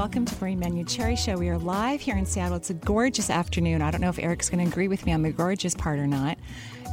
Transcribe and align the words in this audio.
Welcome 0.00 0.24
to 0.24 0.42
Marie 0.42 0.56
Manuchehri 0.56 1.18
Show. 1.18 1.36
We 1.36 1.50
are 1.50 1.58
live 1.58 2.00
here 2.00 2.16
in 2.16 2.24
Seattle. 2.24 2.56
It's 2.56 2.70
a 2.70 2.74
gorgeous 2.74 3.28
afternoon. 3.28 3.82
I 3.82 3.90
don't 3.90 4.00
know 4.00 4.08
if 4.08 4.18
Eric's 4.18 4.48
going 4.48 4.64
to 4.64 4.70
agree 4.70 4.88
with 4.88 5.04
me 5.04 5.12
on 5.12 5.20
the 5.20 5.30
gorgeous 5.30 5.74
part 5.74 5.98
or 5.98 6.06
not. 6.06 6.38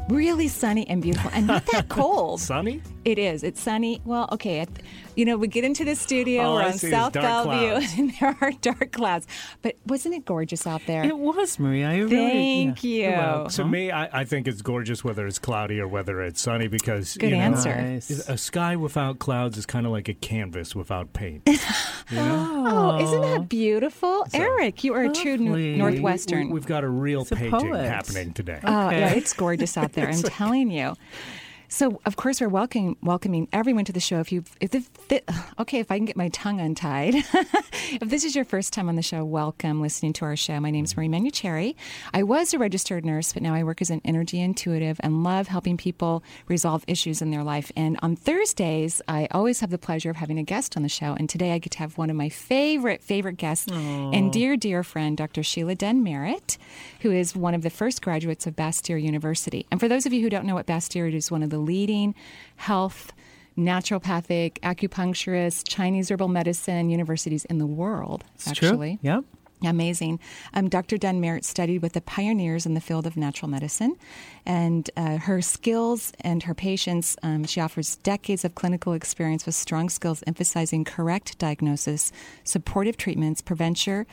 Really 0.10 0.50
sunny 0.50 0.86
and 0.90 1.02
beautiful, 1.02 1.32
and 1.34 1.48
not 1.48 1.66
that 1.68 1.88
cold. 1.90 2.42
Sunny? 2.42 2.82
It 3.08 3.18
is. 3.18 3.42
It's 3.42 3.62
sunny. 3.62 4.02
Well, 4.04 4.28
okay. 4.34 4.60
At, 4.60 4.68
you 5.16 5.24
know, 5.24 5.38
we 5.38 5.48
get 5.48 5.64
into 5.64 5.86
the 5.86 5.96
studio. 5.96 6.44
All 6.44 6.56
we're 6.56 6.64
I 6.64 6.66
on 6.66 6.74
see 6.74 6.88
is 6.88 6.92
South 6.94 7.14
dark 7.14 7.26
Bellevue, 7.26 7.70
clouds. 7.70 7.94
and 7.98 8.14
there 8.20 8.38
are 8.42 8.52
dark 8.52 8.92
clouds. 8.92 9.28
But 9.62 9.78
wasn't 9.86 10.16
it 10.16 10.26
gorgeous 10.26 10.68
out 10.68 10.82
there? 10.88 11.06
It 11.06 11.18
was, 11.18 11.58
Maria. 11.58 11.88
I 11.90 12.00
really, 12.00 12.10
Thank 12.12 12.84
yeah. 12.84 12.90
you. 12.90 13.00
You're 13.04 13.12
welcome. 13.12 13.50
To 13.52 13.64
me, 13.64 13.92
I, 13.92 14.20
I 14.20 14.26
think 14.26 14.46
it's 14.46 14.62
gorgeous 14.62 15.06
whether 15.06 15.26
it's 15.26 15.40
cloudy 15.40 15.80
or 15.80 15.88
whether 15.88 16.22
it's 16.22 16.42
sunny 16.42 16.68
because 16.68 17.16
Good 17.16 17.30
you 17.30 17.38
know, 17.38 17.44
answer. 17.44 17.74
Nice. 17.74 18.10
A 18.28 18.38
sky 18.38 18.76
without 18.76 19.20
clouds 19.20 19.58
is 19.58 19.66
kind 19.66 19.86
of 19.86 19.94
like 19.94 20.10
a 20.10 20.14
canvas 20.14 20.76
without 20.76 21.14
paint. 21.14 21.44
you 21.48 22.18
know? 22.18 22.64
Oh, 22.68 23.04
isn't 23.06 23.22
that 23.22 23.48
beautiful? 23.48 24.26
Eric, 24.34 24.84
you 24.84 24.94
are 24.94 25.04
a 25.04 25.14
true 25.14 25.38
Lovely. 25.38 25.78
Northwestern. 25.78 26.50
We, 26.50 26.60
have 26.60 26.68
got 26.68 26.84
a 26.84 26.90
real 26.90 27.22
He's 27.22 27.32
a 27.32 27.36
painting 27.38 27.72
poet. 27.72 27.88
happening 27.88 28.34
today. 28.34 28.60
Oh, 28.66 28.90
yeah, 28.90 29.14
it's 29.14 29.32
gorgeous 29.32 29.78
out 29.78 29.94
there. 29.94 30.10
I'm 30.10 30.22
telling 30.24 30.72
you. 30.72 30.94
So, 31.70 32.00
of 32.06 32.16
course, 32.16 32.40
we're 32.40 32.48
welcoming 32.48 32.96
welcoming 33.04 33.50
everyone 33.52 33.84
to 33.86 33.92
the 33.92 34.00
show. 34.00 34.22
If 34.22 34.32
you, 34.32 34.46
if 34.62 34.72
the, 34.72 34.86
the 35.10 35.22
okay, 35.60 35.80
if 35.80 35.92
I 35.92 35.98
can 35.98 36.06
get 36.06 36.16
my 36.16 36.30
tongue 36.30 36.62
untied, 36.62 37.16
if 37.34 38.10
this 38.10 38.24
is 38.24 38.36
your 38.38 38.46
first 38.46 38.72
time 38.72 38.88
on 38.88 38.96
the 38.96 39.02
show, 39.02 39.26
welcome 39.26 39.82
listening 39.82 40.14
to 40.14 40.26
our 40.26 40.38
show. 40.38 40.62
My 40.62 40.72
name 40.72 40.86
is 40.86 40.96
Marie 40.96 41.10
Manuchehri. 41.10 41.76
I 42.14 42.24
was 42.24 42.54
a 42.54 42.58
registered 42.58 43.06
nurse, 43.06 43.34
but 43.34 43.44
now 43.44 43.54
I 43.54 43.64
work 43.64 43.82
as 43.82 43.90
an 43.90 44.02
energy 44.06 44.40
intuitive 44.40 44.98
and 45.02 45.26
love 45.26 45.48
helping 45.48 45.76
people 45.76 46.24
resolve 46.48 46.86
issues 46.88 47.22
in 47.22 47.32
their 47.32 47.44
life. 47.44 47.70
And 47.76 48.00
on 48.02 48.16
Thursdays, 48.16 49.02
I 49.10 49.28
always 49.32 49.60
have 49.60 49.70
the 49.70 49.78
pleasure 49.78 50.10
of 50.10 50.16
having 50.16 50.40
a 50.40 50.44
guest 50.44 50.78
on 50.78 50.84
the 50.84 50.90
show. 50.90 51.16
And 51.20 51.30
today, 51.30 51.52
I 51.52 51.58
get 51.58 51.74
to 51.74 51.80
have 51.80 51.98
one 51.98 52.10
of 52.10 52.16
my 52.16 52.30
favorite 52.30 53.04
favorite 53.04 53.38
guests 53.38 53.70
and 53.70 54.32
dear 54.32 54.56
dear 54.56 54.84
friend, 54.84 55.18
Dr. 55.18 55.44
Sheila 55.44 55.76
Dunn-Merritt, 55.76 56.58
who 57.02 57.12
is 57.12 57.36
one 57.36 57.54
of 57.54 57.62
the 57.62 57.70
first 57.70 58.02
graduates 58.02 58.48
of 58.48 58.56
Bastyr 58.56 59.02
University. 59.02 59.66
And 59.70 59.82
for 59.82 59.90
those 59.90 60.06
of 60.06 60.14
you 60.14 60.22
who 60.22 60.30
don't 60.30 60.46
know 60.46 60.56
what 60.56 60.66
Bastyr 60.66 61.14
is, 61.14 61.30
one 61.30 61.44
of 61.44 61.50
the 61.50 61.57
leading 61.58 62.16
health, 62.56 63.12
naturopathic, 63.58 64.60
acupuncturist, 64.62 65.68
Chinese 65.68 66.12
herbal 66.12 66.28
medicine 66.28 66.90
universities 66.90 67.46
in 67.46 67.58
the 67.58 67.66
world, 67.66 68.24
It's 68.36 68.48
actually. 68.48 68.98
true. 69.02 69.10
Yep. 69.12 69.24
Amazing. 69.66 70.20
Um, 70.54 70.70
Dr. 70.70 70.98
Dunn-Merritt 71.00 71.44
studied 71.44 71.82
with 71.82 71.94
the 71.94 72.02
pioneers 72.02 72.68
in 72.68 72.76
the 72.76 72.80
field 72.80 73.08
of 73.08 73.18
natural 73.18 73.50
medicine, 73.50 73.96
and 74.46 74.88
uh, 74.96 75.18
her 75.18 75.42
skills 75.42 76.14
and 76.22 76.44
her 76.44 76.54
patience, 76.54 77.18
um, 77.24 77.44
she 77.44 77.60
offers 77.60 77.96
decades 77.98 78.46
of 78.46 78.54
clinical 78.54 78.94
experience 78.94 79.48
with 79.48 79.56
strong 79.56 79.90
skills 79.90 80.24
emphasizing 80.28 80.84
correct 80.84 81.40
diagnosis, 81.40 82.12
supportive 82.44 82.98
treatments, 82.98 83.42
prevention, 83.42 84.06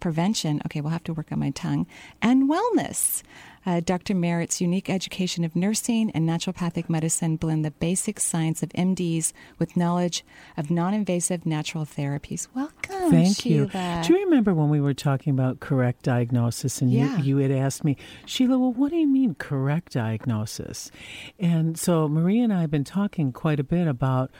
prevention, 0.00 0.62
okay, 0.64 0.80
we'll 0.80 0.92
have 0.92 1.04
to 1.04 1.12
work 1.12 1.30
on 1.30 1.40
my 1.40 1.50
tongue, 1.50 1.86
and 2.22 2.48
wellness. 2.48 3.22
Uh, 3.66 3.80
Dr. 3.80 4.14
Merritt's 4.14 4.60
unique 4.60 4.88
education 4.88 5.42
of 5.44 5.56
nursing 5.56 6.10
and 6.12 6.28
naturopathic 6.28 6.88
medicine 6.88 7.34
blend 7.36 7.64
the 7.64 7.72
basic 7.72 8.20
science 8.20 8.62
of 8.62 8.68
MDs 8.70 9.32
with 9.58 9.76
knowledge 9.76 10.24
of 10.56 10.70
non 10.70 10.94
invasive 10.94 11.44
natural 11.44 11.84
therapies. 11.84 12.46
Welcome, 12.54 13.10
Thank 13.10 13.44
you. 13.44 13.66
Do 13.66 14.12
you 14.14 14.24
remember 14.24 14.54
when 14.54 14.68
we 14.70 14.80
were 14.80 14.94
talking 14.94 15.32
about 15.32 15.58
correct 15.60 16.02
diagnosis 16.02 16.80
and 16.80 16.92
Yeah. 16.92 17.18
you, 17.18 17.36
you 17.36 17.36
had 17.38 17.50
asked 17.50 17.82
me, 17.82 17.96
Sheila, 18.24 18.56
well, 18.58 18.72
what 18.72 18.90
do 18.92 18.96
you 18.96 19.08
mean 19.08 19.34
correct 19.34 19.92
diagnosis? 19.94 20.90
And 21.38 21.76
so 21.78 22.08
Marie 22.08 22.40
and 22.40 22.52
I 22.52 22.60
have 22.60 22.70
been 22.70 22.84
talking 22.84 23.32
quite 23.32 23.58
a 23.58 23.64
bit 23.64 23.88
about 23.88 24.30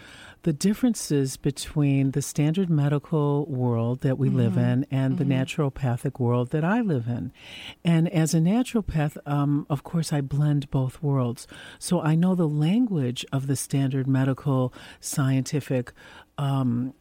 the 0.46 0.52
differences 0.52 1.36
between 1.36 2.12
the 2.12 2.22
standard 2.22 2.70
medical 2.70 3.44
world 3.46 4.02
that 4.02 4.16
we 4.16 4.28
live 4.28 4.56
in 4.56 4.86
and 4.92 5.18
the 5.18 5.24
naturopathic 5.24 6.20
world 6.20 6.50
that 6.50 6.62
I 6.62 6.82
live 6.82 7.08
in. 7.08 7.32
And 7.84 8.08
as 8.12 8.32
a 8.32 8.38
naturopath, 8.38 9.16
um, 9.26 9.66
of 9.68 9.82
course, 9.82 10.12
I 10.12 10.20
blend 10.20 10.70
both 10.70 11.02
worlds. 11.02 11.48
So 11.80 12.00
I 12.00 12.14
know 12.14 12.36
the 12.36 12.46
language 12.46 13.26
of 13.32 13.48
the 13.48 13.56
standard 13.56 14.06
medical, 14.06 14.72
scientific, 15.00 15.92
um, 16.38 16.94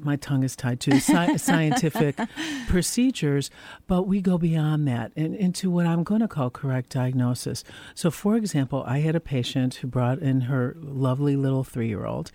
my 0.00 0.16
tongue 0.16 0.42
is 0.42 0.56
tied 0.56 0.80
to 0.80 0.92
sci- 1.00 1.36
scientific 1.36 2.16
procedures, 2.68 3.50
but 3.86 4.02
we 4.04 4.20
go 4.20 4.38
beyond 4.38 4.86
that 4.88 5.12
and 5.16 5.34
into 5.34 5.70
what 5.70 5.86
I'm 5.86 6.02
going 6.02 6.20
to 6.20 6.28
call 6.28 6.50
correct 6.50 6.90
diagnosis. 6.90 7.64
So, 7.94 8.10
for 8.10 8.36
example, 8.36 8.84
I 8.86 8.98
had 8.98 9.14
a 9.14 9.20
patient 9.20 9.76
who 9.76 9.88
brought 9.88 10.18
in 10.18 10.42
her 10.42 10.76
lovely 10.78 11.36
little 11.36 11.64
three 11.64 11.88
year 11.88 12.06
old 12.06 12.30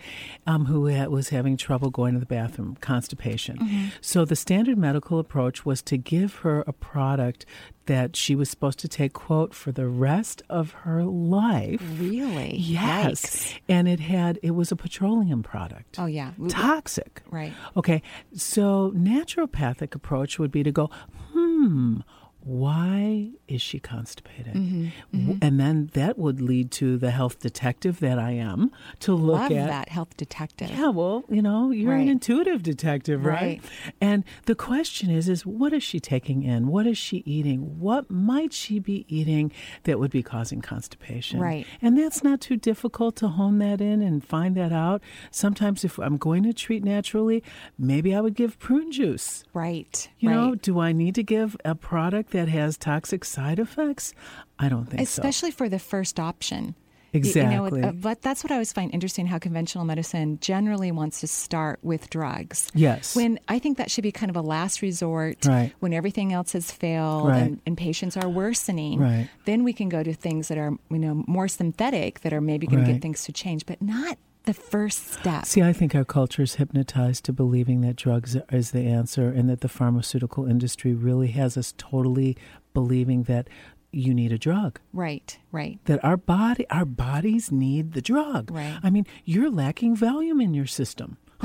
um, 0.46 0.66
who 0.66 0.86
had, 0.86 1.10
was 1.10 1.30
having 1.30 1.58
trouble 1.58 1.90
going 1.90 2.14
to 2.14 2.20
the 2.20 2.26
bathroom, 2.26 2.78
constipation. 2.82 3.92
So, 4.02 4.26
the 4.26 4.36
standard 4.36 4.78
medical 4.78 5.20
approach 5.20 5.66
was 5.66 5.82
to 5.84 5.98
give 5.98 6.36
her 6.38 6.64
a 6.68 6.74
product 6.74 7.46
that 7.88 8.16
she 8.16 8.36
was 8.36 8.50
supposed 8.50 8.80
to 8.80 8.88
take, 8.88 9.14
quote, 9.14 9.54
for 9.54 9.72
the 9.72 9.88
rest 9.88 10.44
of 10.50 10.72
her 10.72 11.04
life. 11.04 11.82
Really? 12.00 12.56
Yes. 12.58 13.22
Yikes. 13.22 13.60
And 13.68 13.88
it 13.88 14.00
had, 14.00 14.40
it 14.44 14.52
was 14.52 14.72
a 14.72 14.76
petroleum 14.76 15.44
product 15.44 15.98
Oh, 16.00 16.06
yeah. 16.06 16.32
toxic. 16.50 17.22
Right. 17.32 17.54
Okay. 17.76 18.02
So 18.36 18.92
naturopathic 18.96 19.96
approach 19.96 20.38
would 20.40 20.52
be 20.52 20.64
to 20.64 20.72
go, 20.72 20.90
hmm, 21.34 22.00
why 22.48 23.30
is 23.48 23.62
she 23.62 23.78
constipated? 23.80 24.54
Mm-hmm, 24.54 24.88
W- 25.14 25.40
And 25.42 25.60
then 25.60 25.90
that 25.94 26.18
would 26.18 26.40
lead 26.42 26.72
to 26.72 26.98
the 26.98 27.12
health 27.12 27.40
detective 27.40 28.00
that 28.00 28.18
I 28.18 28.32
am 28.32 28.72
to 29.02 29.14
look 29.14 29.42
Love 29.42 29.52
at 29.52 29.68
that 29.68 29.90
health 29.90 30.16
detective. 30.16 30.70
yeah, 30.70 30.88
well, 30.90 31.26
you 31.30 31.42
know, 31.42 31.72
you're 31.72 31.92
Right. 31.92 32.02
an 32.02 32.08
intuitive 32.10 32.64
detective, 32.64 33.26
right? 33.26 33.38
Right. 33.42 33.62
And 34.02 34.24
the 34.46 34.56
question 34.56 35.10
is 35.10 35.28
is 35.28 35.46
what 35.46 35.74
is 35.74 35.84
she 35.84 36.00
taking 36.00 36.44
in? 36.44 36.68
What 36.68 36.88
is 36.88 36.98
she 36.98 37.18
eating? 37.26 37.80
What 37.80 38.10
might 38.10 38.54
she 38.54 38.80
be 38.80 39.06
eating 39.10 39.52
that 39.84 40.00
would 40.00 40.12
be 40.12 40.24
causing 40.24 40.62
constipation? 40.62 41.40
Right. 41.40 41.68
And 41.82 41.98
that's 41.98 42.24
not 42.24 42.40
too 42.42 42.56
difficult 42.56 43.16
to 43.18 43.28
hone 43.28 43.60
that 43.60 43.82
in 43.82 44.02
and 44.02 44.24
find 44.24 44.56
that 44.56 44.72
out. 44.72 45.02
Sometimes 45.32 45.84
if 45.84 45.98
I'm 46.00 46.18
going 46.18 46.44
to 46.44 46.54
treat 46.54 46.84
naturally, 46.84 47.44
maybe 47.78 48.16
I 48.16 48.22
would 48.22 48.36
give 48.36 48.58
prune 48.60 48.92
juice. 48.92 49.44
Right. 49.54 50.10
You 50.20 50.30
right. 50.30 50.36
know, 50.36 50.56
do 50.56 50.80
I 50.80 50.92
need 50.94 51.14
to 51.16 51.24
give 51.24 51.58
a 51.66 51.76
product 51.76 52.32
that 52.38 52.48
has 52.50 52.78
toxic 52.78 53.26
side 53.26 53.60
effects? 53.60 54.14
I 54.60 54.70
don't 54.70 54.86
think 54.86 55.00
so. 55.00 55.04
Especially 55.22 55.52
for 55.52 55.68
the 55.70 55.80
first 55.80 56.20
option. 56.20 56.76
Y- 57.14 57.22
You 57.24 57.44
know, 57.46 57.66
Exactly. 57.66 57.84
uh, 57.84 57.92
but 57.94 58.22
that's 58.22 58.44
what 58.44 58.52
I 58.52 58.56
always 58.56 58.74
find 58.74 58.94
interesting 58.94 59.26
how 59.28 59.40
conventional 59.40 59.86
medicine 59.86 60.38
generally 60.42 60.92
wants 60.92 61.22
to 61.22 61.28
start 61.28 61.80
with 61.82 62.10
drugs. 62.10 62.70
Yes. 62.76 63.16
When 63.16 63.40
I 63.48 63.60
think 63.60 63.78
that 63.78 63.90
should 63.90 64.04
be 64.04 64.12
kind 64.12 64.30
of 64.30 64.36
a 64.36 64.42
last 64.42 64.82
resort 64.82 65.46
Right. 65.46 65.72
when 65.80 65.94
everything 65.94 66.34
else 66.34 66.52
has 66.52 66.70
failed 66.70 67.30
Right. 67.30 67.42
and, 67.44 67.62
and 67.66 67.78
patients 67.78 68.18
are 68.18 68.28
worsening. 68.30 69.00
Right. 69.00 69.30
Then 69.46 69.64
we 69.64 69.72
can 69.74 69.88
go 69.90 70.04
to 70.04 70.14
things 70.14 70.50
that 70.50 70.58
are, 70.58 70.74
you 70.92 71.00
know, 71.00 71.24
more 71.28 71.48
synthetic 71.48 72.20
that 72.22 72.34
are 72.34 72.42
maybe 72.42 72.68
going 72.68 72.84
to 72.86 72.92
get 72.92 73.02
things 73.02 73.24
to 73.24 73.32
change, 73.32 73.66
but 73.66 73.82
not 73.82 74.18
the 74.48 74.54
first 74.56 75.12
step. 75.14 75.46
See, 75.46 75.62
I 75.62 75.72
think 75.74 75.94
our 75.94 76.04
culture 76.04 76.42
is 76.42 76.56
hypnotized 76.56 77.24
to 77.26 77.34
believing 77.34 77.82
that 77.82 77.96
drugs 77.96 78.36
is 78.52 78.72
the 78.72 78.82
answer 78.82 79.30
and 79.30 79.48
that 79.50 79.62
the 79.62 79.70
pharmaceutical 79.70 80.46
industry 80.48 80.94
really 80.96 81.28
has 81.28 81.56
us 81.58 81.74
totally 81.78 82.36
believing 82.74 83.24
that 83.24 83.48
you 83.92 84.14
need 84.14 84.32
a 84.32 84.38
drug. 84.38 84.80
right, 84.94 85.38
right. 85.52 85.80
That 85.86 86.04
our 86.04 86.18
body 86.18 86.66
our 86.70 86.84
bodies 86.86 87.52
need 87.52 87.94
the 87.94 88.02
drug. 88.02 88.52
Right. 88.52 88.78
I 88.84 88.90
mean, 88.90 89.06
you're 89.24 89.50
lacking 89.52 89.96
volume 89.96 90.42
in 90.42 90.54
your 90.54 90.66
system. 90.68 91.18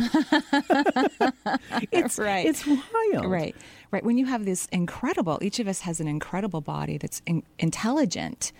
it's 1.92 2.18
Right. 2.18 2.46
it's 2.46 2.66
wild. 2.66 3.26
Right, 3.26 3.54
right. 3.90 4.04
When 4.04 4.18
you 4.18 4.26
have 4.26 4.44
this 4.44 4.66
incredible, 4.72 5.38
each 5.42 5.58
of 5.60 5.68
us 5.68 5.80
has 5.80 6.00
an 6.00 6.08
incredible 6.08 6.60
body 6.60 6.98
that's 6.98 7.22
in, 7.26 7.42
intelligent 7.58 8.52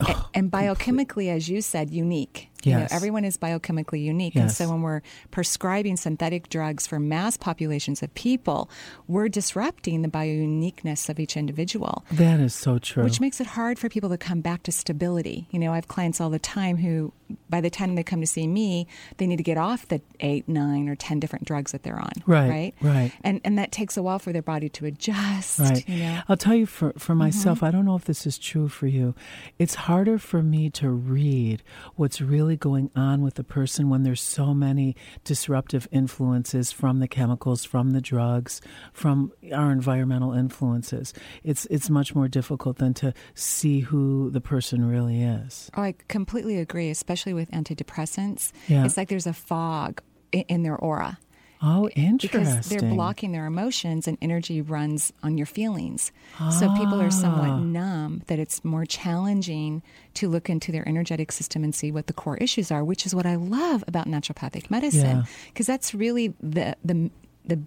Oh, 0.00 0.06
a- 0.32 0.38
and 0.38 0.50
biochemically, 0.50 1.28
as 1.28 1.48
you 1.48 1.60
said, 1.60 1.90
unique. 1.90 2.50
You 2.64 2.72
know, 2.74 2.86
everyone 2.90 3.24
is 3.24 3.36
biochemically 3.36 4.02
unique. 4.02 4.34
And 4.36 4.50
so 4.50 4.68
when 4.68 4.82
we're 4.82 5.02
prescribing 5.30 5.96
synthetic 5.96 6.48
drugs 6.48 6.86
for 6.86 6.98
mass 6.98 7.36
populations 7.36 8.02
of 8.02 8.12
people, 8.14 8.68
we're 9.06 9.28
disrupting 9.28 10.02
the 10.02 10.08
bio-uniqueness 10.08 11.08
of 11.08 11.20
each 11.20 11.36
individual. 11.36 12.04
That 12.12 12.40
is 12.40 12.54
so 12.54 12.78
true. 12.78 13.04
Which 13.04 13.20
makes 13.20 13.40
it 13.40 13.46
hard 13.48 13.78
for 13.78 13.88
people 13.88 14.10
to 14.10 14.18
come 14.18 14.40
back 14.40 14.62
to 14.64 14.72
stability. 14.72 15.46
You 15.50 15.58
know, 15.58 15.72
I 15.72 15.76
have 15.76 15.88
clients 15.88 16.20
all 16.20 16.30
the 16.30 16.38
time 16.38 16.76
who, 16.78 17.12
by 17.48 17.60
the 17.60 17.70
time 17.70 17.94
they 17.94 18.02
come 18.02 18.20
to 18.20 18.26
see 18.26 18.46
me, 18.46 18.86
they 19.18 19.26
need 19.26 19.36
to 19.36 19.42
get 19.42 19.56
off 19.58 19.86
the 19.88 20.00
eight, 20.20 20.48
nine, 20.48 20.88
or 20.88 20.96
ten 20.96 21.20
different 21.20 21.44
drugs 21.44 21.72
that 21.72 21.82
they're 21.82 21.98
on. 22.00 22.12
Right, 22.26 22.48
Right. 22.50 22.74
right. 22.80 23.12
And 23.22 23.40
and 23.44 23.58
that 23.58 23.70
takes 23.72 23.96
a 23.96 24.02
while 24.02 24.18
for 24.18 24.32
their 24.32 24.42
body 24.42 24.68
to 24.70 24.86
adjust. 24.86 25.58
Right. 25.60 25.88
You 25.88 25.98
know. 25.98 26.20
I'll 26.28 26.36
tell 26.36 26.54
you 26.54 26.66
for, 26.66 26.92
for 26.98 27.12
Mm-hmm. 27.12 27.18
myself, 27.18 27.62
I 27.62 27.70
don't 27.70 27.84
know 27.84 27.96
if 27.96 28.04
this 28.04 28.26
is 28.26 28.38
true 28.38 28.68
for 28.68 28.86
you. 28.86 29.14
It's 29.58 29.74
harder 29.74 30.18
for 30.18 30.42
me 30.42 30.70
to 30.70 30.88
read 30.90 31.62
what's 31.96 32.20
really 32.20 32.47
going 32.56 32.90
on 32.94 33.22
with 33.22 33.34
the 33.34 33.44
person 33.44 33.88
when 33.88 34.02
there's 34.02 34.20
so 34.20 34.54
many 34.54 34.96
disruptive 35.24 35.88
influences 35.90 36.72
from 36.72 37.00
the 37.00 37.08
chemicals, 37.08 37.64
from 37.64 37.90
the 37.90 38.00
drugs, 38.00 38.60
from 38.92 39.32
our 39.52 39.70
environmental 39.70 40.32
influences. 40.32 41.12
It's 41.42 41.66
it's 41.66 41.90
much 41.90 42.14
more 42.14 42.28
difficult 42.28 42.78
than 42.78 42.94
to 42.94 43.14
see 43.34 43.80
who 43.80 44.30
the 44.30 44.40
person 44.40 44.84
really 44.84 45.22
is. 45.22 45.70
Oh, 45.76 45.82
I 45.82 45.94
completely 46.08 46.58
agree, 46.58 46.90
especially 46.90 47.34
with 47.34 47.50
antidepressants. 47.50 48.52
Yeah. 48.68 48.84
It's 48.84 48.96
like 48.96 49.08
there's 49.08 49.26
a 49.26 49.32
fog 49.32 50.02
in 50.32 50.62
their 50.62 50.76
aura. 50.76 51.18
Oh, 51.60 51.88
interesting. 51.90 52.40
because 52.44 52.68
they're 52.68 52.88
blocking 52.88 53.32
their 53.32 53.46
emotions 53.46 54.06
and 54.06 54.16
energy 54.22 54.60
runs 54.62 55.12
on 55.22 55.36
your 55.36 55.46
feelings. 55.46 56.12
So 56.58 56.72
people 56.74 57.00
are 57.00 57.06
Ah. 57.06 57.10
somewhat 57.10 57.60
numb 57.62 58.22
that 58.28 58.38
it's 58.38 58.64
more 58.64 58.86
challenging 58.86 59.82
to 60.14 60.28
look 60.28 60.48
into 60.48 60.70
their 60.70 60.88
energetic 60.88 61.32
system 61.32 61.64
and 61.64 61.74
see 61.74 61.90
what 61.90 62.06
the 62.06 62.12
core 62.12 62.36
issues 62.36 62.70
are, 62.70 62.84
which 62.84 63.06
is 63.06 63.14
what 63.14 63.26
I 63.26 63.34
love 63.34 63.82
about 63.88 64.06
naturopathic 64.06 64.70
medicine 64.70 65.18
Yeah. 65.18 65.22
because 65.52 65.66
that's 65.66 65.94
really 65.94 66.32
the 66.40 66.76
the 66.84 67.10
the 67.44 67.58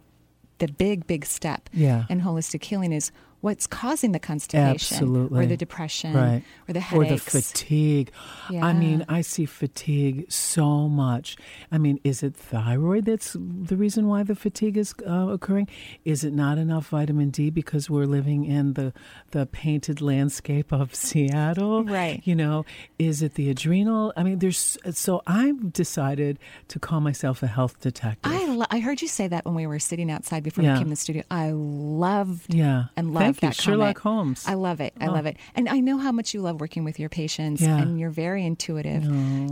the 0.59 0.67
big 0.67 1.07
big 1.07 1.25
step 1.25 1.69
Yeah. 1.73 2.05
in 2.09 2.21
holistic 2.21 2.63
healing 2.63 2.93
is 2.93 3.11
what's 3.41 3.67
causing 3.67 4.11
the 4.11 4.19
constipation 4.19 4.95
Absolutely. 4.95 5.43
or 5.43 5.45
the 5.47 5.57
depression 5.57 6.13
right. 6.13 6.43
or 6.69 6.73
the 6.73 6.79
headaches 6.79 7.11
Or 7.11 7.15
the 7.15 7.41
fatigue. 7.41 8.11
I 8.49 8.73
mean, 8.73 9.05
I 9.09 9.21
see 9.21 9.45
fatigue 9.45 10.31
so 10.31 10.87
much. 10.87 11.35
I 11.71 11.77
mean, 11.77 11.99
is 12.03 12.21
it 12.23 12.35
thyroid 12.35 13.05
that's 13.05 13.35
the 13.39 13.75
reason 13.75 14.07
why 14.07 14.23
the 14.23 14.35
fatigue 14.35 14.77
is 14.77 14.93
uh, 15.07 15.27
occurring? 15.29 15.67
Is 16.05 16.23
it 16.23 16.33
not 16.33 16.57
enough 16.57 16.89
vitamin 16.89 17.29
D 17.31 17.49
because 17.49 17.89
we're 17.89 18.05
living 18.05 18.45
in 18.45 18.73
the 18.73 18.93
the 19.31 19.45
painted 19.47 20.01
landscape 20.01 20.71
of 20.71 20.93
Seattle? 21.07 21.83
Right. 21.83 22.21
You 22.23 22.35
know, 22.35 22.65
is 22.99 23.21
it 23.21 23.33
the 23.35 23.49
adrenal? 23.49 24.13
I 24.15 24.23
mean, 24.23 24.39
there's 24.39 24.77
so 24.91 25.21
I've 25.25 25.73
decided 25.73 26.37
to 26.67 26.79
call 26.79 27.01
myself 27.01 27.41
a 27.43 27.47
health 27.47 27.79
detective. 27.79 28.31
I, 28.31 28.45
lo- 28.45 28.65
I 28.69 28.79
heard 28.79 29.01
you 29.01 29.07
say 29.07 29.27
that 29.27 29.45
when 29.45 29.55
we 29.55 29.65
were 29.65 29.79
sitting 29.79 30.11
outside 30.11 30.43
before 30.43 30.63
Yeah. 30.63 30.73
we 30.73 30.77
came 30.79 30.87
to 30.87 30.91
the 30.91 30.95
studio. 30.95 31.23
I 31.31 31.51
loved 31.51 32.53
Yeah. 32.53 32.85
and 32.95 33.13
love 33.13 33.23
Thank 33.23 33.30
you. 33.37 33.49
that 33.49 33.55
Sherlock. 33.55 33.99
Holmes. 33.99 34.45
I 34.47 34.53
love 34.55 34.81
it. 34.81 34.93
I 34.99 35.07
Oh. 35.07 35.11
love 35.11 35.25
it. 35.25 35.37
And 35.55 35.69
I 35.69 35.79
know 35.79 35.97
how 35.97 36.11
much 36.11 36.33
you 36.33 36.41
love 36.41 36.59
working 36.59 36.83
with 36.83 36.99
your 36.99 37.09
patients 37.09 37.61
Yeah. 37.61 37.77
and 37.81 37.99
you're 37.99 38.09
very 38.09 38.45
intuitive. 38.45 39.03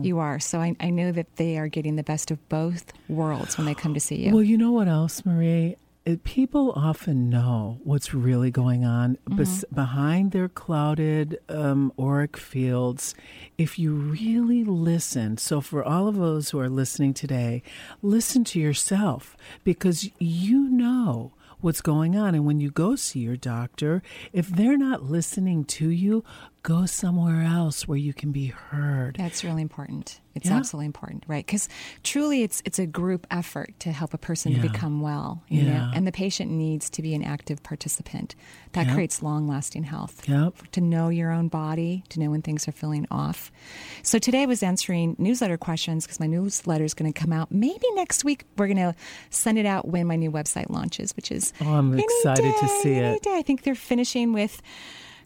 You 0.03 0.19
are. 0.19 0.39
So 0.39 0.59
I, 0.59 0.75
I 0.79 0.89
know 0.89 1.11
that 1.11 1.35
they 1.37 1.57
are 1.57 1.67
getting 1.67 1.95
the 1.95 2.03
best 2.03 2.31
of 2.31 2.49
both 2.49 2.91
worlds 3.07 3.57
when 3.57 3.65
they 3.65 3.73
come 3.75 3.93
to 3.93 3.99
see 3.99 4.25
you. 4.25 4.33
Well, 4.33 4.43
you 4.43 4.57
know 4.57 4.71
what 4.71 4.87
else, 4.87 5.25
Marie? 5.25 5.75
People 6.23 6.71
often 6.75 7.29
know 7.29 7.77
what's 7.83 8.15
really 8.15 8.49
going 8.49 8.83
on 8.83 9.19
bes- 9.27 9.65
behind 9.71 10.31
their 10.31 10.49
clouded 10.49 11.37
um, 11.49 11.93
auric 11.99 12.35
fields. 12.35 13.13
If 13.59 13.77
you 13.77 13.93
really 13.93 14.63
listen, 14.63 15.37
so 15.37 15.61
for 15.61 15.83
all 15.83 16.07
of 16.07 16.15
those 16.15 16.49
who 16.49 16.59
are 16.59 16.69
listening 16.69 17.13
today, 17.13 17.61
listen 18.01 18.43
to 18.45 18.59
yourself 18.59 19.37
because 19.63 20.09
you 20.17 20.67
know 20.69 21.33
what's 21.61 21.81
going 21.81 22.15
on. 22.15 22.35
And 22.35 22.45
when 22.45 22.59
you 22.59 22.71
go 22.71 22.95
see 22.95 23.19
your 23.19 23.37
doctor, 23.37 24.01
if 24.33 24.47
they're 24.49 24.77
not 24.77 25.03
listening 25.03 25.65
to 25.65 25.89
you, 25.89 26.23
go 26.61 26.85
somewhere 26.85 27.41
else 27.43 27.87
where 27.87 27.97
you 27.97 28.13
can 28.13 28.31
be 28.33 28.47
heard. 28.47 29.15
That's 29.17 29.43
really 29.45 29.61
important. 29.61 30.19
It's 30.35 30.49
Yeah. 30.49 30.57
absolutely 30.57 30.87
important, 30.87 31.23
right? 31.27 31.45
Because 31.45 31.69
truly, 32.03 32.43
it's 32.43 32.61
it's 32.65 32.79
a 32.79 32.85
group 32.85 33.25
effort 33.31 33.73
to 33.79 33.91
help 33.93 34.13
a 34.13 34.17
person 34.17 34.51
Yeah. 34.51 34.61
to 34.61 34.69
become 34.69 34.99
well, 35.01 35.41
you 35.47 35.63
know. 35.63 35.71
Yeah. 35.71 35.91
And 35.93 36.05
the 36.05 36.11
patient 36.11 36.51
needs 36.51 36.89
to 36.91 37.01
be 37.01 37.13
an 37.15 37.23
active 37.23 37.63
participant. 37.63 38.35
That 38.73 38.85
Yep. 38.87 38.93
creates 38.95 39.23
long-lasting 39.23 39.85
health. 39.85 40.27
Yep. 40.27 40.71
To 40.73 40.81
know 40.81 41.09
your 41.09 41.31
own 41.31 41.47
body, 41.47 42.03
to 42.09 42.19
know 42.19 42.29
when 42.29 42.41
things 42.41 42.67
are 42.67 42.71
feeling 42.73 43.07
off. 43.09 43.51
So 44.03 44.19
today 44.19 44.43
I 44.43 44.45
was 44.45 44.61
answering 44.61 45.15
newsletter 45.17 45.57
questions 45.57 46.05
because 46.05 46.19
my 46.19 46.27
newsletter 46.27 46.83
is 46.83 46.93
going 46.93 47.11
to 47.11 47.17
come 47.19 47.31
out. 47.33 47.51
Maybe 47.51 47.85
next 47.95 48.23
week 48.25 48.43
we're 48.57 48.67
going 48.67 48.77
to 48.77 48.95
send 49.29 49.57
it 49.57 49.65
out 49.65 49.87
when 49.87 50.07
my 50.07 50.17
new 50.17 50.31
website 50.31 50.69
launches, 50.69 51.15
which 51.15 51.31
is 51.31 51.53
Oh, 51.61 51.73
I'm 51.73 51.97
excited 51.97 52.53
to 52.59 52.65
day, 52.67 52.79
see 52.83 52.93
any 52.95 53.15
it. 53.15 53.23
day. 53.23 53.35
I 53.37 53.41
think 53.43 53.63
they're 53.63 53.75
finishing 53.75 54.33
with 54.33 54.61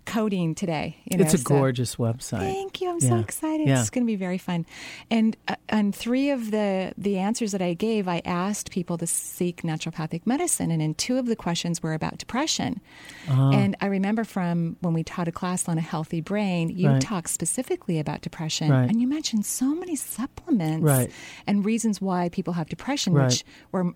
coding 0.05 0.55
today. 0.55 0.97
You 1.05 1.17
know, 1.17 1.23
it's 1.25 1.33
a 1.33 1.37
so- 1.37 1.43
gorgeous 1.43 1.95
website. 1.97 2.39
Thank 2.39 2.81
you. 2.81 2.89
I'm 2.89 2.99
so 2.99 3.17
excited. 3.17 3.67
Yeah. 3.67 3.79
It's 3.81 3.89
going 3.89 4.05
to 4.05 4.11
be 4.11 4.15
very 4.15 4.37
fun. 4.37 4.65
And 5.09 5.35
uh, 5.47 5.55
on 5.71 5.91
three 5.91 6.29
of 6.31 6.51
the 6.51 6.93
the 6.97 7.17
answers 7.17 7.51
that 7.53 7.61
I 7.61 7.73
gave, 7.73 8.07
I 8.07 8.21
asked 8.25 8.71
people 8.71 8.97
to 8.97 9.07
seek 9.07 9.61
naturopathic 9.63 10.25
medicine, 10.25 10.71
and 10.71 10.81
in 10.81 10.93
two 10.95 11.17
of 11.17 11.25
the 11.25 11.35
questions 11.35 11.81
were 11.83 11.93
about 11.93 12.17
depression. 12.17 12.81
Uh-huh. 13.29 13.49
And 13.51 13.75
I 13.81 13.87
remember 13.87 14.23
from 14.23 14.77
when 14.81 14.93
we 14.93 15.03
taught 15.03 15.27
a 15.27 15.31
class 15.31 15.67
on 15.69 15.77
a 15.77 15.81
healthy 15.81 16.21
brain, 16.21 16.69
you 16.69 16.89
Right. 16.89 17.01
talked 17.01 17.29
specifically 17.29 17.99
about 17.99 18.21
depression, 18.21 18.69
Right. 18.69 18.89
and 18.89 19.01
you 19.01 19.07
mentioned 19.07 19.45
so 19.45 19.73
many 19.73 19.95
supplements 19.95 20.83
Right. 20.83 21.11
and 21.47 21.63
reasons 21.65 22.01
why 22.01 22.29
people 22.29 22.53
have 22.53 22.67
depression, 22.69 23.13
which 23.13 23.43
were 23.71 23.93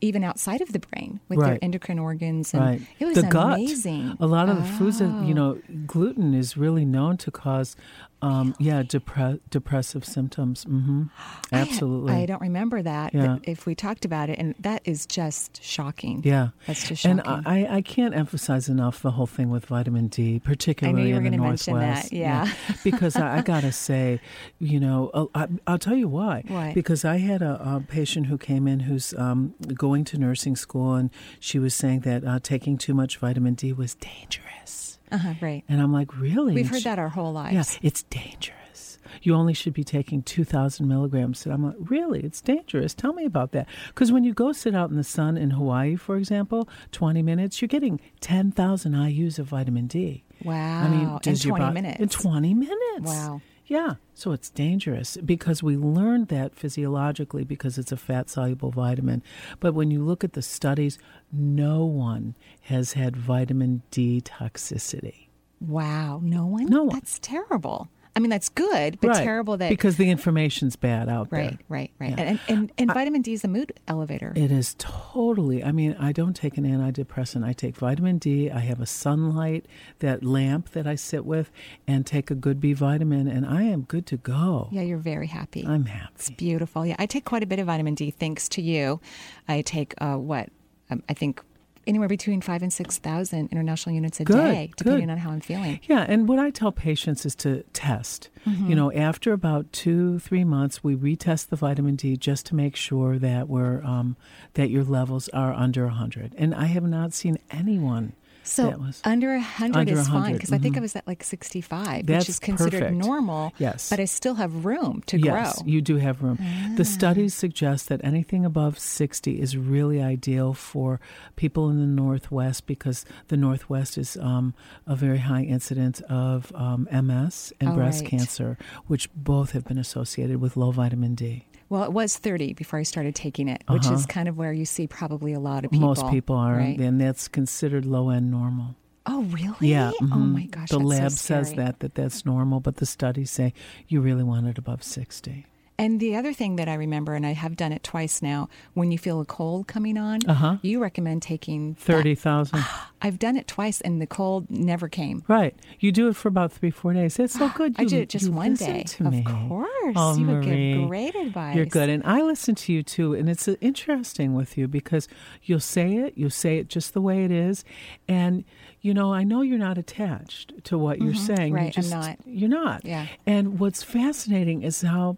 even 0.00 0.24
outside 0.24 0.60
of 0.60 0.72
the 0.72 0.78
brain 0.78 1.20
with 1.28 1.38
their 1.40 1.58
endocrine 1.62 1.98
organs, 1.98 2.54
and 2.54 2.62
Right. 2.62 2.82
it 2.98 3.04
was 3.06 3.14
the 3.16 3.22
gut. 3.28 3.54
amazing. 3.58 4.16
A 4.20 4.26
lot 4.26 4.48
of 4.48 4.56
the 4.56 4.64
foods 4.64 4.98
that, 4.98 5.06
you 5.24 5.32
Oh. 5.34 5.54
know, 5.54 5.58
gluten 5.86 6.34
is 6.34 6.56
really 6.56 6.84
known 6.84 7.16
to 7.18 7.30
cause, 7.30 7.76
um, 8.22 8.54
yeah, 8.58 8.82
depre- 8.82 9.40
depressive 9.50 10.04
symptoms. 10.04 10.64
hmm 10.64 11.04
Absolutely. 11.52 12.12
I, 12.14 12.26
don't 12.26 12.40
remember 12.40 12.82
that. 12.82 13.14
Yeah. 13.14 13.38
If 13.44 13.66
we 13.66 13.74
talked 13.74 14.04
about 14.04 14.30
it, 14.30 14.38
and 14.38 14.54
that 14.60 14.82
is 14.84 15.06
just 15.06 15.62
shocking. 15.62 16.22
yeah. 16.24 16.48
That's 16.66 16.86
just 16.86 17.04
And 17.04 17.22
shocking. 17.24 17.46
I, 17.46 17.76
I 17.76 17.82
can't 17.82 18.14
emphasize 18.14 18.68
enough 18.68 19.02
the 19.02 19.12
whole 19.12 19.26
thing 19.26 19.50
with 19.50 19.66
vitamin 19.66 20.08
D, 20.08 20.38
particularly 20.38 21.10
in 21.12 21.24
the 21.24 21.30
gonna 21.30 21.42
mention 21.42 21.74
that, 21.78 22.10
Northwest. 22.10 22.12
yeah. 22.12 22.52
because 22.84 23.16
I, 23.16 23.38
I 23.38 23.42
got 23.42 23.62
to 23.62 23.72
say, 23.72 24.20
you 24.58 24.78
know, 24.80 25.30
I, 25.34 25.48
I'll 25.66 25.78
tell 25.78 25.96
you 25.96 26.08
why. 26.08 26.44
Why? 26.48 26.72
Because 26.74 27.04
I 27.04 27.18
had 27.18 27.42
a, 27.42 27.60
a 27.62 27.80
patient 27.86 28.26
who 28.26 28.36
came 28.38 28.66
in 28.68 28.80
who's 28.80 29.14
um, 29.14 29.54
going 29.74 30.04
to 30.06 30.18
nursing 30.18 30.56
school, 30.56 30.94
and 30.94 31.10
she 31.38 31.58
was 31.58 31.74
saying 31.74 32.00
that 32.00 32.24
uh, 32.24 32.38
taking 32.42 32.76
too 32.78 32.94
much 32.94 33.16
vitamin 33.18 33.54
D 33.54 33.72
was 33.72 33.94
dangerous. 33.94 34.98
Uh-huh, 35.12 35.34
right. 35.40 35.64
And 35.68 35.80
I'm 35.80 35.92
like, 35.92 36.16
really? 36.18 36.54
We've 36.54 36.64
And 36.66 36.70
heard 36.74 36.82
she- 36.82 36.88
that 36.88 36.98
our 36.98 37.08
whole 37.08 37.32
lives. 37.32 37.54
Yeah, 37.54 37.86
it's 37.88 38.02
dangerous. 38.04 38.98
You 39.22 39.34
only 39.34 39.54
should 39.54 39.74
be 39.74 39.82
taking 39.84 40.22
2,000 40.22 40.86
milligrams. 40.86 41.44
And 41.44 41.52
I'm 41.52 41.64
like, 41.64 41.74
really? 41.90 42.20
It's 42.20 42.40
dangerous. 42.40 42.94
Tell 42.94 43.12
me 43.12 43.24
about 43.24 43.50
that. 43.52 43.66
Because 43.88 44.12
when 44.12 44.22
you 44.24 44.32
go 44.32 44.52
sit 44.52 44.74
out 44.74 44.88
in 44.90 44.96
the 44.96 45.02
sun 45.04 45.36
in 45.36 45.50
Hawaii, 45.50 45.96
for 45.96 46.16
example, 46.16 46.68
20 46.92 47.20
minutes, 47.22 47.60
you're 47.60 47.66
getting 47.68 48.00
10,000 48.20 48.92
IUs 48.94 49.38
of 49.40 49.46
vitamin 49.46 49.88
D. 49.88 50.22
Wow. 50.44 50.84
I 50.84 50.88
mean, 50.88 51.00
in 51.08 51.18
does 51.22 51.44
your 51.44 51.56
20 51.56 51.64
bo- 51.70 51.72
minutes. 51.74 52.00
In 52.00 52.08
20 52.08 52.54
minutes. 52.54 53.00
Wow. 53.02 53.40
Yeah. 53.70 53.94
So 54.14 54.32
it's 54.32 54.50
dangerous 54.50 55.16
because 55.24 55.62
we 55.62 55.76
learned 55.76 56.26
that 56.26 56.56
physiologically 56.56 57.44
because 57.44 57.78
it's 57.78 57.92
a 57.92 57.96
fat 57.96 58.28
soluble 58.28 58.72
vitamin. 58.72 59.22
But 59.60 59.74
when 59.74 59.92
you 59.92 60.02
look 60.04 60.24
at 60.24 60.32
the 60.32 60.42
studies, 60.42 60.98
no 61.32 61.84
one 61.84 62.34
has 62.62 62.94
had 62.94 63.16
vitamin 63.16 63.82
D 63.92 64.22
toxicity. 64.22 65.28
Wow. 65.60 66.18
No 66.20 66.46
one? 66.46 66.66
No 66.66 66.82
one. 66.82 66.96
That's 66.96 67.20
terrible. 67.20 67.88
I 68.20 68.22
mean, 68.22 68.28
that's 68.28 68.50
good, 68.50 69.00
but 69.00 69.08
right. 69.08 69.24
terrible 69.24 69.56
that. 69.56 69.70
because 69.70 69.96
the 69.96 70.10
information's 70.10 70.76
bad 70.76 71.08
out 71.08 71.28
right, 71.30 71.52
there. 71.52 71.58
right, 71.70 71.90
right. 71.98 72.10
Yeah. 72.10 72.24
And, 72.24 72.40
and, 72.48 72.72
and 72.76 72.92
vitamin 72.92 73.22
D 73.22 73.32
is 73.32 73.44
a 73.44 73.48
mood 73.48 73.72
elevator. 73.88 74.34
It 74.36 74.52
is 74.52 74.76
totally. 74.78 75.64
I 75.64 75.72
mean, 75.72 75.96
I 75.98 76.12
don't 76.12 76.36
take 76.36 76.58
an 76.58 76.64
antidepressant. 76.64 77.46
I 77.46 77.54
take 77.54 77.76
vitamin 77.76 78.18
D. 78.18 78.50
I 78.50 78.58
have 78.58 78.78
a 78.78 78.84
sunlight, 78.84 79.64
that 80.00 80.22
lamp 80.22 80.72
that 80.72 80.86
I 80.86 80.96
sit 80.96 81.24
with, 81.24 81.50
and 81.86 82.04
take 82.04 82.30
a 82.30 82.34
good 82.34 82.60
B 82.60 82.74
vitamin, 82.74 83.26
and 83.26 83.46
I 83.46 83.62
am 83.62 83.84
good 83.84 84.04
to 84.08 84.18
go. 84.18 84.68
yeah, 84.70 84.82
you're 84.82 84.98
very 84.98 85.28
happy. 85.28 85.64
I'm 85.66 85.86
happy. 85.86 86.12
It's 86.16 86.28
beautiful. 86.28 86.84
Yeah, 86.84 86.96
I 86.98 87.06
take 87.06 87.24
quite 87.24 87.42
a 87.42 87.46
bit 87.46 87.58
of 87.58 87.68
vitamin 87.68 87.94
D 87.94 88.10
thanks 88.10 88.50
to 88.50 88.60
you. 88.60 89.00
I 89.48 89.62
take 89.62 89.94
uh, 89.96 90.16
what 90.16 90.50
um, 90.90 91.02
I 91.08 91.14
think 91.14 91.42
anywhere 91.90 92.08
between 92.08 92.40
five 92.40 92.62
and 92.62 92.72
six 92.72 92.96
thousand 92.98 93.50
international 93.52 93.94
units 93.94 94.20
a 94.20 94.24
Good, 94.24 94.36
day, 94.36 94.70
depending 94.76 95.06
good. 95.06 95.12
on 95.12 95.18
how 95.18 95.30
I'm 95.30 95.40
feeling. 95.40 95.80
Yeah, 95.82 96.06
and 96.08 96.26
what 96.28 96.38
I 96.38 96.48
tell 96.50 96.72
patients 96.72 97.26
is 97.26 97.34
to 97.36 97.62
test. 97.74 98.30
Mm-hmm. 98.46 98.70
You 98.70 98.76
know, 98.76 98.90
after 98.92 99.32
about 99.34 99.70
two, 99.72 100.18
three 100.20 100.44
months, 100.44 100.82
we 100.82 100.96
retest 100.96 101.48
the 101.48 101.56
vitamin 101.56 101.96
D 101.96 102.16
just 102.16 102.46
to 102.46 102.54
make 102.54 102.76
sure 102.76 103.18
that 103.18 103.48
we're 103.48 103.82
um, 103.84 104.16
that 104.54 104.70
your 104.70 104.84
levels 104.84 105.28
are 105.30 105.52
under 105.52 105.84
100. 105.84 106.34
And 106.38 106.54
I 106.54 106.66
have 106.66 106.84
not 106.84 107.12
seen 107.12 107.36
anyone 107.50 108.14
So 108.42 108.84
under 109.04 109.32
100 109.32 109.76
Under 109.76 109.92
is 109.92 110.06
fine 110.06 110.14
100, 110.14 110.32
because 110.34 110.52
I 110.52 110.58
think 110.58 110.76
I 110.76 110.78
mhm. 110.78 110.82
was 110.82 110.96
at 110.96 111.06
like 111.06 111.22
65, 111.22 112.06
That's 112.06 112.22
which 112.24 112.28
is 112.30 112.38
considered 112.38 112.80
perfect. 112.80 112.96
normal. 112.96 113.52
Yes. 113.58 113.90
But 113.90 114.00
I 114.00 114.06
still 114.06 114.34
have 114.34 114.64
room 114.64 115.02
to 115.06 115.18
yes, 115.18 115.58
grow. 115.58 115.66
you 115.66 115.80
do 115.80 115.96
have 115.96 116.22
room. 116.22 116.38
Ah. 116.40 116.72
The 116.76 116.84
studies 116.84 117.34
suggest 117.34 117.88
that 117.88 118.00
anything 118.02 118.44
above 118.44 118.78
60 118.78 119.40
is 119.40 119.56
really 119.56 120.00
ideal 120.02 120.54
for 120.54 121.00
people 121.36 121.68
in 121.70 121.78
the 121.78 121.86
Northwest 121.86 122.66
because 122.66 123.04
the 123.28 123.36
Northwest 123.36 123.98
is 123.98 124.16
um, 124.16 124.54
a 124.86 124.96
very 124.96 125.18
high 125.18 125.42
incidence 125.42 126.00
of 126.08 126.50
um, 126.54 126.88
MS 126.90 127.52
and 127.60 127.70
Oh, 127.70 127.74
breast 127.74 128.02
right. 128.02 128.10
cancer, 128.10 128.58
which 128.86 129.08
both 129.14 129.52
have 129.52 129.64
been 129.64 129.78
associated 129.78 130.40
with 130.40 130.56
low 130.56 130.70
vitamin 130.70 131.14
D. 131.14 131.46
Well, 131.70 131.84
it 131.84 131.92
was 131.92 132.18
30 132.18 132.52
before 132.54 132.78
I 132.78 132.82
started 132.82 133.14
taking 133.14 133.48
it, 133.48 133.62
which 133.68 133.84
is 133.86 133.90
Uh-huh. 133.92 134.06
kind 134.08 134.28
of 134.28 134.36
where 134.36 134.52
you 134.52 134.64
see 134.66 134.86
probably 134.88 135.32
a 135.32 135.40
lot 135.40 135.64
of 135.64 135.70
people. 135.70 135.86
Most 135.88 136.06
people 136.10 136.36
are, 136.36 136.56
Right? 136.56 136.78
and 136.78 137.00
that's 137.00 137.28
considered 137.28 137.86
low 137.86 138.10
end 138.10 138.30
normal. 138.30 138.74
Oh, 139.06 139.22
really? 139.22 139.68
Yeah. 139.68 139.92
Oh, 140.02 140.04
mhm. 140.04 140.32
my 140.32 140.44
gosh. 140.46 140.68
The 140.68 140.78
that's 140.78 140.84
so 140.90 141.02
lab 141.02 141.10
says 141.12 141.54
that 141.54 141.78
that 141.80 141.94
that's 141.94 142.26
normal, 142.26 142.60
but 142.60 142.76
the 142.76 142.86
studies 142.86 143.30
say 143.30 143.54
you 143.88 144.00
really 144.00 144.22
want 144.24 144.46
it 144.48 144.58
above 144.58 144.82
60. 144.82 145.46
And 145.80 145.98
the 146.00 146.14
other 146.16 146.32
thing 146.32 146.56
that 146.56 146.68
I 146.68 146.74
remember, 146.74 147.14
and 147.14 147.24
I 147.24 147.32
have 147.32 147.56
done 147.56 147.72
it 147.72 147.82
twice 147.82 148.20
now, 148.20 148.48
when 148.74 148.92
you 148.92 148.98
feel 148.98 149.20
a 149.20 149.24
cold 149.24 149.66
coming 149.66 149.96
on, 149.96 150.20
Uh-huh. 150.28 150.56
you 150.62 150.80
recommend 150.80 151.22
taking 151.22 151.74
30,000. 151.76 152.62
I've 153.02 153.18
done 153.18 153.36
it 153.38 153.46
twice, 153.48 153.80
and 153.80 154.00
the 154.00 154.06
cold 154.06 154.50
never 154.50 154.86
came. 154.86 155.22
Right. 155.26 155.54
You 155.78 155.90
do 155.90 156.08
it 156.08 156.16
for 156.16 156.28
about 156.28 156.52
three, 156.52 156.70
four 156.70 156.92
days. 156.92 157.18
It's 157.18 157.32
so 157.38 157.48
good. 157.54 157.74
I 157.78 157.82
You- 157.82 157.88
did 157.88 158.00
it 158.02 158.08
just 158.10 158.28
one 158.28 158.54
day. 158.54 158.82
To 158.84 159.06
of 159.06 159.12
me. 159.12 159.22
course. 159.24 159.68
Oh, 159.96 160.16
you 160.18 160.26
would 160.26 160.44
give 160.44 160.86
great 160.88 161.14
advice. 161.14 161.56
You're 161.56 161.64
good. 161.66 161.88
And 161.88 162.02
I 162.04 162.20
listen 162.22 162.54
to 162.56 162.72
you 162.72 162.82
too. 162.82 163.14
And 163.14 163.28
it's 163.30 163.48
uh, 163.48 163.54
interesting 163.62 164.34
with 164.34 164.58
you 164.58 164.68
because 164.68 165.08
you'll 165.44 165.60
say 165.60 165.96
it, 165.96 166.12
you'll 166.16 166.28
say 166.30 166.58
it 166.58 166.68
just 166.68 166.92
the 166.92 167.00
way 167.00 167.24
it 167.24 167.30
is. 167.30 167.64
And, 168.06 168.44
you 168.82 168.92
know, 168.92 169.12
I 169.14 169.24
know 169.24 169.40
you're 169.40 169.58
not 169.58 169.78
attached 169.78 170.62
to 170.64 170.76
what 170.76 171.00
you're 171.00 171.14
saying. 171.14 171.54
Mm-hmm. 171.54 171.54
Right, 171.54 171.76
You 171.76 171.82
I'm 171.82 171.82
just, 171.82 171.90
not. 171.90 172.16
You're 172.26 172.48
not. 172.50 172.84
Yeah. 172.84 173.06
And 173.26 173.58
what's 173.58 173.82
fascinating 173.82 174.62
is 174.62 174.82
how 174.82 175.16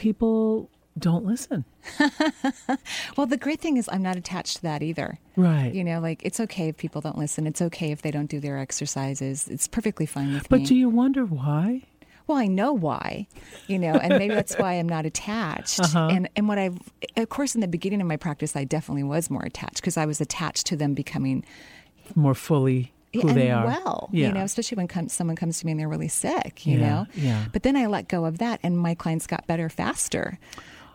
people 0.00 0.70
don't 0.98 1.24
listen. 1.24 1.64
Well, 3.16 3.26
the 3.26 3.36
great 3.36 3.60
thing 3.60 3.76
is 3.76 3.88
I'm 3.92 4.02
not 4.02 4.16
attached 4.16 4.56
to 4.56 4.62
that 4.62 4.82
either. 4.82 5.18
Right. 5.36 5.72
You 5.74 5.84
know, 5.84 6.00
like 6.00 6.22
it's 6.24 6.40
okay 6.40 6.68
if 6.68 6.76
people 6.76 7.00
don't 7.00 7.18
listen. 7.18 7.46
It's 7.46 7.60
okay 7.60 7.92
if 7.92 8.00
they 8.02 8.10
don't 8.10 8.30
do 8.30 8.40
their 8.40 8.58
exercises. 8.58 9.46
It's 9.48 9.68
perfectly 9.68 10.06
fine 10.06 10.32
with 10.32 10.48
but 10.48 10.60
me. 10.60 10.66
do 10.66 10.74
you 10.74 10.88
wonder 10.88 11.24
why? 11.24 11.82
well, 12.26 12.38
I 12.38 12.46
know 12.46 12.72
why, 12.72 13.26
you 13.66 13.76
know, 13.76 13.94
and 13.94 14.16
maybe 14.16 14.34
that's 14.34 14.54
why 14.54 14.74
I'm 14.74 14.88
not 14.88 15.04
attached. 15.04 15.80
Uh-huh. 15.90 16.08
And 16.12 16.28
and 16.36 16.46
what 16.48 16.58
I've, 16.58 16.78
of 17.16 17.28
course, 17.28 17.54
in 17.54 17.60
the 17.60 17.68
beginning 17.68 18.00
of 18.00 18.06
my 18.06 18.16
practice, 18.16 18.54
I 18.54 18.64
definitely 18.64 19.02
was 19.02 19.28
more 19.30 19.42
attached 19.42 19.76
because 19.76 19.96
I 19.96 20.06
was 20.06 20.20
attached 20.20 20.66
to 20.66 20.76
them 20.76 20.94
becoming 20.94 21.44
More 22.14 22.34
fully 22.34 22.92
who 23.12 23.20
and 23.28 23.36
they 23.36 23.50
are. 23.50 23.66
well, 23.66 24.08
Yeah. 24.12 24.28
you 24.28 24.34
know, 24.34 24.42
especially 24.44 24.76
when 24.76 24.88
come, 24.88 25.08
someone 25.08 25.36
comes 25.36 25.58
to 25.60 25.66
me 25.66 25.72
and 25.72 25.80
they're 25.80 25.88
really 25.88 26.08
sick, 26.08 26.66
you 26.66 26.78
Yeah, 26.78 26.88
know. 26.88 27.06
yeah. 27.14 27.44
But 27.52 27.62
then 27.64 27.76
I 27.76 27.86
let 27.86 28.08
go 28.08 28.24
of 28.24 28.38
that, 28.38 28.60
and 28.62 28.78
my 28.78 28.94
clients 28.94 29.26
got 29.26 29.46
better 29.46 29.68
faster. 29.68 30.38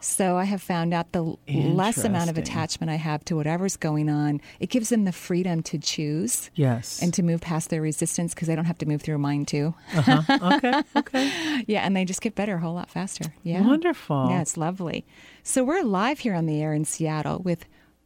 So 0.01 0.37
I 0.37 0.43
have 0.43 0.61
found 0.61 0.93
out 0.93 1.13
the 1.13 1.35
less 1.47 2.03
amount 2.03 2.29
of 2.29 2.37
attachment 2.37 2.91
I 2.91 2.95
have 2.95 3.25
to 3.25 3.35
whatever's 3.35 3.75
going 3.75 4.07
on, 4.07 4.39
it 4.59 4.69
gives 4.69 4.89
them 4.89 5.03
the 5.05 5.11
freedom 5.11 5.63
to 5.63 5.79
choose 5.79 6.51
Yes. 6.53 7.01
and 7.01 7.11
to 7.15 7.23
move 7.23 7.41
past 7.41 7.71
their 7.71 7.81
resistance 7.81 8.35
because 8.35 8.47
they 8.47 8.55
don't 8.55 8.65
have 8.65 8.77
to 8.79 8.85
move 8.85 9.01
through 9.01 9.15
a 9.15 9.17
mine 9.17 9.45
too. 9.45 9.73
uh-huh. 9.95 10.21
Okay. 10.55 10.81
Okay. 10.95 11.63
yeah, 11.65 11.81
and 11.81 11.95
they 11.95 12.05
just 12.05 12.21
get 12.21 12.35
better 12.35 12.55
a 12.55 12.59
whole 12.59 12.75
lot 12.75 12.91
faster. 12.91 13.33
Yeah. 13.41 13.61
Wonderful. 13.65 14.27
Yeah, 14.29 14.41
it's 14.41 14.57
lovely. 14.57 15.05
So 15.41 15.63
we're 15.63 15.81
live 15.81 16.19
here 16.19 16.35
on 16.35 16.45
the 16.45 16.61
air 16.61 16.73
in 16.73 16.85
Seattle 16.85 17.39
with 17.39 17.65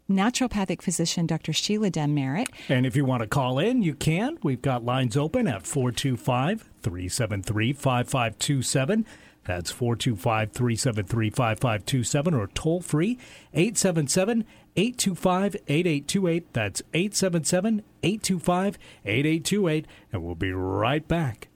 naturopathic 0.10 0.82
physician 0.82 1.26
Dr. 1.26 1.54
Sheila 1.54 1.90
Dunn-Merritt. 1.90 2.50
And 2.68 2.86
if 2.86 2.96
you 2.96 3.06
want 3.06 3.22
to 3.22 3.28
call 3.28 3.60
in, 3.60 3.82
you 3.82 3.94
can. 3.94 4.38
We've 4.44 4.62
got 4.62 4.84
lines 4.84 5.16
open 5.16 5.48
at 5.48 5.66
425 5.66 6.70
373 6.82 7.74
5527. 7.74 9.06
That's 9.46 9.72
425 9.72 10.52
373 10.52 11.30
5527 11.30 12.34
or 12.34 12.48
toll 12.48 12.82
free 12.82 13.18
877 13.54 14.46
825 14.76 15.56
8828. 15.68 16.54
That's 16.54 16.82
877 16.94 17.84
825 18.04 18.78
8828. 19.06 19.86
And 20.12 20.24
we'll 20.24 20.36
be 20.36 20.54
right 20.54 21.08
back. 21.08 21.49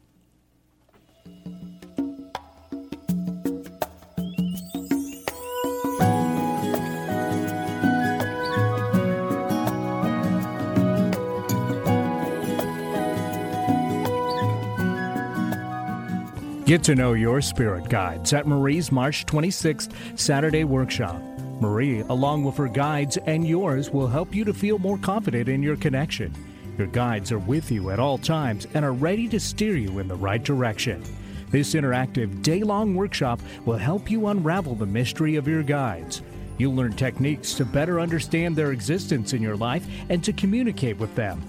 Get 16.65 16.81
to 16.83 16.95
know 16.95 17.11
your 17.11 17.41
spirit 17.41 17.89
guides 17.89 18.31
at 18.31 18.47
Marie's 18.47 18.89
March 18.89 19.25
26th 19.25 20.17
Saturday 20.17 20.63
workshop. 20.63 21.21
Marie, 21.59 21.99
along 22.07 22.45
with 22.45 22.55
her 22.55 22.69
guides 22.69 23.17
and 23.17 23.45
yours, 23.45 23.89
will 23.89 24.07
help 24.07 24.33
you 24.33 24.45
to 24.45 24.53
feel 24.53 24.79
more 24.79 24.97
confident 24.97 25.49
in 25.49 25.61
your 25.61 25.75
connection. 25.75 26.33
Your 26.77 26.87
guides 26.87 27.33
are 27.33 27.39
with 27.39 27.69
you 27.69 27.89
at 27.89 27.99
all 27.99 28.17
times 28.17 28.65
and 28.75 28.85
are 28.85 28.93
ready 28.93 29.27
to 29.27 29.41
steer 29.41 29.75
you 29.75 29.99
in 29.99 30.07
the 30.07 30.15
right 30.15 30.41
direction. 30.41 31.03
This 31.49 31.73
interactive 31.73 32.41
day 32.41 32.63
long 32.63 32.95
workshop 32.95 33.41
will 33.65 33.77
help 33.77 34.09
you 34.09 34.27
unravel 34.27 34.75
the 34.75 34.85
mystery 34.85 35.35
of 35.35 35.49
your 35.49 35.63
guides. 35.63 36.21
You'll 36.57 36.75
learn 36.75 36.93
techniques 36.93 37.55
to 37.55 37.65
better 37.65 37.99
understand 37.99 38.55
their 38.55 38.71
existence 38.71 39.33
in 39.33 39.41
your 39.41 39.57
life 39.57 39.85
and 40.07 40.23
to 40.23 40.31
communicate 40.31 40.97
with 40.97 41.13
them. 41.13 41.41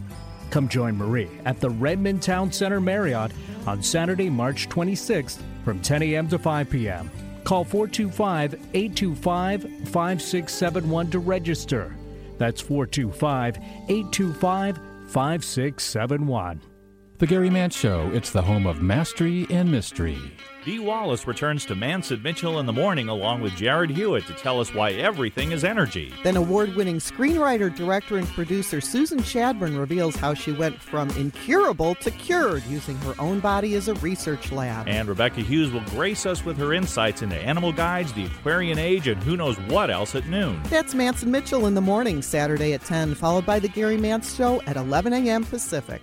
Come 0.54 0.68
join 0.68 0.96
Marie 0.96 1.28
at 1.46 1.58
the 1.58 1.68
Redmond 1.68 2.22
Town 2.22 2.52
Center 2.52 2.80
Marriott 2.80 3.32
on 3.66 3.82
Saturday, 3.82 4.30
March 4.30 4.68
26th 4.68 5.40
from 5.64 5.80
10 5.80 6.04
a.m. 6.04 6.28
to 6.28 6.38
5 6.38 6.70
p.m. 6.70 7.10
Call 7.42 7.64
425 7.64 8.54
825 8.72 9.62
5671 9.62 11.10
to 11.10 11.18
register. 11.18 11.96
That's 12.38 12.60
425 12.60 13.56
825 13.88 14.78
5671. 15.08 16.73
The 17.18 17.28
Gary 17.28 17.48
Mantz 17.48 17.74
Show, 17.74 18.10
it's 18.12 18.30
the 18.32 18.42
home 18.42 18.66
of 18.66 18.82
mastery 18.82 19.46
and 19.48 19.70
mystery. 19.70 20.18
Dee 20.64 20.80
Wallace 20.80 21.28
returns 21.28 21.64
to 21.66 21.76
Manson 21.76 22.20
Mitchell 22.20 22.58
in 22.58 22.66
the 22.66 22.72
morning 22.72 23.08
along 23.08 23.40
with 23.40 23.54
Jared 23.54 23.90
Hewitt 23.90 24.26
to 24.26 24.32
tell 24.32 24.58
us 24.58 24.74
why 24.74 24.90
everything 24.92 25.52
is 25.52 25.62
energy. 25.62 26.12
Then 26.24 26.36
award 26.36 26.74
winning 26.74 26.96
screenwriter, 26.96 27.72
director, 27.72 28.16
and 28.18 28.26
producer 28.26 28.80
Susan 28.80 29.20
Shadburne 29.20 29.78
reveals 29.78 30.16
how 30.16 30.34
she 30.34 30.50
went 30.50 30.80
from 30.80 31.08
incurable 31.10 31.94
to 31.96 32.10
cured 32.10 32.64
using 32.64 32.96
her 32.98 33.14
own 33.20 33.38
body 33.38 33.76
as 33.76 33.86
a 33.86 33.94
research 33.94 34.50
lab. 34.50 34.88
And 34.88 35.08
Rebecca 35.08 35.40
Hughes 35.40 35.70
will 35.70 35.84
grace 35.90 36.26
us 36.26 36.44
with 36.44 36.58
her 36.58 36.72
insights 36.74 37.22
into 37.22 37.36
animal 37.36 37.72
guides, 37.72 38.12
the 38.12 38.24
Aquarian 38.24 38.80
age, 38.80 39.06
and 39.06 39.22
who 39.22 39.36
knows 39.36 39.56
what 39.68 39.88
else 39.88 40.16
at 40.16 40.26
noon. 40.26 40.60
That's 40.64 40.96
Manson 40.96 41.30
Mitchell 41.30 41.66
in 41.66 41.74
the 41.74 41.80
morning, 41.80 42.22
Saturday 42.22 42.72
at 42.72 42.84
10, 42.84 43.14
followed 43.14 43.46
by 43.46 43.60
The 43.60 43.68
Gary 43.68 43.98
Mantz 43.98 44.36
Show 44.36 44.60
at 44.66 44.76
11 44.76 45.12
a.m. 45.12 45.44
Pacific. 45.44 46.02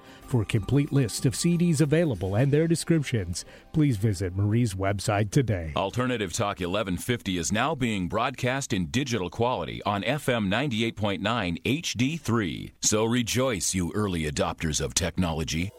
For 0.31 0.43
a 0.43 0.45
complete 0.45 0.93
list 0.93 1.25
of 1.25 1.33
CDs 1.33 1.81
available 1.81 2.35
and 2.35 2.53
their 2.53 2.65
descriptions, 2.65 3.43
please 3.73 3.97
visit 3.97 4.33
Marie's 4.33 4.75
website 4.75 5.29
today. 5.29 5.73
Alternative 5.75 6.31
Talk 6.31 6.61
1150 6.61 7.37
is 7.37 7.51
now 7.51 7.75
being 7.75 8.07
broadcast 8.07 8.71
in 8.71 8.85
digital 8.85 9.29
quality 9.29 9.83
on 9.83 10.03
FM 10.03 10.47
98.9 10.47 11.61
HD3. 11.63 12.71
So 12.79 13.03
rejoice, 13.03 13.73
you 13.73 13.91
early 13.93 14.21
adopters 14.21 14.79
of 14.79 14.93
technology. 14.93 15.69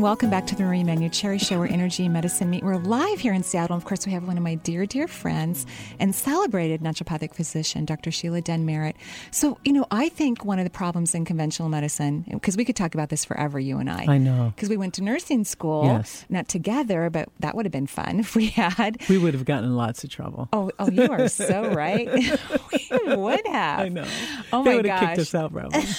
And 0.00 0.04
welcome 0.06 0.30
back 0.30 0.46
to 0.46 0.54
the 0.54 0.62
Marie 0.62 0.82
Manuchehri 0.82 1.38
Show, 1.38 1.58
where 1.58 1.68
energy 1.68 2.06
and 2.06 2.14
medicine 2.14 2.48
meet. 2.48 2.62
We're 2.62 2.78
live 2.78 3.18
here 3.18 3.34
in 3.34 3.42
Seattle. 3.42 3.76
Of 3.76 3.84
course, 3.84 4.06
we 4.06 4.12
have 4.12 4.26
one 4.26 4.38
of 4.38 4.42
my 4.42 4.54
dear, 4.54 4.86
dear 4.86 5.06
friends 5.06 5.66
and 5.98 6.14
celebrated 6.14 6.80
naturopathic 6.80 7.34
physician, 7.34 7.84
Dr. 7.84 8.10
Sheila 8.10 8.40
Dunn-Merritt. 8.40 8.96
So, 9.30 9.58
you 9.62 9.74
know, 9.74 9.86
I 9.90 10.08
think 10.08 10.42
one 10.42 10.58
of 10.58 10.64
the 10.64 10.70
problems 10.70 11.14
in 11.14 11.26
conventional 11.26 11.68
medicine, 11.68 12.24
because 12.30 12.56
we 12.56 12.64
could 12.64 12.76
talk 12.76 12.94
about 12.94 13.10
this 13.10 13.26
forever, 13.26 13.60
you 13.60 13.76
and 13.76 13.90
I. 13.90 14.06
I 14.08 14.16
know. 14.16 14.54
Because 14.56 14.70
we 14.70 14.78
went 14.78 14.94
to 14.94 15.02
nursing 15.02 15.44
school, 15.44 15.84
Yes. 15.84 16.24
not 16.30 16.48
together, 16.48 17.10
but 17.10 17.28
that 17.40 17.54
would 17.54 17.66
have 17.66 17.72
been 17.72 17.86
fun 17.86 18.20
if 18.20 18.34
we 18.34 18.46
had. 18.46 19.02
We 19.10 19.18
would 19.18 19.34
have 19.34 19.44
gotten 19.44 19.66
in 19.66 19.76
lots 19.76 20.02
of 20.02 20.08
trouble. 20.08 20.48
Oh, 20.54 20.70
oh, 20.78 20.88
you 20.88 21.10
are 21.10 21.28
so 21.28 21.74
right. 21.74 22.08
we 22.72 23.14
would 23.16 23.46
have. 23.48 23.80
I 23.84 23.88
know. 23.90 24.06
Oh 24.50 24.64
they 24.64 24.70
my 24.70 24.76
would 24.76 24.86
have 24.86 25.00
gosh. 25.00 25.08
kicked 25.10 25.18
us 25.20 25.34
out, 25.34 25.52
probably. 25.52 25.84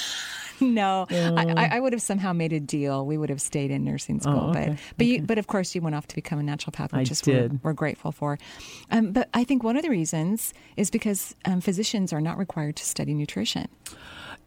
no, 0.65 1.05
I, 1.09 1.69
I 1.73 1.79
would 1.79 1.93
have 1.93 2.01
somehow 2.01 2.33
made 2.33 2.53
a 2.53 2.59
deal. 2.59 3.05
We 3.05 3.17
would 3.17 3.29
have 3.29 3.41
stayed 3.41 3.71
in 3.71 3.83
nursing 3.83 4.19
school, 4.19 4.39
Oh, 4.45 4.49
okay. 4.51 4.69
but 4.69 4.77
but 4.97 5.07
you, 5.07 5.21
but 5.21 5.37
of 5.37 5.47
course 5.47 5.73
you 5.75 5.81
went 5.81 5.95
off 5.95 6.07
to 6.07 6.15
become 6.15 6.39
a 6.39 6.43
naturopath, 6.43 6.89
I 6.93 6.99
which 6.99 7.11
is 7.11 7.21
did. 7.21 7.53
We're, 7.53 7.59
we're 7.71 7.73
grateful 7.73 8.11
for. 8.11 8.37
Um, 8.89 9.11
but 9.11 9.29
I 9.33 9.43
think 9.43 9.63
one 9.63 9.75
of 9.75 9.81
the 9.83 9.89
reasons 9.89 10.53
is 10.77 10.89
because 10.89 11.35
um, 11.45 11.61
physicians 11.61 12.13
are 12.13 12.21
not 12.21 12.37
required 12.37 12.75
to 12.77 12.85
study 12.85 13.13
nutrition. 13.13 13.67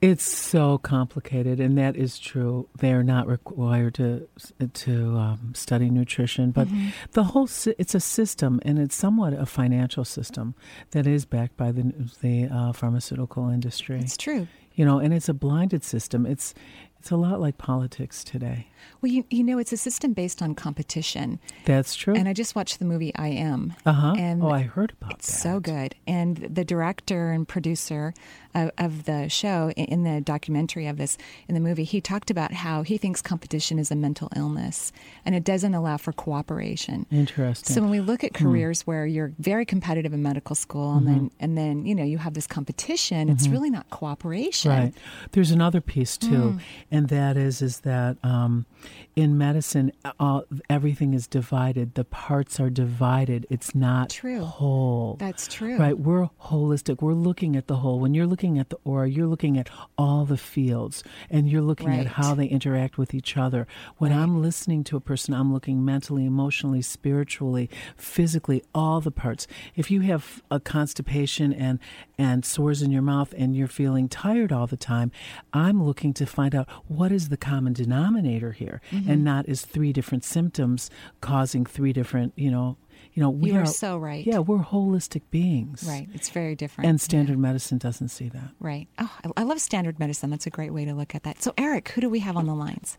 It's 0.01 0.25
so 0.25 0.77
complicated, 0.79 1.61
and 1.61 1.79
that 1.79 1.97
is 1.97 2.19
true. 2.19 2.69
They 2.79 2.93
are 2.93 3.05
not 3.05 3.27
required 3.27 3.95
to 3.95 4.29
to 4.75 5.17
um, 5.17 5.53
study 5.55 5.89
nutrition, 5.89 6.51
but 6.51 6.69
Mm-hmm. 6.69 6.89
the 7.13 7.25
whole 7.25 7.49
it's 7.79 7.95
a 7.95 8.01
system, 8.01 8.61
and 8.65 8.79
it's 8.79 8.95
somewhat 8.95 9.33
a 9.33 9.47
financial 9.47 10.05
system 10.05 10.55
that 10.91 11.07
is 11.07 11.25
backed 11.25 11.57
by 11.57 11.73
the 11.73 11.95
the 12.21 12.47
uh, 12.53 12.73
pharmaceutical 12.73 13.49
industry. 13.49 14.01
It's 14.01 14.17
true. 14.19 14.47
You 14.75 14.85
know, 14.85 14.99
and 14.99 15.15
it's 15.15 15.29
a 15.29 15.35
blinded 15.35 15.85
system. 15.85 16.27
It's 16.27 16.55
it's 16.99 17.11
a 17.11 17.17
lot 17.17 17.41
like 17.41 17.59
politics 17.59 18.25
today. 18.25 18.69
Well, 19.01 19.13
you, 19.13 19.25
you 19.31 19.45
know, 19.45 19.59
it's 19.59 19.73
a 19.73 19.77
system 19.77 20.13
based 20.15 20.41
on 20.43 20.55
competition. 20.55 21.39
That's 21.67 21.95
true. 21.95 22.15
And 22.15 22.29
I 22.29 22.33
just 22.33 22.55
watched 22.55 22.79
the 22.79 22.85
movie 22.85 23.15
I 23.15 23.29
Am. 23.29 23.75
uh 23.85 23.93
huh. 23.93 24.15
And 24.17 24.43
Oh, 24.43 24.51
I 24.51 24.63
heard 24.63 24.93
about 25.01 25.13
It's 25.13 25.27
that. 25.27 25.41
so 25.41 25.61
good. 25.61 25.95
And 26.07 26.37
the 26.39 26.65
director 26.65 27.31
and 27.31 27.47
producer 27.47 28.15
of, 28.55 28.71
of 28.79 29.05
the 29.05 29.29
show, 29.29 29.71
in 29.73 30.05
the 30.05 30.21
documentary 30.21 30.87
of 30.87 30.97
this, 30.97 31.19
in 31.49 31.55
the 31.55 31.61
movie, 31.61 31.85
he 31.85 32.01
talked 32.01 32.31
about 32.31 32.53
how 32.53 32.83
he 32.83 32.97
thinks 32.99 33.21
competition 33.21 33.79
is 33.79 33.91
a 33.91 33.97
mental 33.97 34.29
illness 34.37 34.93
and 35.27 35.35
it 35.35 35.45
doesn't 35.45 35.75
allow 35.75 35.97
for 35.97 36.13
cooperation. 36.13 37.07
Interesting. 37.11 37.75
So 37.75 37.81
when 37.81 37.91
we 37.91 38.01
look 38.01 38.23
at 38.25 38.37
Hmm. 38.37 38.45
careers 38.45 38.83
where 38.87 39.07
you're 39.07 39.33
very 39.39 39.65
competitive 39.67 40.13
in 40.13 40.23
medical 40.23 40.55
school 40.57 40.97
and 40.97 41.07
Mm-hmm. 41.07 41.15
then 41.15 41.31
and 41.41 41.59
then 41.59 41.87
you 41.87 41.95
know 41.95 42.05
you 42.05 42.19
have 42.19 42.35
this 42.35 42.47
competition, 42.47 43.29
it's 43.29 43.49
really 43.49 43.71
not 43.71 43.89
cooperation. 43.91 44.71
Right. 44.71 44.95
There's 45.33 45.51
another 45.51 45.81
piece 45.81 46.17
too, 46.17 46.59
and 46.91 47.09
that 47.09 47.37
is 47.37 47.61
is 47.63 47.81
that 47.81 48.17
um, 48.23 48.67
in 49.17 49.39
medicine, 49.39 49.93
uh, 50.19 50.41
everything 50.69 51.15
is 51.15 51.27
divided. 51.27 51.95
The 51.95 52.05
parts 52.05 52.59
are 52.59 52.71
divided. 52.71 53.47
It's 53.49 53.75
not 53.75 54.11
True. 54.11 54.41
whole. 54.45 55.17
That's 55.21 55.47
true. 55.47 55.77
Right. 55.79 55.97
We're 55.99 56.29
holistic. 56.43 57.01
We're 57.01 57.13
looking 57.15 57.55
at 57.57 57.67
the 57.69 57.77
whole. 57.77 58.01
When 58.01 58.15
you're 58.15 58.27
looking 58.27 58.59
at 58.59 58.71
the 58.71 58.79
aura, 58.85 59.09
you're 59.09 59.27
looking 59.27 59.57
at 59.57 59.69
all 59.97 60.25
the 60.25 60.37
fields, 60.37 61.05
and 61.31 61.49
you're 61.49 61.63
looking 61.63 61.89
Right. 61.89 62.01
at 62.01 62.07
how 62.07 62.35
they 62.35 62.47
interact 62.47 62.99
with 62.99 63.15
each 63.15 63.37
other. 63.37 63.67
When 63.99 64.13
I'm 64.13 64.41
listening 64.43 64.83
to 64.85 64.97
a 64.97 65.01
person, 65.01 65.33
I'm 65.35 65.53
looking 65.53 65.85
mentally, 65.85 66.25
emotionally, 66.27 66.83
spiritually, 66.83 67.71
physically, 67.97 68.63
all 68.75 69.01
the 69.01 69.11
parts. 69.11 69.47
If 69.77 69.91
you 69.91 70.01
have 70.03 70.43
a 70.51 70.59
constipation 70.61 71.53
and 71.53 71.79
and 72.17 72.45
sores 72.45 72.81
in 72.81 72.93
your 72.93 73.03
mouth 73.03 73.35
and 73.37 73.57
you're 73.57 73.67
feeling 73.67 74.09
tired 74.09 74.53
all 74.53 74.67
the 74.69 74.77
time, 74.77 75.11
I'm 75.53 75.83
looking 75.83 76.13
to 76.15 76.27
find 76.27 76.55
out 76.55 76.69
what 76.87 77.11
is 77.11 77.29
the 77.29 77.37
common 77.37 77.73
denominator 77.73 78.53
here, 78.53 78.64
Mm-hmm. 78.91 79.11
and 79.11 79.25
not 79.25 79.49
as 79.49 79.63
three 79.63 79.93
different 79.93 80.25
symptoms 80.25 80.91
causing 81.21 81.65
three 81.67 81.93
different, 81.93 82.33
you 82.37 82.51
know, 82.51 82.77
you 83.13 83.23
know. 83.23 83.31
We 83.31 83.53
You 83.53 83.61
are 83.61 83.67
so 83.67 83.97
right. 83.99 84.25
Yeah, 84.27 84.39
we're 84.39 84.59
holistic 84.59 85.23
beings. 85.31 85.85
Right. 85.87 86.09
It's 86.15 86.31
very 86.31 86.55
different. 86.55 86.89
And 86.89 87.01
standard 87.01 87.39
medicine 87.39 87.79
doesn't 87.79 88.09
see 88.09 88.29
that. 88.31 88.51
Right. 88.61 88.89
Oh, 88.99 89.11
I, 89.25 89.41
I 89.41 89.43
love 89.45 89.61
standard 89.61 89.99
medicine. 89.99 90.31
That's 90.31 90.47
a 90.47 90.51
great 90.51 90.73
way 90.73 90.85
to 90.85 90.95
look 90.95 91.15
at 91.15 91.23
that. 91.25 91.43
So, 91.43 91.53
Eric, 91.59 91.89
who 91.91 92.01
do 92.01 92.09
we 92.09 92.21
have 92.21 92.37
on 92.37 92.47
the 92.47 92.55
lines? 92.55 92.97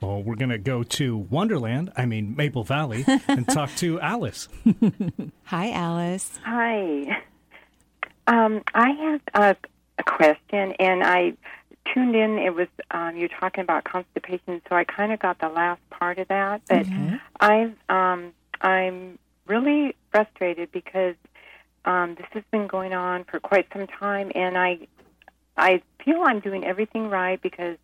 Well, 0.00 0.22
we're 0.22 0.36
going 0.36 0.50
to 0.50 0.58
go 0.58 0.84
to 0.84 1.16
Wonderland, 1.16 1.92
I 1.96 2.06
mean 2.06 2.36
Maple 2.36 2.62
Valley, 2.62 3.04
and 3.26 3.48
talk 3.50 3.74
to 3.76 4.00
Alice. 4.00 4.48
Hi, 5.44 5.72
Alice. 5.72 6.38
Hi. 6.44 7.20
Um, 8.28 8.62
I 8.74 8.90
have 8.90 9.20
a, 9.34 9.56
a 9.98 10.02
question, 10.04 10.72
and 10.78 11.02
I 11.02 11.32
tuned 11.92 12.14
in. 12.14 12.38
It 12.38 12.54
was 12.54 12.68
um, 12.90 13.16
you're 13.16 13.28
talking 13.28 13.62
about 13.62 13.84
constipation, 13.84 14.60
so 14.68 14.76
I 14.76 14.84
kind 14.84 15.12
of 15.12 15.20
got 15.20 15.38
the 15.38 15.48
last 15.48 15.80
part 15.90 16.18
of 16.18 16.28
that. 16.28 16.62
But 16.68 16.86
I've 17.40 17.74
um, 17.88 18.32
I'm 18.60 19.18
really 19.46 19.94
frustrated 20.10 20.70
because 20.72 21.14
um, 21.84 22.14
this 22.16 22.26
has 22.30 22.42
been 22.50 22.66
going 22.66 22.92
on 22.92 23.24
for 23.24 23.40
quite 23.40 23.66
some 23.72 23.86
time, 23.86 24.30
and 24.34 24.56
I 24.56 24.78
I 25.56 25.82
feel 26.04 26.22
I'm 26.24 26.40
doing 26.40 26.64
everything 26.64 27.08
right 27.08 27.40
because 27.40 27.78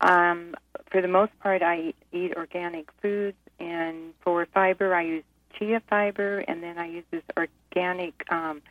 um, 0.00 0.54
for 0.90 1.02
the 1.02 1.08
most 1.08 1.38
part 1.40 1.62
I 1.62 1.92
eat 2.12 2.32
organic 2.36 2.90
foods, 3.02 3.36
and 3.58 4.14
for 4.20 4.46
fiber 4.46 4.94
I 4.94 5.02
use 5.02 5.24
chia 5.58 5.82
fiber, 5.88 6.38
and 6.40 6.62
then 6.62 6.78
I 6.78 6.88
use 6.88 7.04
this 7.10 7.22
organic 7.36 8.14
um, 8.30 8.62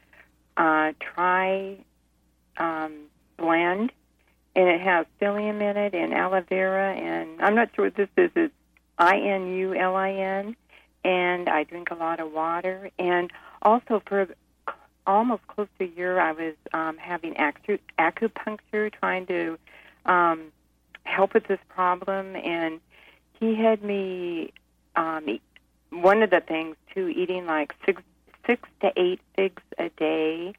uh, 0.57 0.93
tri 0.99 1.77
um, 2.57 2.93
blend, 3.37 3.91
and 4.59 4.67
it 4.67 4.81
has 4.81 5.05
psyllium 5.21 5.61
in 5.61 5.77
it 5.77 5.93
and 5.93 6.13
aloe 6.13 6.41
vera, 6.41 6.93
and 6.93 7.41
I'm 7.41 7.55
not 7.55 7.69
sure 7.73 7.85
what 7.85 7.95
this 7.95 8.09
is. 8.17 8.29
It's 8.35 8.53
I 8.97 9.17
N 9.17 9.55
U 9.55 9.73
L 9.73 9.95
I 9.95 10.11
N, 10.11 10.55
and 11.05 11.47
I 11.47 11.63
drink 11.63 11.91
a 11.91 11.95
lot 11.95 12.19
of 12.19 12.33
water, 12.33 12.89
and 12.99 13.31
also 13.61 14.03
for 14.05 14.27
almost 15.07 15.47
close 15.47 15.69
to 15.77 15.85
a 15.85 15.87
year, 15.87 16.19
I 16.19 16.33
was 16.33 16.55
um, 16.73 16.97
having 16.97 17.35
acu- 17.35 17.79
acupuncture, 17.97 18.91
trying 18.91 19.27
to 19.27 19.57
um, 20.05 20.51
help 21.03 21.33
with 21.33 21.47
this 21.47 21.59
problem, 21.69 22.35
and 22.35 22.81
he 23.39 23.55
had 23.55 23.81
me. 23.81 24.51
Um, 24.97 25.29
eat, 25.29 25.41
one 25.91 26.21
of 26.21 26.31
the 26.31 26.41
things 26.41 26.75
too, 26.93 27.07
eating 27.07 27.45
like 27.45 27.73
six 27.85 28.01
six 28.45 28.67
to 28.81 28.91
eight 28.97 29.21
figs 29.37 29.63
a 29.77 29.87
day, 29.89 30.53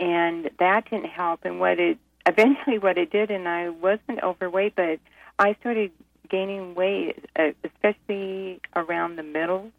and 0.00 0.50
that 0.58 0.90
didn't 0.90 1.10
help. 1.10 1.44
And 1.44 1.60
what 1.60 1.78
it 1.78 1.98
eventually 2.26 2.78
what 2.78 2.98
it 2.98 3.10
did, 3.10 3.30
and 3.30 3.48
I 3.48 3.68
wasn't 3.68 4.22
overweight, 4.22 4.74
but 4.76 4.98
I 5.38 5.54
started 5.60 5.92
gaining 6.28 6.74
weight, 6.74 7.24
uh, 7.38 7.50
especially 7.64 8.60
around 8.74 9.16
the 9.16 9.22
middle, 9.22 9.70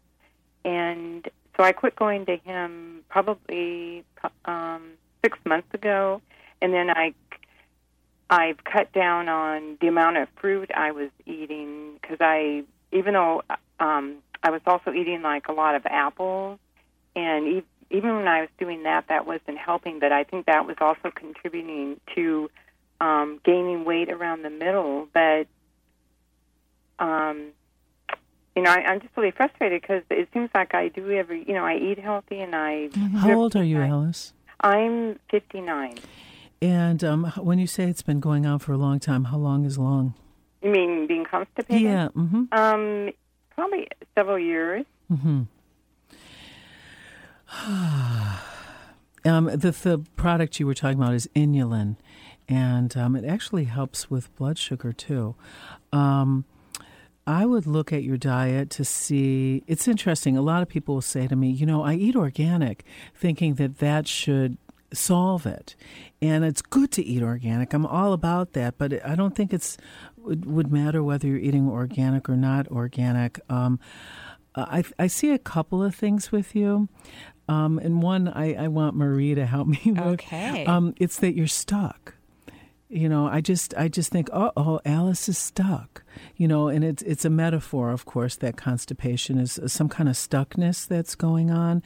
and 0.64 1.28
so 1.56 1.64
I 1.64 1.72
quit 1.72 1.96
going 1.96 2.26
to 2.26 2.36
him 2.36 3.02
probably 3.08 4.04
um, 4.44 4.92
six 5.22 5.38
months 5.44 5.72
ago, 5.74 6.22
and 6.62 6.72
then 6.72 6.90
I 6.90 7.14
I've 8.30 8.62
cut 8.62 8.92
down 8.92 9.28
on 9.28 9.78
the 9.80 9.88
amount 9.88 10.18
of 10.18 10.28
fruit 10.36 10.70
I 10.74 10.92
was 10.92 11.10
eating 11.26 11.98
because 12.00 12.18
I 12.20 12.64
even 12.92 13.14
though 13.14 13.42
um, 13.80 14.16
I 14.42 14.50
was 14.50 14.60
also 14.66 14.92
eating 14.92 15.22
like 15.22 15.48
a 15.48 15.52
lot 15.52 15.74
of 15.74 15.84
apples, 15.86 16.58
and 17.16 17.46
even 17.90 18.16
when 18.16 18.28
I 18.28 18.40
was 18.42 18.50
doing 18.58 18.82
that, 18.84 19.06
that 19.08 19.26
wasn't 19.26 19.58
helping. 19.58 19.98
But 19.98 20.12
I 20.12 20.24
think 20.24 20.46
that 20.46 20.66
was 20.66 20.76
also 20.80 21.10
contributing 21.14 22.00
to 22.14 22.50
um, 23.00 23.40
gaining 23.44 23.84
weight 23.84 24.10
around 24.10 24.42
the 24.42 24.50
middle. 24.50 25.08
But 25.12 25.46
um, 26.98 27.52
you 28.58 28.64
know, 28.64 28.72
I, 28.72 28.78
I'm 28.78 29.00
just 29.00 29.16
really 29.16 29.30
frustrated 29.30 29.80
because 29.80 30.02
it 30.10 30.28
seems 30.32 30.50
like 30.52 30.74
I 30.74 30.88
do 30.88 31.12
every, 31.12 31.44
you 31.46 31.54
know, 31.54 31.64
I 31.64 31.76
eat 31.76 31.98
healthy 31.98 32.40
and 32.40 32.56
I. 32.56 32.88
How 33.18 33.32
old 33.34 33.54
are 33.54 33.62
you, 33.62 33.80
Alice? 33.80 34.32
I'm 34.60 35.20
59. 35.30 35.98
And 36.60 37.04
um, 37.04 37.32
when 37.36 37.60
you 37.60 37.68
say 37.68 37.84
it's 37.84 38.02
been 38.02 38.18
going 38.18 38.46
on 38.46 38.58
for 38.58 38.72
a 38.72 38.76
long 38.76 38.98
time, 38.98 39.24
how 39.24 39.36
long 39.36 39.64
is 39.64 39.78
long? 39.78 40.14
You 40.60 40.70
mean 40.70 41.06
being 41.06 41.24
constipated? 41.24 41.82
Yeah. 41.82 42.08
Mm-hmm. 42.16 42.44
Um, 42.50 43.10
probably 43.54 43.86
several 44.16 44.40
years. 44.40 44.84
Mm-hmm. 45.08 45.42
um, 47.66 48.40
the 49.24 49.76
the 49.82 50.04
product 50.16 50.60
you 50.60 50.66
were 50.66 50.74
talking 50.74 50.98
about 50.98 51.14
is 51.14 51.28
inulin, 51.34 51.96
and 52.48 52.96
um, 52.96 53.16
it 53.16 53.24
actually 53.24 53.64
helps 53.64 54.10
with 54.10 54.34
blood 54.36 54.58
sugar 54.58 54.92
too. 54.92 55.34
Um, 55.92 56.44
I 57.26 57.44
would 57.44 57.66
look 57.66 57.92
at 57.92 58.02
your 58.02 58.16
diet 58.16 58.70
to 58.70 58.84
see. 58.84 59.62
It's 59.66 59.86
interesting. 59.86 60.36
A 60.36 60.42
lot 60.42 60.62
of 60.62 60.68
people 60.68 60.94
will 60.94 61.02
say 61.02 61.26
to 61.26 61.36
me, 61.36 61.50
you 61.50 61.66
know, 61.66 61.82
I 61.82 61.94
eat 61.94 62.16
organic, 62.16 62.84
thinking 63.14 63.54
that 63.54 63.78
that 63.78 64.08
should 64.08 64.56
solve 64.92 65.46
it. 65.46 65.76
And 66.22 66.44
it's 66.44 66.62
good 66.62 66.90
to 66.92 67.04
eat 67.04 67.22
organic. 67.22 67.72
I'm 67.74 67.84
all 67.84 68.12
about 68.12 68.54
that, 68.54 68.78
but 68.78 69.04
I 69.06 69.14
don't 69.14 69.34
think 69.34 69.52
it's 69.52 69.76
would, 70.16 70.46
would 70.46 70.72
matter 70.72 71.02
whether 71.02 71.26
you're 71.26 71.38
eating 71.38 71.68
organic 71.68 72.28
or 72.28 72.36
not 72.36 72.68
organic. 72.68 73.40
Um, 73.48 73.78
I, 74.54 74.84
I 74.98 75.06
see 75.06 75.30
a 75.30 75.38
couple 75.38 75.82
of 75.82 75.94
things 75.94 76.32
with 76.32 76.54
you. 76.54 76.88
Um, 77.48 77.78
and 77.78 78.02
one 78.02 78.28
I, 78.28 78.54
I 78.64 78.68
want 78.68 78.94
Marie 78.94 79.34
to 79.34 79.46
help 79.46 79.66
me 79.68 79.80
with. 79.86 79.98
Okay. 79.98 80.66
Um, 80.66 80.94
it's 80.98 81.18
that 81.20 81.34
you're 81.34 81.46
stuck. 81.46 82.14
You 82.90 83.06
know, 83.08 83.26
I 83.26 83.42
just 83.42 83.74
I 83.76 83.88
just 83.88 84.10
think, 84.10 84.30
oh, 84.32 84.50
oh, 84.56 84.80
Alice 84.86 85.28
is 85.28 85.36
stuck. 85.36 86.02
You 86.36 86.48
know, 86.48 86.68
and 86.68 86.82
it's 86.82 87.02
it's 87.02 87.26
a 87.26 87.30
metaphor, 87.30 87.90
of 87.90 88.06
course, 88.06 88.36
that 88.36 88.56
constipation 88.56 89.38
is 89.38 89.60
some 89.66 89.90
kind 89.90 90.08
of 90.08 90.14
stuckness 90.14 90.86
that's 90.86 91.14
going 91.14 91.50
on. 91.50 91.82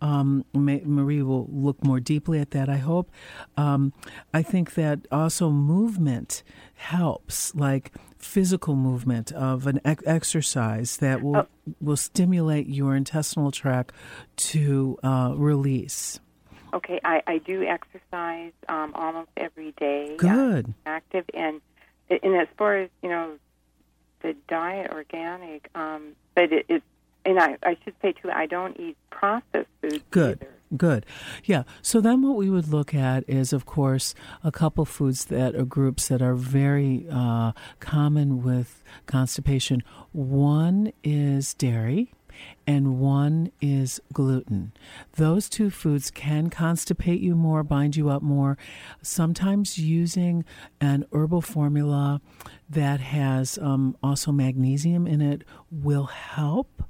Um, 0.00 0.46
Marie 0.54 1.22
will 1.22 1.46
look 1.50 1.84
more 1.84 2.00
deeply 2.00 2.40
at 2.40 2.52
that. 2.52 2.70
I 2.70 2.78
hope. 2.78 3.10
Um, 3.58 3.92
I 4.32 4.42
think 4.42 4.74
that 4.74 5.00
also 5.12 5.50
movement 5.50 6.42
helps, 6.74 7.54
like 7.54 7.92
physical 8.16 8.76
movement 8.76 9.32
of 9.32 9.66
an 9.66 9.80
ex- 9.84 10.02
exercise 10.06 10.96
that 10.98 11.22
will 11.22 11.46
will 11.82 11.98
stimulate 11.98 12.66
your 12.66 12.96
intestinal 12.96 13.50
tract 13.50 13.92
to 14.36 14.98
uh, 15.02 15.34
release. 15.36 16.18
Okay, 16.76 17.00
I, 17.02 17.22
I 17.26 17.38
do 17.38 17.62
exercise 17.64 18.52
um, 18.68 18.92
almost 18.94 19.30
every 19.34 19.72
day. 19.72 20.14
Good. 20.18 20.66
I'm 20.66 20.74
active, 20.84 21.24
and 21.32 21.62
and 22.10 22.36
as 22.36 22.48
far 22.58 22.76
as 22.76 22.90
you 23.02 23.08
know, 23.08 23.38
the 24.20 24.36
diet 24.46 24.90
organic, 24.92 25.70
um, 25.74 26.12
but 26.34 26.52
it, 26.52 26.66
it 26.68 26.82
and 27.24 27.40
I, 27.40 27.56
I 27.62 27.78
should 27.82 27.94
say 28.02 28.12
too, 28.12 28.30
I 28.30 28.44
don't 28.44 28.78
eat 28.78 28.98
processed 29.08 29.70
foods. 29.80 30.04
Good. 30.10 30.42
Either. 30.42 30.52
Good. 30.76 31.06
Yeah. 31.44 31.62
So 31.80 32.00
then 32.02 32.20
what 32.22 32.36
we 32.36 32.50
would 32.50 32.68
look 32.68 32.94
at 32.94 33.26
is, 33.26 33.54
of 33.54 33.64
course, 33.64 34.14
a 34.44 34.52
couple 34.52 34.84
foods 34.84 35.26
that 35.26 35.54
are 35.54 35.64
groups 35.64 36.08
that 36.08 36.20
are 36.20 36.34
very 36.34 37.06
uh, 37.10 37.52
common 37.80 38.42
with 38.42 38.82
constipation. 39.06 39.82
One 40.12 40.92
is 41.02 41.54
dairy 41.54 42.12
and 42.66 42.98
one 42.98 43.50
is 43.60 44.00
gluten. 44.12 44.72
Those 45.16 45.48
two 45.48 45.70
foods 45.70 46.10
can 46.10 46.50
constipate 46.50 47.20
you 47.20 47.34
more, 47.34 47.62
bind 47.62 47.96
you 47.96 48.08
up 48.08 48.22
more. 48.22 48.58
Sometimes 49.02 49.78
using 49.78 50.44
an 50.80 51.06
herbal 51.12 51.42
formula 51.42 52.20
that 52.68 53.00
has 53.00 53.58
um, 53.58 53.96
also 54.02 54.32
magnesium 54.32 55.06
in 55.06 55.20
it 55.20 55.42
will 55.70 56.06
help. 56.06 56.82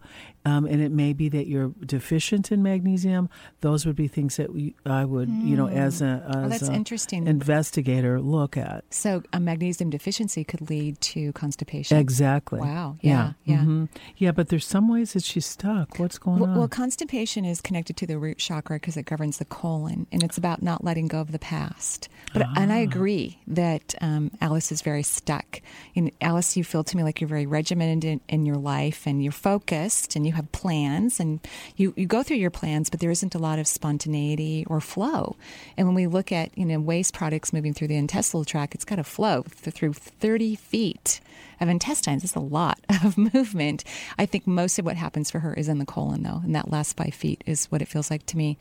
Um, 0.47 0.65
and 0.65 0.81
it 0.81 0.93
may 0.93 1.13
be 1.13 1.29
that 1.31 1.49
you're 1.49 1.73
deficient 1.85 2.53
in 2.53 2.63
magnesium. 2.63 3.29
Those 3.63 3.85
would 3.85 3.97
be 3.97 4.07
things 4.07 4.37
that 4.37 4.53
we, 4.53 4.77
I 4.87 5.05
would, 5.05 5.29
mm. 5.29 5.45
you 5.45 5.57
know, 5.57 5.67
as 5.67 6.01
a 6.01 6.25
as 6.29 6.37
oh, 6.37 6.49
that's 6.49 6.69
a 6.69 6.73
interesting. 6.73 7.27
investigator 7.27 8.21
look 8.21 8.57
at. 8.57 8.85
So 8.91 9.25
a 9.33 9.41
magnesium 9.41 9.91
deficiency 9.91 10.45
could 10.45 10.71
lead 10.71 11.01
to 11.01 11.33
constipation. 11.33 11.99
Exactly. 11.99 12.61
Wow. 12.61 12.97
Yeah. 13.01 13.33
Yeah. 13.45 13.57
Yeah. 13.57 13.61
Mm-hmm. 13.63 13.85
yeah 14.19 14.33
but 14.37 14.49
there's 14.49 14.67
some 14.67 14.89
ways 14.89 15.15
that 15.15 15.25
she's 15.25 15.47
stuck. 15.47 15.99
What's 15.99 16.19
going 16.19 16.39
well, 16.39 16.51
on? 16.51 16.59
Well, 16.59 16.69
constipation 16.69 17.45
is 17.45 17.61
connected 17.61 17.97
to 17.97 18.07
the 18.07 18.19
root 18.19 18.39
chakra 18.39 18.77
because 18.77 18.97
it 18.97 19.05
governs 19.07 19.39
the 19.39 19.45
colon, 19.47 20.07
and 20.13 20.23
it's 20.23 20.39
about 20.39 20.63
not 20.63 20.85
letting 20.85 21.09
go 21.09 21.21
of 21.21 21.33
the 21.33 21.39
past. 21.39 22.09
But 22.33 22.43
ah. 22.43 22.53
and 22.57 22.73
I 22.73 22.79
agree 22.79 23.41
that 23.49 23.95
um, 24.01 24.31
Alice 24.41 24.71
is 24.71 24.83
very 24.83 25.03
stuck. 25.03 25.61
In 25.95 26.13
Alice, 26.21 26.57
you 26.57 26.63
feel 26.63 26.85
to 26.85 26.97
me 26.97 27.03
like 27.03 27.21
you're 27.21 27.29
very 27.29 27.47
regimented 27.47 28.05
in, 28.05 28.21
in 28.29 28.47
your 28.47 28.57
life, 28.57 29.07
and 29.07 29.23
you're 29.23 29.33
focused, 29.33 30.15
and 30.15 30.27
you 30.27 30.33
have 30.37 30.53
plans 30.53 31.19
and 31.21 31.41
you, 31.77 31.93
you 31.97 32.07
go 32.07 32.23
through 32.23 32.37
your 32.37 32.51
plans, 32.51 32.89
but 32.91 33.01
there 33.01 33.11
isn't 33.11 33.35
a 33.35 33.39
lot 33.39 33.59
of 33.59 33.67
spontaneity 33.67 34.65
or 34.69 34.81
flow. 34.81 35.37
And 35.77 35.87
when 35.87 35.95
we 35.95 36.07
look 36.07 36.33
at, 36.33 36.57
you 36.57 36.65
know, 36.65 36.79
waste 36.79 37.15
products 37.15 37.53
moving 37.53 37.75
through 37.75 37.89
the 37.89 37.97
intestinal 37.97 38.45
tract, 38.45 38.75
it's 38.75 38.85
got 38.85 38.97
to 38.97 39.05
flow 39.05 39.43
through 39.43 39.95
30 39.95 40.55
feet 40.57 41.21
of 41.61 41.69
intestines. 41.69 42.25
It's 42.25 42.35
a 42.35 42.41
lot 42.41 42.79
of 43.05 43.19
movement. 43.19 43.85
I 44.19 44.27
think 44.27 44.47
most 44.47 44.79
of 44.79 44.85
what 44.85 44.97
happens 44.97 45.31
for 45.31 45.41
her 45.41 45.55
is 45.55 45.69
in 45.69 45.79
the 45.79 45.87
colon, 45.87 46.23
though, 46.23 46.41
and 46.45 46.55
that 46.55 46.71
last 46.71 46.97
five 46.97 47.15
feet 47.15 47.43
is 47.47 47.67
what 47.67 47.83
it 47.83 47.89
feels 47.89 48.11
like 48.11 48.25
to 48.27 48.37
me. 48.37 48.59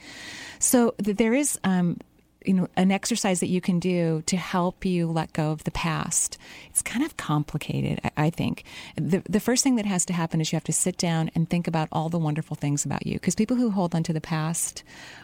So 0.59 0.95
there 0.97 1.33
is 1.33 1.59
um, 1.63 1.99
you 2.47 2.53
know 2.53 2.67
an 2.75 2.91
exercise 2.91 3.39
that 3.39 3.47
you 3.47 3.62
can 3.62 3.79
do 3.79 4.21
to 4.25 4.38
help 4.38 4.86
you 4.86 5.08
let 5.08 5.34
go 5.34 5.51
of 5.51 5.63
the 5.63 5.71
past 5.71 6.38
it's 6.69 6.81
kind 6.81 7.05
of 7.05 7.17
complicated 7.17 7.99
i, 8.03 8.25
I 8.25 8.29
think 8.29 8.63
the, 8.95 9.23
the 9.29 9.39
first 9.39 9.63
thing 9.63 9.75
that 9.75 9.86
has 9.86 10.05
to 10.05 10.13
happen 10.13 10.41
is 10.41 10.51
you 10.51 10.55
have 10.55 10.63
to 10.65 10.73
sit 10.73 10.97
down 10.97 11.31
and 11.36 11.49
think 11.49 11.67
about 11.67 11.89
all 11.91 12.10
the 12.10 12.19
wonderful 12.19 12.55
things 12.55 12.86
about 12.86 13.05
you 13.05 13.13
because 13.13 13.36
people 13.36 13.58
who 13.58 13.71
hold 13.71 13.95
on 13.95 14.03
to 14.03 14.13
the 14.13 14.21
past 14.21 14.84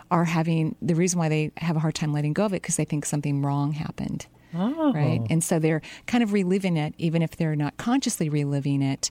are 0.10 0.25
having 0.25 0.75
the 0.81 0.95
reason 0.95 1.19
why 1.19 1.29
they 1.29 1.51
have 1.57 1.75
a 1.75 1.79
hard 1.79 1.95
time 1.95 2.13
letting 2.13 2.34
go 2.34 2.45
of 2.45 2.53
it 2.53 2.62
because 2.62 2.75
they 2.75 2.86
think 2.86 3.05
something 3.05 3.41
wrong 3.41 3.71
happened 3.71 4.27
Oh. 4.53 4.91
Right. 4.93 5.21
And 5.29 5.43
so 5.43 5.60
they're 5.60 5.81
kind 6.07 6.23
of 6.23 6.34
reliving 6.34 6.77
it, 6.77 6.93
even 6.97 7.21
if 7.21 7.38
they're 7.38 7.55
not 7.55 7.77
consciously 7.77 8.29
reliving 8.29 8.81
it 8.81 9.10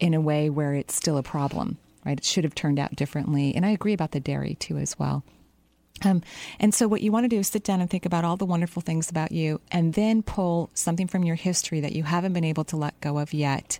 in 0.00 0.14
a 0.14 0.20
way 0.20 0.50
where 0.50 0.74
it's 0.74 0.94
still 0.94 1.18
a 1.18 1.22
problem, 1.22 1.78
right? 2.04 2.18
It 2.18 2.24
should 2.24 2.44
have 2.44 2.54
turned 2.54 2.78
out 2.78 2.96
differently. 2.96 3.54
And 3.54 3.66
I 3.66 3.70
agree 3.70 3.92
about 3.92 4.12
the 4.12 4.20
dairy 4.20 4.54
too, 4.54 4.78
as 4.78 4.98
well. 4.98 5.24
Um, 6.04 6.22
and 6.60 6.74
so, 6.74 6.86
what 6.88 7.02
you 7.02 7.12
want 7.12 7.24
to 7.24 7.28
do 7.28 7.38
is 7.38 7.48
sit 7.48 7.64
down 7.64 7.80
and 7.80 7.90
think 7.90 8.06
about 8.06 8.24
all 8.24 8.36
the 8.36 8.46
wonderful 8.46 8.82
things 8.82 9.10
about 9.10 9.32
you, 9.32 9.60
and 9.70 9.94
then 9.94 10.22
pull 10.22 10.70
something 10.74 11.06
from 11.06 11.24
your 11.24 11.36
history 11.36 11.80
that 11.80 11.92
you 11.92 12.04
haven't 12.04 12.32
been 12.32 12.44
able 12.44 12.64
to 12.64 12.76
let 12.76 13.00
go 13.00 13.18
of 13.18 13.32
yet. 13.32 13.78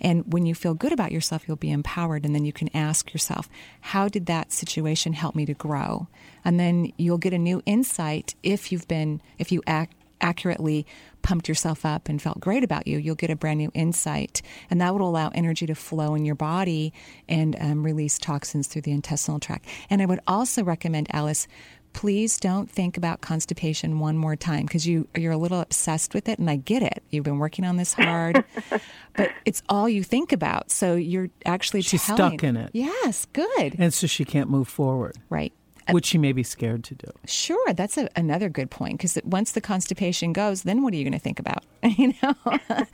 And 0.00 0.32
when 0.32 0.46
you 0.46 0.54
feel 0.54 0.74
good 0.74 0.92
about 0.92 1.12
yourself, 1.12 1.46
you'll 1.46 1.56
be 1.56 1.70
empowered. 1.70 2.24
And 2.24 2.34
then 2.34 2.44
you 2.44 2.52
can 2.52 2.74
ask 2.74 3.12
yourself, 3.12 3.48
How 3.80 4.08
did 4.08 4.26
that 4.26 4.52
situation 4.52 5.12
help 5.12 5.34
me 5.34 5.46
to 5.46 5.54
grow? 5.54 6.08
And 6.44 6.60
then 6.60 6.92
you'll 6.96 7.18
get 7.18 7.32
a 7.32 7.38
new 7.38 7.62
insight 7.64 8.34
if 8.42 8.70
you've 8.70 8.88
been, 8.88 9.22
if 9.38 9.50
you 9.50 9.62
act 9.66 9.94
accurately 10.20 10.86
pumped 11.22 11.48
yourself 11.48 11.84
up 11.84 12.08
and 12.08 12.20
felt 12.20 12.40
great 12.40 12.62
about 12.62 12.86
you, 12.86 12.98
you'll 12.98 13.14
get 13.14 13.30
a 13.30 13.36
brand 13.36 13.58
new 13.58 13.70
insight. 13.74 14.42
And 14.70 14.80
that 14.80 14.94
will 14.94 15.08
allow 15.08 15.30
energy 15.34 15.66
to 15.66 15.74
flow 15.74 16.14
in 16.14 16.24
your 16.24 16.34
body 16.34 16.92
and 17.28 17.56
um, 17.60 17.82
release 17.82 18.18
toxins 18.18 18.66
through 18.66 18.82
the 18.82 18.92
intestinal 18.92 19.40
tract. 19.40 19.66
And 19.90 20.02
I 20.02 20.06
would 20.06 20.20
also 20.26 20.62
recommend, 20.62 21.08
Alice, 21.12 21.48
please 21.94 22.38
don't 22.38 22.70
think 22.70 22.96
about 22.96 23.22
constipation 23.22 23.98
one 24.00 24.18
more 24.18 24.36
time 24.36 24.66
because 24.66 24.86
you 24.86 25.08
you're 25.16 25.32
a 25.32 25.38
little 25.38 25.60
obsessed 25.60 26.12
with 26.12 26.28
it 26.28 26.38
and 26.38 26.50
I 26.50 26.56
get 26.56 26.82
it. 26.82 27.02
You've 27.10 27.24
been 27.24 27.38
working 27.38 27.64
on 27.64 27.76
this 27.76 27.94
hard, 27.94 28.44
but 29.16 29.30
it's 29.46 29.62
all 29.68 29.88
you 29.88 30.02
think 30.02 30.32
about. 30.32 30.70
So 30.70 30.96
you're 30.96 31.30
actually 31.46 31.80
she's 31.80 32.04
telling, 32.04 32.38
stuck 32.38 32.44
in 32.44 32.56
it. 32.56 32.70
Yes, 32.74 33.26
good. 33.32 33.76
And 33.78 33.94
so 33.94 34.06
she 34.06 34.24
can't 34.24 34.50
move 34.50 34.68
forward. 34.68 35.16
Right. 35.30 35.54
Which 35.90 36.06
she 36.06 36.18
may 36.18 36.32
be 36.32 36.42
scared 36.42 36.84
to 36.84 36.94
do. 36.94 37.08
Sure, 37.26 37.72
that's 37.74 37.98
a, 37.98 38.08
another 38.16 38.48
good 38.48 38.70
point 38.70 38.98
because 38.98 39.18
once 39.24 39.52
the 39.52 39.60
constipation 39.60 40.32
goes, 40.32 40.62
then 40.62 40.82
what 40.82 40.94
are 40.94 40.96
you 40.96 41.04
going 41.04 41.12
to 41.12 41.18
think 41.18 41.38
about? 41.38 41.64
you 41.82 42.14
know, 42.22 42.34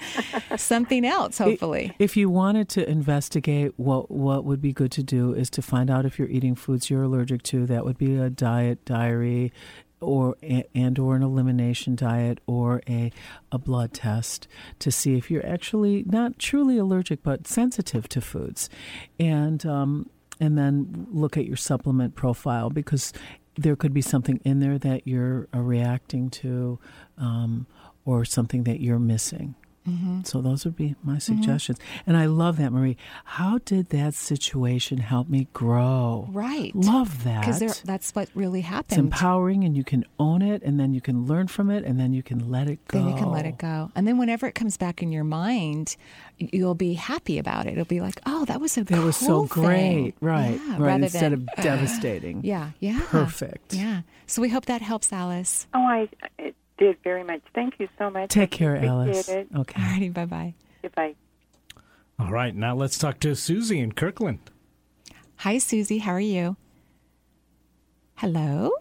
something 0.57 1.05
else. 1.05 1.38
Hopefully, 1.38 1.94
if 1.98 2.16
you 2.16 2.29
wanted 2.29 2.68
to 2.70 2.88
investigate, 2.88 3.72
what 3.76 4.11
what 4.11 4.44
would 4.44 4.61
be 4.61 4.72
good 4.72 4.90
to 4.92 5.03
do 5.03 5.33
is 5.33 5.50
to 5.50 5.62
find 5.62 5.90
out 5.90 6.05
if 6.05 6.18
you're 6.18 6.29
eating 6.29 6.55
foods 6.55 6.90
you're 6.90 7.05
allergic 7.05 7.42
to. 7.44 7.66
That 7.66 7.85
would 7.85 7.98
be 7.98 8.16
a 8.16 8.31
diet 8.31 8.85
diary 8.85 9.53
or 10.00 10.37
and 10.74 10.98
or 10.98 11.16
an 11.16 11.22
elimination 11.22 11.94
diet 11.94 12.40
or 12.46 12.83
a 12.88 13.12
a 13.53 13.59
blood 13.59 13.92
test 13.92 14.48
to 14.79 14.90
see 14.90 15.16
if 15.16 15.31
you're 15.31 15.46
actually 15.46 16.05
not 16.07 16.38
truly 16.38 16.79
allergic 16.79 17.22
but 17.22 17.46
sensitive 17.46 18.09
to 18.09 18.20
foods 18.20 18.68
and 19.18 19.64
um, 19.66 20.09
and 20.40 20.57
then 20.59 21.07
look 21.11 21.37
at 21.37 21.44
your 21.44 21.57
supplement 21.57 22.16
profile 22.16 22.70
because 22.70 23.12
there 23.57 23.76
could 23.76 23.92
be 23.92 24.00
something 24.00 24.40
in 24.44 24.61
there 24.61 24.79
that 24.79 25.07
you're 25.07 25.48
uh, 25.55 25.61
reacting 25.61 26.31
to 26.31 26.79
um, 27.18 27.66
or 28.05 28.24
something 28.24 28.64
that 28.64 28.81
you're 28.81 28.98
missing. 28.98 29.55
Mm-hmm. 29.88 30.23
So 30.25 30.40
those 30.40 30.64
would 30.64 30.77
be 30.77 30.95
my 31.03 31.12
mm-hmm. 31.12 31.19
suggestions. 31.19 31.79
Mm-hmm. 31.79 32.11
And 32.11 32.16
I 32.16 32.27
love 32.27 32.59
that, 32.59 32.73
Marie. 32.73 32.97
How 33.25 33.59
did 33.59 33.88
that 33.90 34.14
situation 34.14 34.99
help 34.99 35.29
me 35.29 35.49
grow? 35.53 36.29
Right. 36.31 36.75
Love 36.75 37.25
that. 37.25 37.40
Because 37.40 37.81
that's 37.83 38.14
what 38.14 38.29
really 38.35 38.61
happened. 38.61 38.93
It's 38.93 38.99
empowering 38.99 39.64
and 39.64 39.77
you 39.77 39.85
can 39.85 40.05
own 40.19 40.43
it 40.43 40.62
and 40.62 40.79
then 40.79 40.93
you 40.93 41.01
can 41.01 41.27
learn 41.27 41.49
from 41.49 41.71
it 41.71 41.85
and 41.85 41.99
then 41.99 42.12
you 42.12 42.23
can 42.23 42.51
let 42.51 42.69
it 42.69 42.87
go. 42.88 42.99
Then 42.99 43.09
you 43.09 43.16
can 43.16 43.31
let 43.31 43.47
it 43.47 43.59
go. 43.59 43.90
And 43.95 44.07
then 44.07 44.19
whenever 44.19 44.47
it 44.47 44.55
comes 44.55 44.77
back 44.77 45.03
in 45.03 45.12
your 45.12 45.25
mind, 45.25 45.97
you'll 46.38 46.75
be 46.75 46.95
happy 46.95 47.38
about 47.38 47.66
it. 47.66 47.73
It'll 47.73 47.85
be 47.85 48.01
like, 48.01 48.21
oh, 48.27 48.45
that 48.47 48.61
was 48.61 48.77
a 48.77 48.85
that 48.85 48.95
cool 48.95 49.07
was 49.07 49.16
so 49.16 49.47
thing. 49.47 49.62
great. 49.62 50.14
Right. 50.21 50.61
Yeah, 50.66 50.77
right. 50.79 51.03
Instead 51.03 51.33
than, 51.33 51.49
of 51.49 51.49
devastating. 51.64 52.45
Yeah. 52.45 52.71
Yeah. 52.81 53.01
Perfect. 53.07 53.75
Yeah. 53.75 54.03
So 54.27 54.43
we 54.43 54.49
hope 54.51 54.66
that 54.66 54.83
helps, 54.83 55.12
Alice. 55.12 55.66
Oh, 55.75 55.81
I. 55.81 56.09
It, 56.38 56.55
did 56.81 56.97
very 57.05 57.23
much. 57.23 57.43
Thank 57.55 57.75
you 57.79 57.88
so 57.97 58.11
much. 58.11 58.31
Take 58.31 58.51
care, 58.51 58.75
Appreciate 58.75 58.90
Alice. 58.90 59.29
It. 59.29 59.49
Okay. 59.55 59.81
Alrighty, 59.81 60.12
bye 60.12 60.25
bye. 60.25 60.55
Goodbye. 60.83 61.14
All 62.19 62.33
right, 62.33 62.55
now 62.55 62.75
let's 62.75 62.99
talk 62.99 63.21
to 63.21 63.37
Susie 63.37 63.79
in 63.79 63.93
Kirkland. 63.93 64.40
Hi, 65.37 65.59
Susie. 65.59 65.99
How 65.99 66.12
are 66.12 66.21
you? 66.21 66.57
Hello? 68.16 68.73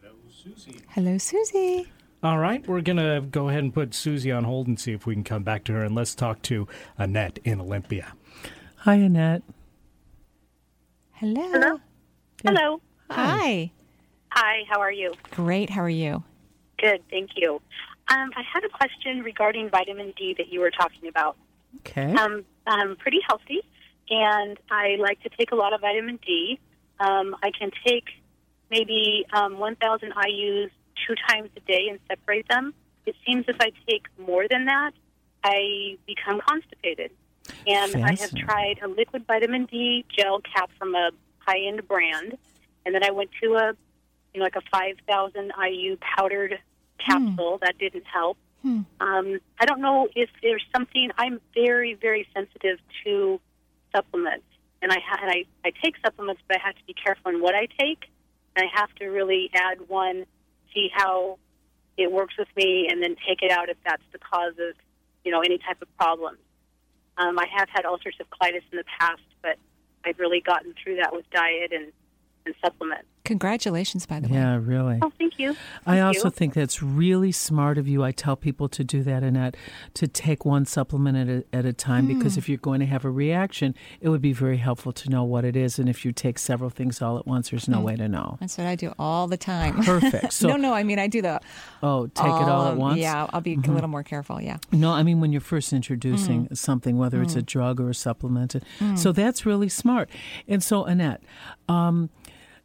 Hello, 0.00 0.14
Susie. 0.30 0.80
Hello, 0.88 1.18
Susie. 1.18 1.90
All 2.22 2.38
right, 2.38 2.66
we're 2.68 2.80
going 2.82 2.98
to 2.98 3.20
go 3.28 3.48
ahead 3.48 3.64
and 3.64 3.74
put 3.74 3.94
Susie 3.94 4.30
on 4.30 4.44
hold 4.44 4.68
and 4.68 4.78
see 4.78 4.92
if 4.92 5.06
we 5.06 5.14
can 5.14 5.24
come 5.24 5.42
back 5.42 5.64
to 5.64 5.72
her. 5.72 5.84
And 5.84 5.94
let's 5.94 6.14
talk 6.14 6.40
to 6.42 6.68
Annette 6.96 7.38
in 7.44 7.60
Olympia. 7.60 8.12
Hi, 8.76 8.94
Annette. 8.94 9.42
Hello. 11.12 11.42
Hello. 11.50 11.80
Hello. 12.44 12.80
Hi. 13.10 13.70
Hi, 14.30 14.62
how 14.68 14.80
are 14.80 14.92
you? 14.92 15.12
Great. 15.32 15.68
How 15.68 15.82
are 15.82 15.90
you? 15.90 16.24
Good, 16.82 17.02
thank 17.10 17.30
you. 17.36 17.62
Um, 18.08 18.30
I 18.36 18.42
had 18.42 18.64
a 18.64 18.68
question 18.68 19.20
regarding 19.22 19.70
vitamin 19.70 20.12
D 20.16 20.34
that 20.36 20.52
you 20.52 20.60
were 20.60 20.72
talking 20.72 21.08
about. 21.08 21.36
Okay. 21.80 22.12
Um, 22.12 22.44
I'm 22.66 22.96
pretty 22.96 23.20
healthy, 23.26 23.60
and 24.10 24.58
I 24.68 24.96
like 24.98 25.22
to 25.22 25.28
take 25.38 25.52
a 25.52 25.54
lot 25.54 25.72
of 25.72 25.80
vitamin 25.80 26.18
D. 26.26 26.58
Um, 26.98 27.36
I 27.40 27.52
can 27.56 27.70
take 27.86 28.06
maybe 28.68 29.24
um, 29.32 29.58
1,000 29.58 30.12
IUs 30.12 30.70
two 31.06 31.14
times 31.28 31.50
a 31.56 31.60
day 31.60 31.86
and 31.88 32.00
separate 32.08 32.48
them. 32.48 32.74
It 33.06 33.14
seems 33.24 33.44
if 33.46 33.56
I 33.60 33.70
take 33.88 34.06
more 34.18 34.46
than 34.50 34.64
that, 34.64 34.90
I 35.44 35.98
become 36.06 36.40
constipated. 36.40 37.12
And 37.66 38.04
I 38.04 38.14
have 38.14 38.34
tried 38.34 38.80
a 38.82 38.88
liquid 38.88 39.24
vitamin 39.26 39.66
D 39.66 40.04
gel 40.16 40.40
cap 40.40 40.70
from 40.78 40.94
a 40.96 41.10
high 41.38 41.60
end 41.60 41.86
brand, 41.86 42.36
and 42.84 42.94
then 42.94 43.04
I 43.04 43.12
went 43.12 43.30
to 43.40 43.54
a 43.54 43.72
you 44.34 44.40
know, 44.40 44.44
like 44.44 44.56
a 44.56 44.62
5,000 44.70 45.52
IU 45.70 45.96
powdered 45.96 46.58
capsule. 47.04 47.58
Hmm. 47.58 47.64
That 47.64 47.78
didn't 47.78 48.04
help. 48.12 48.36
Hmm. 48.62 48.80
Um, 49.00 49.40
I 49.60 49.66
don't 49.66 49.80
know 49.80 50.08
if 50.14 50.30
there's 50.42 50.64
something. 50.74 51.10
I'm 51.18 51.40
very, 51.54 51.94
very 51.94 52.28
sensitive 52.34 52.78
to 53.04 53.40
supplements, 53.94 54.46
and 54.80 54.92
I 54.92 54.98
ha- 55.04 55.18
and 55.22 55.30
I, 55.30 55.44
I 55.64 55.72
take 55.82 55.94
supplements, 56.04 56.42
but 56.46 56.58
I 56.58 56.60
have 56.64 56.76
to 56.76 56.84
be 56.86 56.94
careful 56.94 57.30
in 57.32 57.40
what 57.40 57.54
I 57.54 57.66
take, 57.66 58.08
and 58.54 58.66
I 58.66 58.80
have 58.80 58.94
to 58.96 59.06
really 59.06 59.50
add 59.52 59.88
one, 59.88 60.26
see 60.72 60.90
how 60.94 61.38
it 61.96 62.10
works 62.10 62.34
with 62.38 62.48
me, 62.56 62.88
and 62.90 63.02
then 63.02 63.16
take 63.28 63.42
it 63.42 63.50
out 63.50 63.68
if 63.68 63.76
that's 63.84 64.02
the 64.12 64.18
cause 64.18 64.54
of, 64.58 64.74
you 65.24 65.30
know, 65.32 65.40
any 65.40 65.58
type 65.58 65.82
of 65.82 65.96
problem. 65.98 66.36
Um, 67.18 67.38
I 67.38 67.46
have 67.54 67.68
had 67.68 67.84
ulcerative 67.84 68.28
colitis 68.32 68.62
in 68.70 68.78
the 68.78 68.84
past, 68.98 69.20
but 69.42 69.56
I've 70.04 70.18
really 70.18 70.40
gotten 70.40 70.74
through 70.82 70.96
that 70.96 71.12
with 71.12 71.28
diet 71.30 71.72
and, 71.72 71.92
and 72.46 72.54
supplements. 72.64 73.08
Congratulations, 73.24 74.04
by 74.04 74.18
the 74.18 74.28
way. 74.28 74.34
Yeah, 74.34 74.58
really. 74.60 74.98
Oh, 75.00 75.12
thank 75.16 75.38
you. 75.38 75.56
I 75.86 75.96
Thank 75.96 76.04
also 76.04 76.24
you. 76.24 76.30
think 76.30 76.54
that's 76.54 76.82
really 76.82 77.30
smart 77.30 77.78
of 77.78 77.86
you. 77.86 78.02
I 78.02 78.10
tell 78.10 78.34
people 78.34 78.68
to 78.70 78.82
do 78.82 79.02
that, 79.04 79.22
Annette, 79.22 79.56
to 79.94 80.08
take 80.08 80.44
one 80.44 80.64
supplement 80.64 81.16
at 81.16 81.28
a, 81.28 81.56
at 81.56 81.64
a 81.64 81.72
time 81.72 82.06
because 82.06 82.34
hmm. 82.34 82.40
if 82.40 82.48
you're 82.48 82.58
going 82.58 82.80
to 82.80 82.86
have 82.86 83.04
a 83.04 83.10
reaction, 83.10 83.76
it 84.00 84.08
would 84.08 84.22
be 84.22 84.32
very 84.32 84.56
helpful 84.56 84.92
to 84.92 85.08
know 85.08 85.22
what 85.22 85.44
it 85.44 85.54
is. 85.54 85.78
And 85.78 85.88
if 85.88 86.04
you 86.04 86.10
take 86.10 86.38
several 86.38 86.68
things 86.68 87.00
all 87.00 87.16
at 87.16 87.26
once, 87.26 87.50
there's 87.50 87.68
no 87.68 87.78
hmm. 87.78 87.84
way 87.84 87.96
to 87.96 88.08
know. 88.08 88.38
That's 88.40 88.58
what 88.58 88.66
I 88.66 88.74
do 88.74 88.92
all 88.98 89.28
the 89.28 89.36
time. 89.36 89.82
Perfect. 89.84 90.32
So, 90.42 90.48
no, 90.48 90.56
no, 90.56 90.72
I 90.72 90.82
mean 90.82 90.98
I 90.98 91.08
do 91.08 91.20
the 91.20 91.40
oh, 91.82 92.06
take 92.06 92.26
it 92.26 92.48
all 92.48 92.68
at 92.68 92.76
once. 92.76 92.94
Mm-hmm. 92.94 93.02
Yeah, 93.02 93.26
I'll 93.32 93.40
be 93.40 93.52
a 93.52 93.56
mm-hmm. 93.56 93.74
little 93.74 93.88
more 93.88 94.02
careful. 94.02 94.40
Yeah. 94.40 94.56
No, 94.72 94.90
I 94.90 95.02
mean 95.02 95.20
when 95.20 95.30
you're 95.30 95.40
first 95.40 95.72
introducing 95.72 96.48
mm. 96.48 96.56
something, 96.56 96.96
whether 96.96 97.22
it's 97.22 97.36
a 97.36 97.42
mm. 97.42 97.46
drug 97.46 97.80
or 97.80 97.90
a 97.90 97.94
supplement. 97.94 98.54
Mm. 98.80 98.98
So 98.98 99.12
that's 99.12 99.44
really 99.44 99.68
smart. 99.68 100.08
And 100.48 100.62
so, 100.62 100.84
Annette, 100.84 101.22
um, 101.68 102.10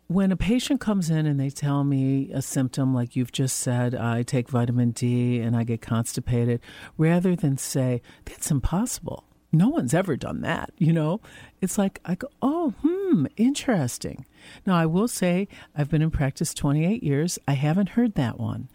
when 0.08 0.32
a 0.32 0.38
patient 0.38 0.80
comes 0.80 1.10
in 1.10 1.26
and 1.26 1.39
they 1.39 1.50
tell 1.50 1.84
me 1.84 2.32
a 2.32 2.41
symptom 2.41 2.93
like 2.93 3.15
you've 3.15 3.32
just 3.32 3.58
said, 3.58 3.93
I 3.93 4.24
take 4.24 4.50
vitamin 4.50 4.91
D 4.91 5.39
and 5.39 5.56
I 5.56 5.63
get 5.63 5.82
constipated, 5.82 6.62
rather 6.98 7.36
than 7.36 7.58
say, 7.58 8.02
that's 8.26 8.50
impossible. 8.50 9.26
No 9.52 9.70
one's 9.70 9.93
ever 9.93 10.15
done 10.15 10.41
that, 10.41 10.72
you 10.78 10.91
know? 10.91 11.22
It's 11.62 11.78
like, 11.78 12.00
I 12.06 12.15
go, 12.15 12.28
oh, 12.41 12.74
hmm, 12.82 13.26
interesting. 13.38 14.26
Now, 14.65 14.76
I 14.76 14.86
will 14.86 15.08
say 15.08 15.48
I've 15.76 15.89
been 15.89 16.02
in 16.02 16.12
practice 16.12 16.54
28 16.54 17.02
years. 17.02 17.39
I 17.48 17.54
haven't 17.54 17.89
heard 17.89 18.15
that 18.15 18.39
one. 18.39 18.67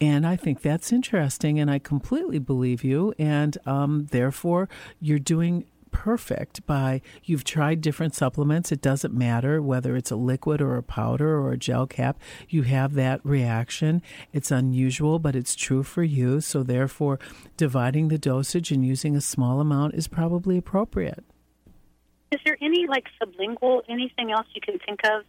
And 0.00 0.26
I 0.26 0.36
think 0.36 0.62
that's 0.62 0.92
interesting, 0.92 1.58
and 1.58 1.70
I 1.70 1.78
completely 1.78 2.38
believe 2.38 2.84
you. 2.84 3.12
And 3.18 3.58
um, 3.66 4.06
therefore, 4.10 4.68
you're 5.00 5.18
doing 5.18 5.66
perfect 5.90 6.64
by 6.66 7.00
you've 7.24 7.44
tried 7.44 7.80
different 7.80 8.14
supplements 8.14 8.70
it 8.72 8.80
doesn't 8.80 9.12
matter 9.14 9.60
whether 9.60 9.96
it's 9.96 10.10
a 10.10 10.16
liquid 10.16 10.60
or 10.60 10.76
a 10.76 10.82
powder 10.82 11.36
or 11.38 11.52
a 11.52 11.56
gel 11.56 11.86
cap 11.86 12.18
you 12.48 12.62
have 12.62 12.94
that 12.94 13.20
reaction. 13.24 14.02
It's 14.32 14.50
unusual 14.50 15.18
but 15.18 15.34
it's 15.36 15.54
true 15.54 15.82
for 15.82 16.02
you 16.02 16.40
so 16.40 16.62
therefore 16.62 17.18
dividing 17.56 18.08
the 18.08 18.18
dosage 18.18 18.70
and 18.70 18.84
using 18.84 19.16
a 19.16 19.20
small 19.20 19.60
amount 19.60 19.94
is 19.94 20.08
probably 20.08 20.56
appropriate. 20.58 21.24
Is 22.32 22.38
there 22.44 22.56
any 22.62 22.86
like 22.86 23.06
sublingual, 23.20 23.82
anything 23.88 24.30
else 24.30 24.46
you 24.54 24.60
can 24.60 24.78
think 24.86 25.00
of? 25.04 25.24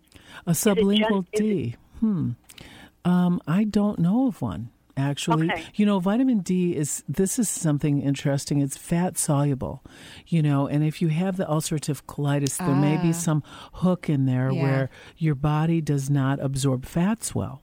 a 0.46 0.52
just- 0.52 0.66
sublingual 0.66 1.26
it- 1.34 1.38
d. 1.40 1.76
Hmm. 2.00 2.32
Um, 3.04 3.42
i 3.48 3.64
don't 3.64 3.98
know 3.98 4.28
of 4.28 4.42
one 4.44 4.70
actually 4.98 5.50
Okay. 5.52 5.64
you 5.76 5.86
know 5.86 6.00
vitamin 6.00 6.40
d 6.40 6.76
is 6.76 7.04
this 7.08 7.40
is 7.40 7.48
something 7.50 8.02
interesting 8.02 8.60
it's 8.62 8.78
fat 8.78 9.18
soluble 9.18 9.84
you 10.28 10.42
know 10.42 10.68
and 10.68 10.84
if 10.84 11.02
you 11.02 11.08
have 11.10 11.38
the 11.38 11.46
ulcerative 11.46 12.04
colitis 12.06 12.58
there 12.58 12.76
may 12.76 12.98
be 12.98 13.10
ah. 13.10 13.12
some 13.14 13.44
hook 13.74 14.10
in 14.10 14.26
there 14.26 14.52
Yeah. 14.52 14.62
where 14.64 14.90
your 15.18 15.36
body 15.36 15.82
does 15.82 16.10
not 16.10 16.40
absorb 16.40 16.86
fats 16.86 17.34
well 17.34 17.62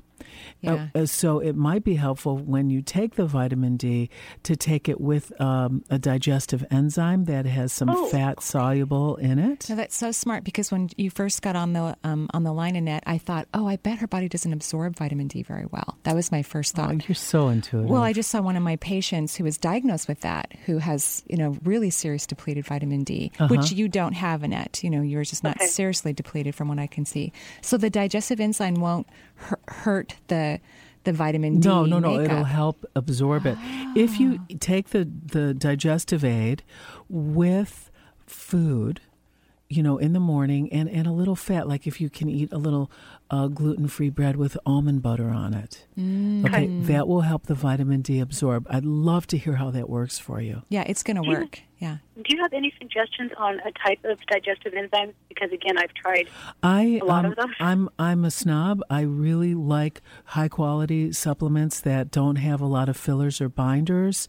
Yeah. 0.60 0.88
Uh, 0.94 0.98
uh, 1.00 1.06
so 1.06 1.38
it 1.38 1.54
might 1.56 1.84
be 1.84 1.94
helpful 1.94 2.36
when 2.38 2.70
you 2.70 2.82
take 2.82 3.14
the 3.14 3.26
vitamin 3.26 3.76
D 3.76 4.10
to 4.42 4.56
take 4.56 4.88
it 4.88 5.00
with 5.00 5.38
um, 5.40 5.84
a 5.90 5.98
digestive 5.98 6.64
enzyme 6.70 7.24
that 7.24 7.46
has 7.46 7.72
some 7.72 7.88
Oh. 7.90 8.06
fat 8.08 8.42
soluble 8.42 9.16
in 9.16 9.38
it. 9.38 9.68
No, 9.70 9.76
that's 9.76 9.96
so 9.96 10.10
smart 10.12 10.44
because 10.44 10.70
when 10.72 10.88
you 10.96 11.10
first 11.10 11.42
got 11.42 11.56
on 11.56 11.72
the 11.72 11.96
um, 12.04 12.28
on 12.34 12.42
the 12.44 12.52
line, 12.52 12.76
Annette, 12.76 13.02
I 13.06 13.18
thought, 13.18 13.46
oh, 13.54 13.66
I 13.66 13.76
bet 13.76 13.98
her 13.98 14.06
body 14.06 14.28
doesn't 14.28 14.52
absorb 14.52 14.96
vitamin 14.96 15.28
D 15.28 15.42
very 15.42 15.66
well. 15.70 15.96
That 16.04 16.14
was 16.14 16.30
my 16.32 16.42
first 16.42 16.78
Oh, 16.78 16.82
thought. 16.86 17.08
you're 17.08 17.14
so 17.14 17.48
intuitive. 17.48 17.88
Well, 17.90 18.02
I 18.02 18.12
just 18.12 18.30
saw 18.30 18.40
one 18.40 18.56
of 18.56 18.62
my 18.62 18.76
patients 18.76 19.36
who 19.36 19.44
was 19.44 19.56
diagnosed 19.58 20.08
with 20.08 20.20
that, 20.20 20.52
who 20.66 20.78
has, 20.78 21.22
you 21.28 21.36
know, 21.36 21.56
really 21.64 21.90
serious 21.90 22.26
depleted 22.26 22.66
vitamin 22.66 23.04
D, 23.04 23.32
which 23.48 23.72
you 23.72 23.88
don't 23.88 24.14
have, 24.14 24.42
Annette. 24.42 24.82
You 24.82 24.90
know, 24.90 25.02
yours 25.02 25.32
is 25.32 25.42
not 25.42 25.56
Okay. 25.56 25.66
seriously 25.66 26.12
depleted 26.12 26.54
from 26.54 26.68
what 26.68 26.78
I 26.78 26.86
can 26.86 27.04
see. 27.04 27.32
So 27.62 27.76
the 27.76 27.90
digestive 27.90 28.40
enzyme 28.40 28.74
won't 28.74 29.06
hurt 29.68 30.16
the 30.26 30.60
the 31.04 31.12
vitamin 31.12 31.60
D. 31.60 31.68
No, 31.68 31.84
no, 31.86 31.98
no. 32.00 32.16
makeup. 32.18 32.32
It'll 32.32 32.44
help 32.44 32.84
absorb 32.94 33.46
it. 33.46 33.56
If 33.96 34.18
you 34.20 34.40
Ah. 34.50 34.54
take 34.60 34.90
the, 34.90 35.04
the 35.04 35.54
digestive 35.54 36.22
aid 36.24 36.62
with 37.08 37.90
food, 38.26 39.00
you 39.70 39.82
know, 39.82 39.96
in 39.98 40.12
the 40.12 40.20
morning 40.20 40.70
and, 40.72 40.88
and 40.88 41.06
a 41.06 41.12
little 41.12 41.36
fat, 41.36 41.68
like 41.68 41.86
if 41.86 42.00
you 42.00 42.10
can 42.10 42.28
eat 42.28 42.52
a 42.52 42.58
little 42.58 42.90
uh, 43.30 43.46
gluten 43.46 43.86
free 43.88 44.10
bread 44.10 44.36
with 44.36 44.56
almond 44.66 45.02
butter 45.02 45.28
on 45.30 45.54
it. 45.54 45.86
Mm. 45.98 46.44
Okay, 46.46 46.66
that 46.92 47.06
will 47.08 47.22
help 47.22 47.46
the 47.46 47.54
vitamin 47.54 48.00
D 48.02 48.18
absorb. 48.20 48.66
I'd 48.68 48.84
love 48.84 49.26
to 49.28 49.38
hear 49.38 49.54
how 49.54 49.70
that 49.70 49.88
works 49.88 50.18
for 50.18 50.40
you. 50.40 50.62
Yeah, 50.68 50.84
it's 50.86 51.02
going 51.02 51.16
to 51.16 51.22
Do 51.22 51.28
you- 51.30 51.36
work. 51.38 51.60
Yeah. 51.78 51.98
Do 52.16 52.24
you 52.34 52.42
have 52.42 52.52
any 52.52 52.72
suggestions 52.80 53.30
on 53.36 53.60
a 53.60 53.70
type 53.86 54.00
of 54.04 54.18
digestive 54.26 54.74
enzyme? 54.74 55.12
Because 55.28 55.52
again, 55.52 55.78
I've 55.78 55.94
tried. 55.94 56.28
I 56.62 56.98
A 57.00 57.04
lot 57.04 57.24
um, 57.24 57.30
of 57.30 57.36
them? 57.36 57.54
I'm 57.60 57.88
I'm 57.98 58.24
a 58.24 58.30
snob. 58.32 58.80
I 58.90 59.02
really 59.02 59.54
like 59.54 60.02
high 60.24 60.48
quality 60.48 61.12
supplements 61.12 61.80
that 61.82 62.10
don't 62.10 62.36
have 62.36 62.60
a 62.60 62.66
lot 62.66 62.88
of 62.88 62.96
fillers 62.96 63.40
or 63.40 63.48
binders. 63.48 64.26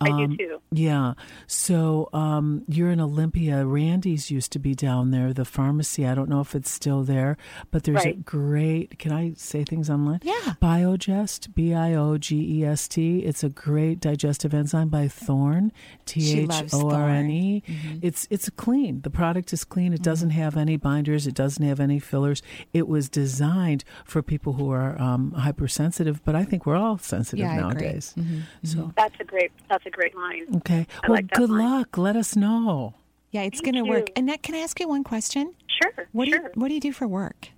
I 0.00 0.08
do 0.08 0.12
Um, 0.12 0.36
too. 0.36 0.60
Yeah. 0.72 1.14
So 1.46 2.08
um, 2.12 2.64
you're 2.66 2.90
in 2.90 3.00
Olympia. 3.00 3.64
Randy's 3.64 4.30
used 4.32 4.50
to 4.52 4.58
be 4.58 4.74
down 4.74 5.12
there, 5.12 5.32
the 5.32 5.44
pharmacy. 5.44 6.04
I 6.06 6.14
don't 6.16 6.28
know 6.28 6.40
if 6.40 6.56
it's 6.56 6.70
still 6.70 7.04
there, 7.04 7.36
but 7.70 7.84
there's 7.84 8.04
a 8.04 8.14
great. 8.14 8.98
Can 8.98 9.12
I 9.12 9.34
say 9.36 9.62
things 9.62 9.88
online? 9.88 10.18
Yeah. 10.24 10.54
Biogest, 10.60 11.54
B 11.54 11.74
I 11.74 11.94
O 11.94 12.18
G 12.18 12.60
E 12.60 12.64
S 12.64 12.88
T. 12.88 13.20
It's 13.20 13.44
a 13.44 13.48
great 13.48 14.00
digestive 14.00 14.52
enzyme 14.52 14.88
by 14.88 15.06
Thorne, 15.06 15.70
T 16.04 16.40
H 16.40 16.50
O 16.72 16.87
R 16.94 17.08
N 17.08 17.30
E. 17.30 17.62
Mm-hmm. 17.66 17.98
It's 18.02 18.26
it's 18.30 18.48
clean. 18.50 19.00
The 19.02 19.10
product 19.10 19.52
is 19.52 19.64
clean. 19.64 19.92
It 19.92 20.02
doesn't 20.02 20.30
have 20.30 20.56
any 20.56 20.76
binders. 20.76 21.26
It 21.26 21.34
doesn't 21.34 21.64
have 21.64 21.80
any 21.80 21.98
fillers. 21.98 22.42
It 22.72 22.88
was 22.88 23.08
designed 23.08 23.84
for 24.04 24.22
people 24.22 24.54
who 24.54 24.70
are 24.70 25.00
um, 25.00 25.32
hypersensitive, 25.32 26.24
but 26.24 26.34
I 26.34 26.44
think 26.44 26.66
we're 26.66 26.76
all 26.76 26.98
sensitive 26.98 27.40
Yeah, 27.40 27.50
I 27.52 27.54
agree. 27.54 27.62
nowadays. 27.62 28.14
Mhm, 28.16 28.42
So 28.62 28.92
That's 28.96 29.14
a 29.20 29.24
great. 29.24 29.50
That's 29.68 29.86
a 29.86 29.90
great 29.90 30.14
line. 30.16 30.44
okay. 30.56 30.86
I 31.02 31.08
well, 31.08 31.16
like 31.18 31.30
good 31.30 31.50
line. 31.50 31.70
luck. 31.78 31.98
Let 31.98 32.16
us 32.16 32.36
know. 32.36 32.94
Yeah, 33.30 33.42
it's 33.42 33.60
going 33.60 33.74
to 33.74 33.82
work. 33.82 34.08
Annette, 34.16 34.42
can 34.42 34.54
I 34.54 34.58
ask 34.60 34.80
you 34.80 34.88
one 34.88 35.04
question? 35.04 35.52
Sure. 35.82 36.08
What 36.12 36.24
do 36.24 36.30
sure. 36.32 36.42
you 36.44 36.48
What 36.54 36.68
do 36.68 36.74
you 36.74 36.80
do 36.80 36.92
for 36.92 37.06
work? 37.06 37.48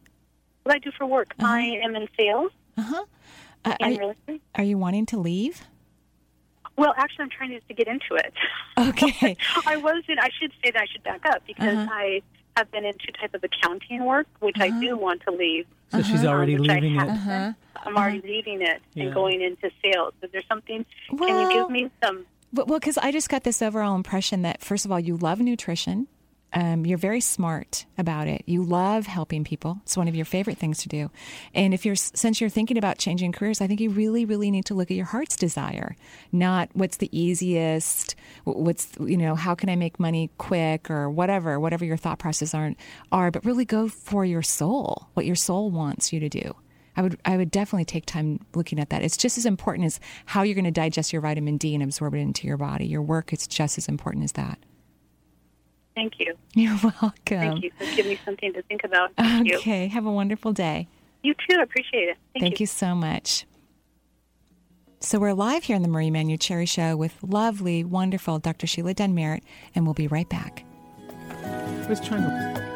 what 0.65 0.73
do 0.73 0.77
I 0.77 0.79
do 0.81 0.91
for 0.99 1.07
work? 1.07 1.33
I 1.39 1.61
am 1.85 1.95
in 1.97 2.09
sales 2.19 2.51
Uh 2.77 2.83
huh. 2.83 3.05
Uh, 3.65 3.77
are, 3.81 3.89
real 3.91 4.11
estate. 4.11 4.43
are 4.57 4.65
you 4.65 4.77
wanting 4.79 5.07
to 5.07 5.19
leave? 5.19 5.63
Well, 6.81 6.95
actually, 6.97 7.25
I'm 7.25 7.31
trying 7.31 7.51
to, 7.51 7.61
to 7.61 7.75
get 7.75 7.87
into 7.89 8.15
it. 8.15 8.33
Okay. 8.79 9.37
I 9.67 9.77
wasn't. 9.77 10.19
I 10.21 10.31
should 10.39 10.53
say 10.65 10.71
that 10.71 10.81
I 10.83 10.87
should 10.87 11.03
back 11.03 11.25
up 11.27 11.43
because 11.47 11.77
Uh-huh. 11.77 11.89
I 11.93 12.23
have 12.57 12.71
been 12.73 12.85
into 12.85 13.13
type 13.13 13.35
of 13.35 13.45
accounting 13.45 14.05
work, 14.05 14.27
which 14.41 14.57
I 14.59 14.71
do 14.81 14.97
want 14.97 15.23
to 15.29 15.31
leave. 15.31 15.67
So 15.93 16.03
she's 16.03 16.25
already 16.25 16.57
um, 16.57 16.63
leaving 16.63 16.97
it. 16.97 17.09
Uh-huh. 17.09 17.53
I'm 17.85 17.97
already 17.97 18.21
leaving 18.23 18.63
it 18.63 18.81
Yeah. 18.95 19.05
and 19.05 19.15
going 19.15 19.41
into 19.41 19.71
sales. 19.83 20.15
Is 20.23 20.31
there 20.33 20.43
something? 20.49 20.85
can 21.09 21.41
you 21.41 21.53
give 21.53 21.71
me 21.71 21.91
some? 22.03 22.27
Well, 22.53 22.67
because 22.81 22.99
I 22.99 23.13
just 23.13 23.29
got 23.29 23.45
this 23.45 23.63
overall 23.63 23.95
impression 23.95 24.43
that, 24.43 24.61
first 24.63 24.85
of 24.85 24.91
all, 24.93 24.99
you 25.01 25.17
love 25.17 25.39
nutrition. 25.41 26.09
Um, 26.53 26.85
you're 26.85 26.99
very 26.99 27.21
smart 27.21 27.87
about 27.97 28.27
it. 28.27 28.43
You 28.47 28.65
love 28.65 29.07
helping 29.07 29.45
people. 29.45 29.79
It's 29.83 29.97
one 29.97 30.09
of 30.09 30.17
your 30.17 30.25
favorite 30.25 30.59
things 30.59 30.79
to 30.83 30.89
do. 30.89 31.11
And 31.55 31.73
if 31.73 31.87
you're, 31.87 31.95
since 31.95 32.41
you're 32.41 32.51
thinking 32.51 32.77
about 32.77 32.99
changing 32.99 33.33
careers, 33.33 33.61
I 33.61 33.67
think 33.67 33.81
you 33.81 33.91
really, 33.91 34.25
really 34.25 34.51
need 34.51 34.65
to 34.67 34.75
look 34.75 34.91
at 34.91 34.97
your 34.97 35.07
heart's 35.07 35.37
desire, 35.37 35.97
not 36.33 36.69
what's 36.73 36.97
the 36.97 37.09
easiest, 37.17 38.17
what's, 38.45 38.89
you 38.99 39.17
know, 39.17 39.35
how 39.35 39.55
can 39.55 39.69
I 39.69 39.77
make 39.77 40.01
money 40.01 40.31
quick 40.39 40.91
or 40.91 41.09
whatever, 41.09 41.61
whatever 41.61 41.85
your 41.85 41.97
thought 41.97 42.19
processes 42.19 42.55
are, 42.55 42.75
are, 43.13 43.31
but 43.31 43.45
really 43.45 43.65
go 43.65 43.89
for 43.89 44.25
your 44.25 44.43
soul, 44.43 45.09
what 45.15 45.27
your 45.27 45.37
soul 45.37 45.71
wants 45.71 46.13
you 46.13 46.21
to 46.21 46.29
do. 46.29 46.55
I 46.97 47.03
would 47.03 47.21
I 47.25 47.37
would 47.37 47.51
definitely 47.51 47.85
take 47.85 48.05
time 48.05 48.45
looking 48.55 48.81
at 48.81 48.91
that. 48.91 49.03
It's 49.03 49.17
just 49.17 49.39
as 49.39 49.47
important 49.47 49.87
as 49.87 50.01
how 50.27 50.43
you're 50.43 50.57
going 50.57 50.65
to 50.65 50.71
digest 50.71 51.13
your 51.13 51.23
vitamin 51.23 51.57
D 51.57 51.73
and 51.75 51.83
absorb 51.83 52.15
it 52.15 52.19
into 52.19 52.47
your 52.47 52.57
body. 52.57 52.87
Your 52.87 53.01
work 53.01 53.33
is 53.33 53.47
just 53.47 53.79
as 53.79 53.89
important 53.89 54.25
as 54.25 54.33
that. 54.33 54.59
Thank 55.95 56.15
you. 56.19 56.35
You're 56.55 56.77
welcome. 56.83 57.13
Thank 57.25 57.65
you 57.65 57.71
for 57.79 57.85
giving 57.97 58.13
me 58.13 58.19
something 58.25 58.53
to 58.53 58.63
think 58.63 58.85
about. 58.85 59.13
Thank 59.17 59.49
you. 59.49 59.59
Okay, 59.59 59.89
have 59.89 60.07
a 60.07 60.13
wonderful 60.13 60.53
day. 60.53 60.89
You 61.23 61.35
too. 61.35 61.57
I 61.59 61.63
appreciate 61.63 62.09
it. 62.09 62.17
Thank, 62.33 62.43
Thank 62.43 62.61
you 62.61 62.67
so 62.67 62.95
much. 62.95 63.47
So 65.01 65.19
we're 65.19 65.33
live 65.33 65.65
here 65.65 65.77
in 65.77 65.83
the 65.83 65.89
Marie 65.89 66.11
Manuchehri 66.11 66.69
Show 66.69 66.97
with 66.97 67.15
lovely, 67.23 67.85
wonderful 67.85 68.39
Dr. 68.39 68.67
Sheila 68.67 68.95
Dunn-Merritt, 68.95 69.43
and 69.75 69.87
we'll 69.87 69.95
be 69.95 70.07
right 70.07 70.29
back. 70.29 70.65
I 71.31 71.87
was 71.89 72.01
trying 72.01 72.23
to. 72.23 72.70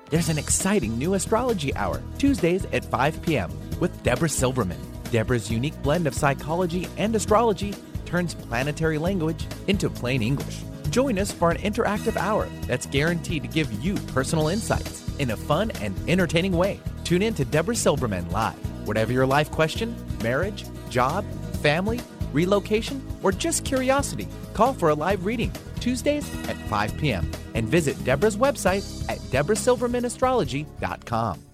There's 0.10 0.29
an 0.29 0.38
exciting 0.38 0.97
new 0.97 1.13
astrology 1.13 1.73
hour, 1.75 2.01
Tuesdays 2.17 2.65
at 2.65 2.84
5 2.84 3.21
p.m., 3.21 3.49
with 3.79 4.03
Deborah 4.03 4.27
Silverman. 4.27 4.90
Deborah's 5.12 5.52
unique 5.52 5.80
blend 5.84 6.08
of 6.08 6.15
psychology 6.15 6.88
and 6.97 7.15
astrology 7.15 7.76
turns 8.06 8.34
planetary 8.34 8.97
language 8.97 9.45
into 9.67 9.89
plain 9.89 10.24
English. 10.24 10.62
Join 10.89 11.19
us 11.19 11.32
for 11.32 11.52
an 11.52 11.58
interactive 11.58 12.17
hour 12.17 12.47
that's 12.67 12.86
guaranteed 12.86 13.43
to 13.43 13.47
give 13.47 13.71
you 13.84 13.95
personal 14.13 14.47
insights 14.47 15.08
in 15.19 15.32
a 15.32 15.38
fun 15.38 15.71
and 15.82 15.95
entertaining 16.10 16.54
way. 16.54 16.80
Tune 17.04 17.21
in 17.21 17.34
to 17.36 17.45
Deborah 17.45 17.76
Silverman 17.76 18.30
live. 18.32 18.58
Whatever 18.88 19.13
your 19.13 19.26
life 19.26 19.52
question, 19.52 19.95
marriage, 20.24 20.65
job, 20.89 21.26
family, 21.62 22.02
relocation, 22.34 23.06
or 23.21 23.32
just 23.32 23.65
curiosity, 23.65 24.28
call 24.54 24.74
for 24.74 24.89
a 24.89 24.95
live 24.95 25.26
reading 25.26 25.52
Tuesdays 25.80 26.28
at 26.47 26.58
5 26.67 26.97
p.m. 26.97 27.30
and 27.54 27.67
visit 27.67 28.04
Deborah's 28.04 28.38
website 28.38 29.10
at 29.10 29.19
deborahsilvermanastrology.com. 29.32 31.51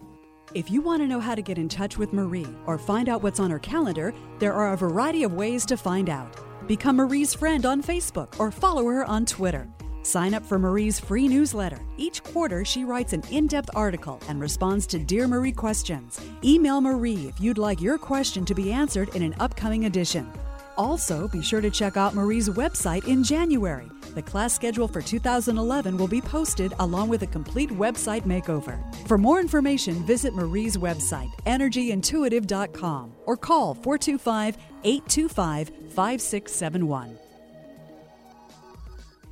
If 0.57 0.71
you 0.71 0.81
want 0.81 1.03
to 1.03 1.07
know 1.07 1.19
how 1.19 1.35
to 1.35 1.43
get 1.43 1.59
in 1.59 1.69
touch 1.69 1.99
with 1.99 2.13
Marie 2.13 2.47
or 2.65 2.79
find 2.79 3.09
out 3.09 3.21
what's 3.21 3.39
on 3.39 3.51
her 3.51 3.59
calendar, 3.59 4.11
there 4.39 4.53
are 4.53 4.73
a 4.73 4.77
variety 4.77 5.21
of 5.21 5.33
ways 5.33 5.67
to 5.67 5.77
find 5.77 6.09
out. 6.09 6.35
Become 6.67 6.95
Marie's 6.95 7.31
friend 7.31 7.63
on 7.63 7.83
Facebook 7.83 8.39
or 8.39 8.49
follow 8.49 8.83
her 8.85 9.05
on 9.05 9.27
Twitter. 9.27 9.69
Sign 10.01 10.33
up 10.33 10.43
for 10.43 10.57
Marie's 10.57 10.99
free 10.99 11.27
newsletter. 11.27 11.79
Each 11.97 12.23
quarter, 12.23 12.65
she 12.65 12.85
writes 12.85 13.13
an 13.13 13.21
in 13.29 13.45
depth 13.45 13.69
article 13.75 14.19
and 14.27 14.41
responds 14.41 14.87
to 14.87 14.97
Dear 14.97 15.27
Marie 15.27 15.51
questions. 15.51 16.19
Email 16.43 16.81
Marie 16.81 17.27
if 17.27 17.39
you'd 17.39 17.59
like 17.59 17.79
your 17.79 17.99
question 17.99 18.43
to 18.45 18.55
be 18.55 18.71
answered 18.71 19.09
in 19.09 19.21
an 19.21 19.35
upcoming 19.39 19.85
edition. 19.85 20.27
Also, 20.75 21.27
be 21.27 21.43
sure 21.43 21.61
to 21.61 21.69
check 21.69 21.97
out 21.97 22.15
Marie's 22.15 22.49
website 22.49 23.07
in 23.07 23.23
January. 23.23 23.91
The 24.15 24.21
class 24.21 24.53
schedule 24.53 24.87
for 24.87 25.01
2011 25.01 25.97
will 25.97 26.07
be 26.07 26.21
posted 26.21 26.73
along 26.79 27.09
with 27.09 27.23
a 27.23 27.27
complete 27.27 27.69
website 27.69 28.23
makeover. 28.23 28.77
For 29.07 29.17
more 29.17 29.39
information, 29.39 30.05
visit 30.05 30.33
Marie's 30.33 30.77
website, 30.77 31.31
energyintuitive.com, 31.45 33.13
or 33.25 33.37
call 33.37 33.73
425 33.75 34.57
825 34.83 35.69
5671. 35.93 37.17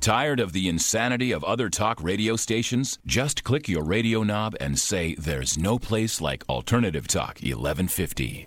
Tired 0.00 0.38
of 0.38 0.52
the 0.52 0.68
insanity 0.68 1.32
of 1.32 1.42
other 1.42 1.68
talk 1.68 2.00
radio 2.00 2.36
stations? 2.36 3.00
Just 3.06 3.42
click 3.42 3.68
your 3.68 3.82
radio 3.82 4.22
knob 4.22 4.54
and 4.60 4.78
say, 4.78 5.16
There's 5.18 5.58
no 5.58 5.80
place 5.80 6.20
like 6.20 6.44
Alternative 6.48 7.08
Talk 7.08 7.40
1150. 7.40 8.46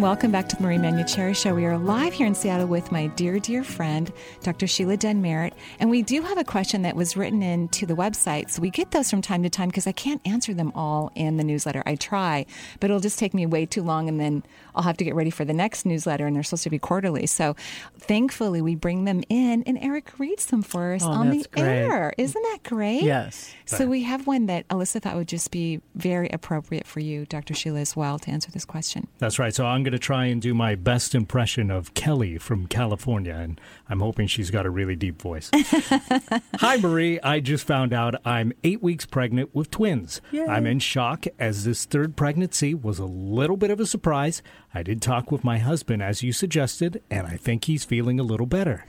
And 0.00 0.06
welcome 0.06 0.32
back 0.32 0.48
to 0.48 0.56
the 0.56 0.62
Marie 0.62 0.78
Manuchehri 0.78 1.36
Show. 1.36 1.54
We 1.54 1.66
are 1.66 1.76
live 1.76 2.14
here 2.14 2.26
in 2.26 2.34
Seattle 2.34 2.66
with 2.66 2.90
my 2.90 3.08
dear, 3.08 3.38
dear 3.38 3.62
friend, 3.62 4.10
Dr. 4.42 4.66
Sheila 4.66 4.96
Dunn-Merritt. 4.96 5.52
And 5.78 5.90
we 5.90 6.00
do 6.00 6.22
have 6.22 6.38
a 6.38 6.42
question 6.44 6.80
that 6.82 6.96
was 6.96 7.18
written 7.18 7.42
in 7.42 7.68
to 7.68 7.84
the 7.84 7.92
website. 7.92 8.48
So 8.48 8.62
we 8.62 8.70
get 8.70 8.92
those 8.92 9.10
from 9.10 9.20
time 9.20 9.42
to 9.42 9.50
time 9.50 9.68
because 9.68 9.86
I 9.86 9.92
can't 9.92 10.26
answer 10.26 10.54
them 10.54 10.72
all 10.74 11.12
in 11.14 11.36
the 11.36 11.44
newsletter. 11.44 11.82
I 11.84 11.96
try, 11.96 12.46
but 12.80 12.88
it'll 12.88 13.00
just 13.02 13.18
take 13.18 13.34
me 13.34 13.44
way 13.44 13.66
too 13.66 13.82
long 13.82 14.08
and 14.08 14.18
then 14.18 14.42
I'll 14.74 14.84
have 14.84 14.96
to 14.96 15.04
get 15.04 15.14
ready 15.14 15.28
for 15.28 15.44
the 15.44 15.52
next 15.52 15.84
newsletter 15.84 16.26
and 16.26 16.34
they're 16.34 16.44
supposed 16.44 16.62
to 16.62 16.70
be 16.70 16.78
quarterly. 16.78 17.26
So 17.26 17.54
thankfully 17.98 18.62
we 18.62 18.76
bring 18.76 19.04
them 19.04 19.22
in 19.28 19.62
and 19.64 19.76
Eric 19.82 20.18
reads 20.18 20.46
them 20.46 20.62
for 20.62 20.94
us 20.94 21.02
Oh, 21.04 21.10
on 21.10 21.28
the 21.28 21.44
great. 21.52 21.62
air. 21.62 22.14
Isn't 22.16 22.42
that 22.42 22.60
great? 22.62 23.02
Yes. 23.02 23.54
So 23.66 23.86
we 23.86 24.04
have 24.04 24.26
one 24.26 24.46
that 24.46 24.66
Alyssa 24.68 25.02
thought 25.02 25.16
would 25.16 25.28
just 25.28 25.50
be 25.50 25.82
very 25.94 26.30
appropriate 26.30 26.86
for 26.86 27.00
you, 27.00 27.26
Dr. 27.26 27.52
Sheila, 27.52 27.80
as 27.80 27.94
well, 27.94 28.18
to 28.20 28.30
answer 28.30 28.50
this 28.50 28.64
question. 28.64 29.06
That's 29.18 29.38
right. 29.38 29.54
So 29.54 29.66
I'm 29.66 29.82
going 29.82 29.89
to 29.90 29.98
try 29.98 30.26
and 30.26 30.40
do 30.40 30.54
my 30.54 30.74
best 30.74 31.14
impression 31.14 31.70
of 31.70 31.94
Kelly 31.94 32.38
from 32.38 32.66
California, 32.66 33.34
and 33.34 33.60
I'm 33.88 34.00
hoping 34.00 34.26
she's 34.26 34.50
got 34.50 34.66
a 34.66 34.70
really 34.70 34.96
deep 34.96 35.20
voice. 35.20 35.50
Hi, 35.54 36.76
Marie. 36.76 37.20
I 37.20 37.40
just 37.40 37.66
found 37.66 37.92
out 37.92 38.14
I'm 38.24 38.52
eight 38.64 38.82
weeks 38.82 39.06
pregnant 39.06 39.54
with 39.54 39.70
twins. 39.70 40.20
Yay. 40.32 40.46
I'm 40.46 40.66
in 40.66 40.78
shock 40.78 41.26
as 41.38 41.64
this 41.64 41.84
third 41.84 42.16
pregnancy 42.16 42.74
was 42.74 42.98
a 42.98 43.04
little 43.04 43.56
bit 43.56 43.70
of 43.70 43.80
a 43.80 43.86
surprise. 43.86 44.42
I 44.74 44.82
did 44.82 45.02
talk 45.02 45.30
with 45.30 45.44
my 45.44 45.58
husband, 45.58 46.02
as 46.02 46.22
you 46.22 46.32
suggested, 46.32 47.02
and 47.10 47.26
I 47.26 47.36
think 47.36 47.64
he's 47.64 47.84
feeling 47.84 48.18
a 48.18 48.24
little 48.24 48.46
better. 48.46 48.84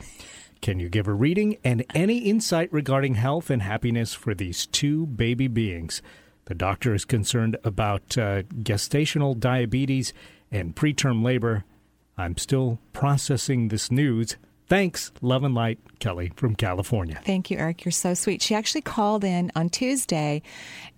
Can 0.61 0.79
you 0.79 0.89
give 0.89 1.07
a 1.07 1.13
reading 1.13 1.57
and 1.63 1.83
any 1.95 2.19
insight 2.19 2.71
regarding 2.71 3.15
health 3.15 3.49
and 3.49 3.63
happiness 3.63 4.13
for 4.13 4.35
these 4.35 4.67
two 4.67 5.07
baby 5.07 5.47
beings? 5.47 6.03
The 6.45 6.55
doctor 6.55 6.93
is 6.93 7.05
concerned 7.05 7.57
about 7.63 8.17
uh, 8.17 8.43
gestational 8.43 9.39
diabetes 9.39 10.13
and 10.51 10.75
preterm 10.75 11.23
labor. 11.23 11.63
I'm 12.17 12.37
still 12.37 12.79
processing 12.93 13.69
this 13.69 13.89
news. 13.89 14.37
Thanks. 14.67 15.11
Love 15.21 15.43
and 15.43 15.53
light, 15.53 15.79
Kelly 15.99 16.31
from 16.37 16.55
California. 16.55 17.19
Thank 17.25 17.51
you, 17.51 17.57
Eric. 17.57 17.83
You're 17.83 17.91
so 17.91 18.13
sweet. 18.13 18.41
She 18.41 18.55
actually 18.55 18.79
called 18.79 19.25
in 19.25 19.51
on 19.53 19.69
Tuesday, 19.69 20.41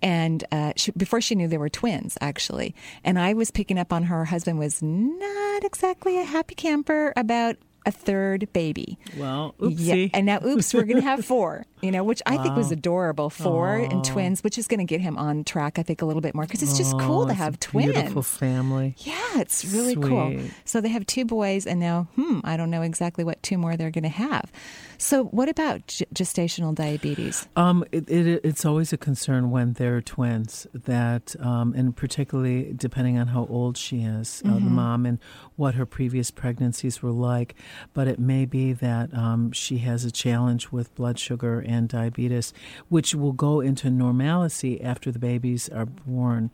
and 0.00 0.44
uh, 0.52 0.74
she, 0.76 0.92
before 0.92 1.20
she 1.20 1.34
knew 1.34 1.48
they 1.48 1.58
were 1.58 1.68
twins, 1.68 2.16
actually. 2.20 2.72
And 3.02 3.18
I 3.18 3.34
was 3.34 3.50
picking 3.50 3.76
up 3.76 3.92
on 3.92 4.04
her 4.04 4.26
husband 4.26 4.60
was 4.60 4.80
not 4.80 5.64
exactly 5.64 6.20
a 6.20 6.24
happy 6.24 6.54
camper 6.54 7.12
about 7.16 7.56
a 7.86 7.90
third 7.92 8.52
baby. 8.52 8.98
Well, 9.16 9.54
Yeah, 9.60 9.94
oopsie. 9.94 10.10
and 10.14 10.26
now, 10.26 10.38
oops, 10.44 10.72
we're 10.74 10.84
going 10.84 10.96
to 10.96 11.02
have 11.02 11.24
four. 11.34 11.66
You 11.82 11.90
know, 11.90 12.02
which 12.02 12.22
I 12.24 12.38
think 12.38 12.56
was 12.56 12.72
adorable. 12.72 13.28
Four 13.28 13.76
Aw. 13.78 13.84
and 13.90 14.02
twins, 14.02 14.42
which 14.42 14.56
is 14.56 14.66
going 14.66 14.78
to 14.78 14.86
get 14.86 15.02
him 15.02 15.18
on 15.18 15.44
track. 15.44 15.78
I 15.78 15.82
think 15.82 16.00
a 16.00 16.06
little 16.06 16.22
bit 16.22 16.34
more 16.34 16.44
because 16.46 16.62
it's 16.62 16.78
just 16.78 16.98
cool 16.98 17.26
to 17.26 17.34
have 17.34 17.60
twins. 17.60 17.92
Beautiful 17.92 18.22
family. 18.22 18.94
Yeah, 19.00 19.40
it's 19.40 19.66
really 19.66 19.94
cool. 19.94 20.34
So 20.64 20.80
they 20.80 20.88
have 20.88 21.04
two 21.04 21.26
boys, 21.26 21.66
and 21.66 21.78
now, 21.80 22.08
hmm, 22.16 22.40
I 22.42 22.56
don't 22.56 22.70
know 22.70 22.80
exactly 22.80 23.22
what 23.22 23.42
two 23.42 23.58
more 23.58 23.76
they're 23.76 23.90
going 23.90 24.04
to 24.04 24.08
have. 24.08 24.50
So, 24.96 25.24
what 25.24 25.50
about 25.50 25.86
g- 25.88 26.06
gestational 26.14 26.74
diabetes? 26.74 27.46
Um, 27.54 27.84
it, 27.92 28.08
it, 28.08 28.40
it's 28.44 28.64
always 28.64 28.94
a 28.94 28.96
concern 28.96 29.50
when 29.50 29.74
they're 29.74 30.00
twins 30.00 30.66
that, 30.72 31.36
um, 31.40 31.74
and 31.76 31.94
particularly 31.94 32.72
depending 32.74 33.18
on 33.18 33.26
how 33.26 33.44
old 33.50 33.76
she 33.76 33.98
is, 34.04 34.40
uh, 34.46 34.54
the 34.54 34.60
Mhm. 34.60 34.70
mom, 34.70 35.04
and 35.04 35.18
what 35.56 35.74
her 35.74 35.84
previous 35.84 36.30
pregnancies 36.30 37.02
were 37.02 37.10
like. 37.10 37.54
But 37.92 38.08
it 38.08 38.18
may 38.18 38.44
be 38.44 38.72
that 38.72 39.12
um, 39.14 39.52
she 39.52 39.78
has 39.78 40.04
a 40.04 40.10
challenge 40.10 40.70
with 40.70 40.94
blood 40.94 41.18
sugar 41.18 41.60
and 41.60 41.88
diabetes, 41.88 42.52
which 42.88 43.14
will 43.14 43.32
go 43.32 43.60
into 43.60 43.90
normalcy 43.90 44.80
after 44.80 45.10
the 45.10 45.18
babies 45.18 45.68
are 45.68 45.86
born. 45.86 46.50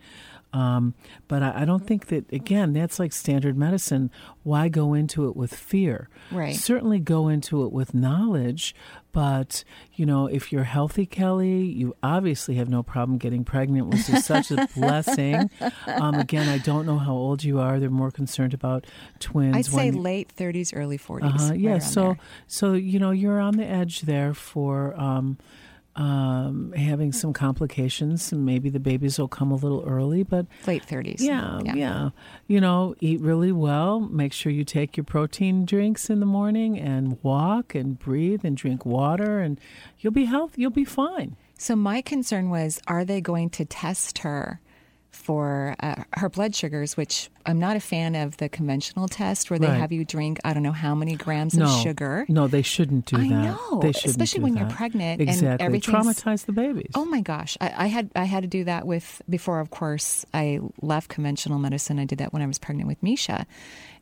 Um, 0.52 0.94
but 1.28 1.42
I, 1.42 1.62
I 1.62 1.64
don't 1.64 1.86
think 1.86 2.06
that, 2.08 2.32
again, 2.32 2.72
that's 2.72 2.98
like 2.98 3.12
standard 3.12 3.56
medicine. 3.56 4.10
Why 4.42 4.68
go 4.68 4.94
into 4.94 5.28
it 5.28 5.36
with 5.36 5.54
fear? 5.54 6.08
Right. 6.32 6.56
Certainly 6.56 7.00
go 7.00 7.28
into 7.28 7.64
it 7.64 7.72
with 7.72 7.94
knowledge, 7.94 8.74
but, 9.12 9.64
you 9.94 10.06
know, 10.06 10.26
if 10.26 10.52
you're 10.52 10.64
healthy, 10.64 11.04
Kelly, 11.06 11.62
you 11.64 11.94
obviously 12.02 12.54
have 12.56 12.68
no 12.68 12.82
problem 12.82 13.18
getting 13.18 13.44
pregnant, 13.44 13.88
which 13.88 14.08
is 14.08 14.24
such 14.24 14.50
a 14.50 14.68
blessing. 14.76 15.50
Um, 15.86 16.14
again, 16.14 16.48
I 16.48 16.58
don't 16.58 16.86
know 16.86 16.98
how 16.98 17.12
old 17.14 17.42
you 17.42 17.58
are. 17.60 17.80
They're 17.80 17.90
more 17.90 18.10
concerned 18.12 18.54
about 18.54 18.86
twins. 19.18 19.56
I'd 19.56 19.66
say 19.66 19.90
when- 19.90 20.02
late 20.02 20.32
30s, 20.36 20.72
early 20.74 20.98
40s. 20.98 21.22
uh-huh, 21.24 21.52
yeah. 21.54 21.70
around 21.70 21.80
So, 21.82 22.16
so 22.46 22.72
you 22.74 22.98
know, 22.98 23.10
you're 23.10 23.40
on 23.40 23.56
the 23.56 23.66
edge 23.66 24.02
there 24.02 24.32
for 24.34 24.94
um, 25.00 25.38
um, 25.96 26.72
having 26.72 27.12
some 27.12 27.33
complications, 27.33 28.33
and 28.33 28.46
maybe 28.46 28.70
the 28.70 28.81
babies 28.81 29.18
will 29.18 29.29
come 29.29 29.50
a 29.50 29.57
little 29.57 29.85
early, 29.87 30.22
but 30.22 30.46
late 30.66 30.87
30s. 30.87 31.20
Yeah, 31.20 31.61
yeah, 31.64 32.11
You 32.46 32.61
know, 32.61 32.94
eat 33.00 33.20
really 33.20 33.53
well. 33.53 34.00
Make 34.00 34.33
sure 34.33 34.53
you 34.53 34.64
take 34.64 34.96
your 34.96 35.05
protein 35.05 35.64
drinks 35.64 36.09
in 36.09 36.20
the 36.20 36.26
morning, 36.26 36.79
and 36.79 37.18
walk 37.22 37.74
and 37.74 37.98
breathe 37.98 38.44
and 38.44 38.57
drink 38.57 38.87
water, 38.87 39.40
and 39.40 39.61
you'll 39.99 40.12
be 40.12 40.26
healthy. 40.26 40.62
You'll 40.62 40.70
be 40.70 40.84
fine. 40.84 41.36
So, 41.59 41.76
my 41.76 42.01
concern 42.01 42.51
was 42.51 42.80
are 42.86 43.05
they 43.05 43.20
going 43.20 43.51
to 43.51 43.64
test 43.64 44.18
her 44.18 44.61
for 45.11 45.74
uh, 45.80 45.96
her 46.14 46.28
blood 46.28 46.54
sugars, 46.54 46.96
which 46.96 47.30
I'm 47.44 47.58
not 47.58 47.76
a 47.76 47.80
fan 47.80 48.14
of 48.14 48.36
the 48.36 48.48
conventional 48.48 49.08
test 49.08 49.50
where 49.50 49.58
they 49.58 49.66
Right. 49.66 49.78
have 49.78 49.92
you 49.92 50.04
drink 50.04 50.38
I 50.44 50.52
don't 50.54 50.62
know 50.62 50.72
how 50.72 50.94
many 50.94 51.16
grams 51.16 51.54
no, 51.54 51.66
of 51.66 51.82
sugar. 51.82 52.24
No, 52.28 52.46
they 52.46 52.62
shouldn't 52.62 53.06
do 53.06 53.16
I 53.16 53.20
that. 53.28 53.28
know, 53.28 53.80
they 53.82 53.92
shouldn't 53.92 54.11
especially 54.12 54.40
when 54.40 54.56
you're 54.56 54.68
pregnant 54.70 55.20
and 55.20 55.28
Exactly, 55.28 55.66
everything's- 55.66 56.06
traumatize 56.06 56.44
the 56.46 56.52
babies. 56.52 56.92
Oh 56.94 57.04
my 57.04 57.20
gosh, 57.20 57.56
I, 57.61 57.72
I 57.76 57.86
had 57.88 58.11
I 58.14 58.24
had 58.24 58.42
to 58.42 58.48
do 58.48 58.64
that 58.64 58.86
with 58.86 59.20
before. 59.28 59.61
Of 59.61 59.70
course, 59.70 60.24
I 60.32 60.61
left 60.80 61.08
conventional 61.08 61.58
medicine. 61.58 61.98
I 61.98 62.04
did 62.04 62.18
that 62.18 62.32
when 62.32 62.42
I 62.42 62.46
was 62.46 62.58
pregnant 62.58 62.88
with 62.88 63.02
Misha, 63.02 63.46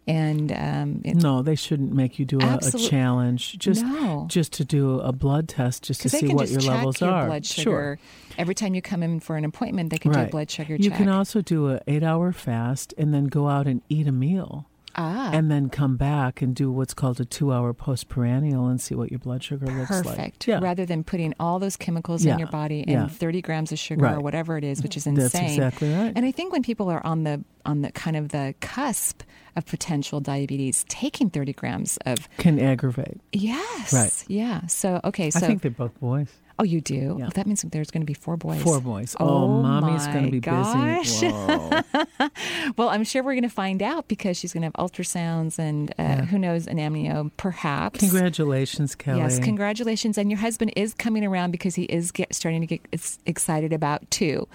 and 0.06 0.52
um, 0.52 1.02
it, 1.04 1.16
no, 1.16 1.42
they 1.42 1.54
shouldn't 1.54 1.92
make 1.92 2.18
you 2.18 2.24
do 2.24 2.38
a, 2.40 2.58
a 2.62 2.70
challenge 2.78 3.58
just 3.58 3.82
No. 3.84 4.26
just 4.28 4.52
to 4.54 4.64
do 4.64 5.00
a 5.00 5.12
blood 5.12 5.48
test 5.48 5.84
just 5.84 6.02
to 6.02 6.08
see 6.10 6.28
what 6.28 6.48
your 6.50 6.60
levels 6.60 7.00
your 7.00 7.10
are. 7.10 7.26
blood 7.26 7.44
Sure. 7.46 7.98
Every 8.38 8.54
time 8.54 8.74
you 8.74 8.80
come 8.82 9.02
in 9.02 9.20
for 9.20 9.36
an 9.36 9.44
appointment. 9.44 9.90
They 9.90 9.98
can 9.98 10.12
do 10.12 10.20
a 10.20 10.26
blood 10.26 10.50
sugar 10.50 10.74
You 10.76 10.78
check. 10.90 10.98
You 10.98 11.04
can 11.04 11.08
also 11.12 11.40
do 11.42 11.66
an 11.68 11.80
eight 11.86 12.02
hour 12.02 12.32
fast 12.32 12.94
and 12.96 13.12
then 13.12 13.26
go 13.26 13.48
out 13.48 13.66
and 13.66 13.82
eat 13.88 14.06
a 14.06 14.12
meal. 14.12 14.66
Ah. 15.00 15.30
And 15.32 15.48
then 15.48 15.68
come 15.68 15.96
back 15.96 16.42
and 16.42 16.56
do 16.56 16.72
what's 16.72 16.92
called 16.92 17.20
a 17.20 17.24
two 17.24 17.52
hour 17.52 17.72
postprandial 17.72 18.66
and 18.66 18.80
see 18.80 18.96
what 18.96 19.10
your 19.12 19.20
blood 19.20 19.44
sugar 19.44 19.66
looks 19.66 19.90
like. 19.90 20.04
Perfect. 20.04 20.48
Yeah. 20.48 20.58
Rather 20.60 20.84
than 20.84 21.04
putting 21.04 21.34
all 21.38 21.60
those 21.60 21.76
chemicals 21.76 22.24
Yeah. 22.24 22.32
in 22.32 22.38
your 22.40 22.48
body 22.48 22.80
and 22.80 22.90
Yeah. 22.90 23.06
30 23.06 23.40
grams 23.42 23.70
of 23.70 23.78
sugar 23.78 24.06
or 24.08 24.20
whatever 24.20 24.56
it 24.58 24.64
is, 24.64 24.82
which 24.82 24.96
is 24.96 25.06
insane. 25.06 25.22
That's 25.42 25.52
exactly 25.54 25.92
right. 25.94 26.12
And 26.16 26.24
I 26.26 26.32
think 26.32 26.52
when 26.52 26.62
people 26.64 26.88
are 26.90 27.04
on 27.06 27.22
the 27.22 27.44
on 27.64 27.82
the 27.82 27.92
kind 27.92 28.16
of 28.16 28.30
the 28.30 28.54
cusp 28.60 29.22
of 29.54 29.66
potential 29.66 30.20
diabetes, 30.20 30.84
taking 30.88 31.30
30 31.30 31.52
grams 31.52 31.98
of 32.06 32.28
Can 32.38 32.58
aggravate. 32.58 33.20
yes, 33.32 33.92
Right. 33.92 34.24
yeah. 34.26 34.66
So 34.66 35.00
okay, 35.04 35.30
so 35.30 35.38
I 35.38 35.42
think 35.42 35.62
they're 35.62 35.70
both 35.70 35.98
boys. 36.00 36.28
Oh, 36.58 36.64
you 36.64 36.80
do. 36.80 37.16
Well, 37.20 37.30
that 37.34 37.46
means 37.46 37.62
there's 37.62 37.90
going 37.90 38.02
to 38.02 38.06
be 38.06 38.14
four 38.14 38.36
boys. 38.36 38.62
Four 38.62 38.80
boys. 38.80 39.14
Oh, 39.20 39.48
mommy's 39.48 40.06
going 40.08 40.24
to 40.26 40.30
be 40.30 40.40
gosh. 40.40 41.20
busy. 41.20 41.28
Well, 42.76 42.90
I'm 42.90 43.04
sure 43.04 43.22
we're 43.22 43.32
going 43.34 43.42
to 43.42 43.48
find 43.48 43.82
out 43.82 44.08
because 44.08 44.36
she's 44.36 44.52
going 44.52 44.62
to 44.62 44.66
have 44.66 44.72
ultrasounds 44.74 45.58
and 45.58 45.90
uh, 45.92 45.94
Yeah. 46.02 46.24
who 46.26 46.38
knows 46.38 46.66
an 46.66 46.76
amnio, 46.78 47.30
perhaps. 47.36 47.98
Congratulations, 48.00 48.94
Kelly. 48.94 49.20
Yes, 49.20 49.38
congratulations. 49.38 50.18
And 50.18 50.30
your 50.30 50.38
husband 50.38 50.72
is 50.76 50.94
coming 50.94 51.24
around 51.24 51.50
because 51.50 51.74
he 51.74 51.84
is 51.84 52.12
get, 52.12 52.34
starting 52.34 52.60
to 52.60 52.66
get 52.66 52.80
excited 53.26 53.72
about 53.72 54.08
two. 54.10 54.46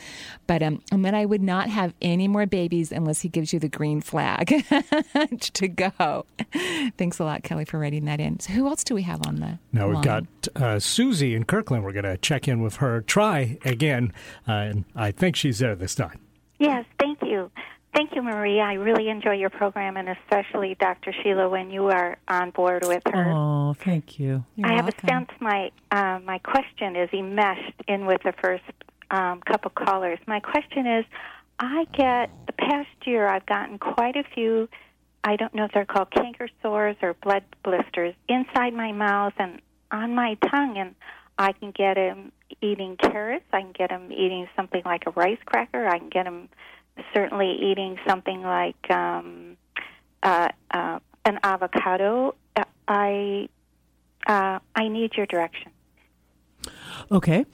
But 0.48 0.62
um, 0.64 0.82
and 0.92 1.04
then 1.04 1.16
I 1.16 1.26
would 1.26 1.42
not 1.42 1.70
have 1.70 1.94
any 2.02 2.28
more 2.28 2.46
babies 2.46 2.92
unless 2.92 3.22
he 3.22 3.30
gives 3.30 3.52
you 3.54 3.60
the 3.60 3.70
green 3.70 4.02
flag 4.02 4.48
to 5.54 5.68
go. 5.68 6.26
Thanks 6.98 7.20
a 7.20 7.24
lot, 7.24 7.44
Kelly, 7.44 7.66
for 7.66 7.80
writing 7.80 8.06
that 8.06 8.20
in. 8.20 8.40
So 8.40 8.54
who 8.54 8.68
else 8.68 8.84
do 8.84 8.94
we 8.96 9.02
have 9.04 9.26
on 9.28 9.38
the 9.38 9.60
Now 9.72 9.88
we've 9.88 9.96
line? 9.96 10.04
got 10.04 10.24
uh, 10.56 10.80
Susie 10.80 11.34
in 11.36 11.46
Kirkland. 11.46 11.84
We're 11.84 11.93
going 11.94 12.06
to 12.06 12.18
check 12.18 12.48
in 12.48 12.62
with 12.62 12.78
her. 12.78 13.02
Try 13.02 13.58
again, 13.64 14.14
uh, 14.48 14.52
and 14.52 14.86
I 14.96 15.12
think 15.12 15.36
she's 15.36 15.60
there 15.60 15.76
this 15.76 15.96
time. 15.96 16.20
Yes, 16.60 16.86
thank 17.00 17.20
you. 17.22 17.52
Thank 17.94 18.16
you, 18.16 18.24
Marie. 18.24 18.60
I 18.60 18.74
really 18.74 19.10
enjoy 19.10 19.34
your 19.34 19.52
program, 19.52 19.98
and 19.98 20.10
especially 20.10 20.76
Dr. 20.80 21.14
Sheila 21.22 21.48
when 21.48 21.70
you 21.70 21.88
are 21.88 22.18
on 22.28 22.50
board 22.50 22.84
with 22.88 23.04
her. 23.12 23.32
Oh, 23.32 23.76
thank 23.78 24.20
you. 24.20 24.44
I 24.64 24.74
have 24.74 24.88
a 24.88 25.08
sense 25.08 25.30
my 25.40 25.72
uh, 25.92 26.20
my 26.24 26.40
question 26.40 26.96
is 26.96 27.10
enmeshed 27.14 27.84
in 27.88 28.08
with 28.08 28.24
the 28.24 28.34
first 28.42 28.64
um, 29.12 29.42
couple 29.42 29.70
callers. 29.70 30.18
My 30.26 30.40
question 30.40 30.88
is, 30.88 31.06
I 31.60 31.86
get 31.94 32.32
the 32.48 32.54
past 32.54 32.90
year 33.06 33.28
I've 33.28 33.46
gotten 33.46 33.78
quite 33.78 34.16
a 34.16 34.24
few. 34.34 34.70
I 35.24 35.36
don't 35.36 35.54
know 35.54 35.66
if 35.66 35.72
they're 35.72 35.86
called 35.86 36.10
canker 36.12 36.50
sores 36.64 36.98
or 37.02 37.14
blood 37.14 37.44
blisters 37.64 38.16
inside 38.28 38.74
my 38.74 38.92
mouth 38.92 39.34
and 39.38 39.62
on 39.92 40.16
my 40.16 40.36
tongue, 40.50 40.78
and 40.78 40.96
I 41.38 41.52
can 41.54 41.72
get 41.72 41.98
him 41.98 42.32
eating 42.62 42.98
carrots. 42.98 43.46
I 43.52 43.62
can 43.62 43.72
get 43.72 43.92
him 43.92 44.12
eating 44.12 44.48
something 44.56 44.82
like 44.86 45.04
a 45.08 45.12
rice 45.12 45.40
cracker. 45.46 45.88
I 45.88 46.00
can 46.00 46.10
get 46.10 46.26
him 46.26 46.50
certainly 47.14 47.58
eating 47.60 47.98
something 48.08 48.42
like 48.42 48.92
um, 48.92 49.58
uh, 50.22 50.50
uh, 50.72 51.00
an 51.26 51.40
avocado. 51.44 52.36
Uh, 52.56 52.64
I 52.88 53.50
uh, 54.28 54.60
I 54.76 54.88
need 54.88 55.16
your 55.16 55.26
direction. 55.26 55.72
Okay. 57.12 57.46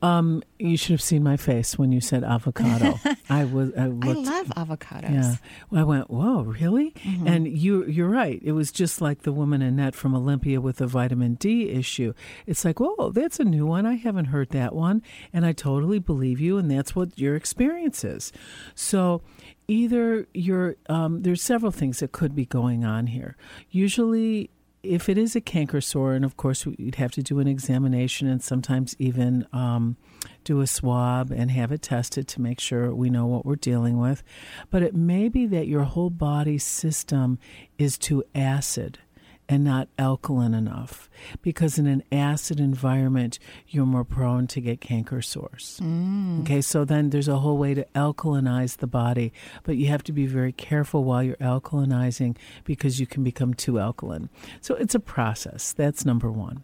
Um, 0.00 0.44
you 0.60 0.76
should 0.76 0.92
have 0.92 1.02
seen 1.02 1.24
my 1.24 1.36
face 1.36 1.76
when 1.76 1.90
you 1.90 2.00
said 2.00 2.22
avocado. 2.22 2.98
I 3.28 3.44
was. 3.44 3.72
I, 3.76 3.84
I 3.84 3.86
love 3.86 4.46
avocados. 4.48 5.10
Yeah, 5.10 5.36
Well, 5.70 5.80
I 5.80 5.84
went, 5.84 6.10
"Whoa, 6.10 6.42
really?" 6.42 6.92
Mm-hmm. 6.92 7.26
And 7.26 7.48
you, 7.48 7.84
you're 7.86 8.08
right. 8.08 8.40
It 8.44 8.52
was 8.52 8.70
just 8.70 9.00
like 9.00 9.22
the 9.22 9.32
woman 9.32 9.60
Annette 9.60 9.96
from 9.96 10.14
Olympia 10.14 10.60
with 10.60 10.76
the 10.76 10.86
vitamin 10.86 11.34
D 11.34 11.70
issue. 11.70 12.12
It's 12.46 12.64
like, 12.64 12.78
"Whoa, 12.78 13.10
that's 13.10 13.40
a 13.40 13.44
new 13.44 13.66
one. 13.66 13.86
I 13.86 13.94
haven't 13.94 14.26
heard 14.26 14.50
that 14.50 14.72
one," 14.72 15.02
and 15.32 15.44
I 15.44 15.52
totally 15.52 15.98
believe 15.98 16.38
you. 16.38 16.58
And 16.58 16.70
that's 16.70 16.94
what 16.94 17.18
your 17.18 17.34
experience 17.34 18.04
is. 18.04 18.32
So, 18.76 19.22
either 19.66 20.28
you're 20.32 20.76
um, 20.88 21.22
there's 21.22 21.42
several 21.42 21.72
things 21.72 21.98
that 21.98 22.12
could 22.12 22.36
be 22.36 22.46
going 22.46 22.84
on 22.84 23.08
here. 23.08 23.36
Usually. 23.70 24.50
If 24.82 25.08
it 25.08 25.18
is 25.18 25.34
a 25.34 25.40
canker 25.40 25.80
sore, 25.80 26.14
and 26.14 26.24
of 26.24 26.36
course 26.36 26.64
we'd 26.64 26.94
have 26.96 27.12
to 27.12 27.22
do 27.22 27.40
an 27.40 27.48
examination 27.48 28.28
and 28.28 28.42
sometimes 28.42 28.94
even 28.98 29.46
um, 29.52 29.96
do 30.44 30.60
a 30.60 30.66
swab 30.66 31.32
and 31.32 31.50
have 31.50 31.72
it 31.72 31.82
tested 31.82 32.28
to 32.28 32.40
make 32.40 32.60
sure 32.60 32.94
we 32.94 33.10
know 33.10 33.26
what 33.26 33.44
we're 33.44 33.56
dealing 33.56 33.98
with. 33.98 34.22
But 34.70 34.82
it 34.82 34.94
may 34.94 35.28
be 35.28 35.46
that 35.46 35.66
your 35.66 35.82
whole 35.82 36.10
body 36.10 36.58
system 36.58 37.38
is 37.76 37.98
too 37.98 38.22
acid 38.34 38.98
and 39.48 39.64
not 39.64 39.88
alkaline 39.98 40.54
enough 40.54 41.08
because 41.42 41.78
in 41.78 41.86
an 41.86 42.02
acid 42.12 42.60
environment 42.60 43.38
you're 43.68 43.86
more 43.86 44.04
prone 44.04 44.46
to 44.46 44.60
get 44.60 44.80
canker 44.80 45.22
sores. 45.22 45.80
Mm. 45.82 46.42
Okay, 46.42 46.60
so 46.60 46.84
then 46.84 47.10
there's 47.10 47.28
a 47.28 47.38
whole 47.38 47.56
way 47.56 47.74
to 47.74 47.86
alkalinize 47.94 48.76
the 48.78 48.86
body, 48.86 49.32
but 49.62 49.76
you 49.76 49.86
have 49.86 50.02
to 50.04 50.12
be 50.12 50.26
very 50.26 50.52
careful 50.52 51.04
while 51.04 51.22
you're 51.22 51.36
alkalinizing 51.36 52.36
because 52.64 53.00
you 53.00 53.06
can 53.06 53.24
become 53.24 53.54
too 53.54 53.78
alkaline. 53.78 54.28
So 54.60 54.74
it's 54.74 54.94
a 54.94 55.00
process. 55.00 55.72
That's 55.72 56.04
number 56.04 56.30
1. 56.30 56.62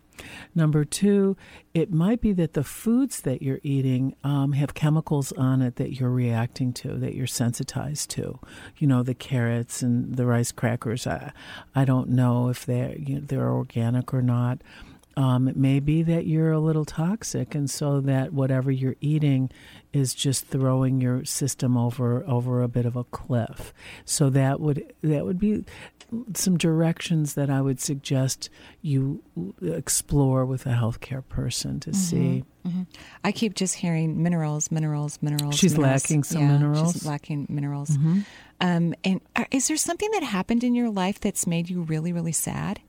Number 0.55 0.85
two, 0.85 1.37
it 1.73 1.93
might 1.93 2.21
be 2.21 2.33
that 2.35 2.53
the 2.53 2.65
foods 2.65 3.23
that 3.23 3.43
you're 3.43 3.61
eating 3.63 4.15
um, 4.23 4.53
have 4.53 4.75
chemicals 4.75 5.33
on 5.33 5.63
it 5.63 5.77
that 5.77 5.99
you're 5.99 6.11
reacting 6.11 6.73
to, 6.75 6.97
that 6.99 7.15
you're 7.15 7.27
sensitized 7.27 8.11
to. 8.11 8.39
You 8.79 8.87
know, 8.87 9.03
the 9.03 9.15
carrots 9.15 9.83
and 9.83 10.17
the 10.17 10.27
rice 10.27 10.53
crackers. 10.53 11.07
I, 11.07 11.33
I 11.75 11.85
don't 11.85 12.11
know 12.11 12.49
if 12.49 12.65
they're 12.65 12.97
you 12.97 13.17
know, 13.17 13.21
they're 13.21 13.51
organic 13.51 14.15
or 14.15 14.23
not. 14.23 14.61
Um, 15.17 15.47
it 15.47 15.57
may 15.57 15.79
be 15.79 16.03
that 16.03 16.27
you're 16.27 16.51
a 16.51 16.59
little 16.59 16.85
toxic, 16.85 17.55
and 17.55 17.71
so 17.71 18.01
that 18.01 18.33
whatever 18.33 18.71
you're 18.71 18.97
eating 19.01 19.51
is 19.95 20.15
just 20.15 20.47
throwing 20.47 21.01
your 21.01 21.25
system 21.25 21.77
over 21.77 22.25
over 22.27 22.63
a 22.63 22.69
bit 22.69 22.87
of 22.87 22.97
a 22.97 23.05
cliff. 23.05 23.73
So 24.05 24.31
that 24.31 24.61
would 24.61 24.93
that 25.03 25.25
would 25.25 25.39
be 25.39 25.65
some 26.35 26.57
directions 26.57 27.35
that 27.35 27.51
I 27.51 27.61
would 27.61 27.81
suggest 27.81 28.49
you 28.83 29.23
explore 29.63 30.45
with 30.45 30.67
a 30.67 30.71
healthcare 30.71 31.27
person 31.29 31.81
to 31.81 31.93
see. 31.95 32.45
Mhm. 32.67 32.87
I 33.25 33.33
keep 33.33 33.55
just 33.55 33.77
hearing 33.77 34.23
minerals, 34.23 34.71
minerals, 34.71 35.19
minerals. 35.23 35.55
She's 35.57 35.77
minerals. 35.77 36.03
lacking 36.05 36.25
some 36.25 36.43
Yeah, 36.43 36.53
minerals? 36.53 36.93
She's 36.93 37.07
lacking 37.07 37.47
minerals. 37.49 37.91
Mhm. 37.91 38.25
Um, 38.61 38.95
and 39.03 39.21
is 39.51 39.67
there 39.69 39.77
something 39.77 40.11
that 40.13 40.23
happened 40.23 40.63
in 40.63 40.75
your 40.75 40.91
life 40.91 41.19
that's 41.21 41.47
made 41.47 41.69
you 41.69 41.83
really, 41.83 42.13
really 42.13 42.33
sad? 42.33 42.81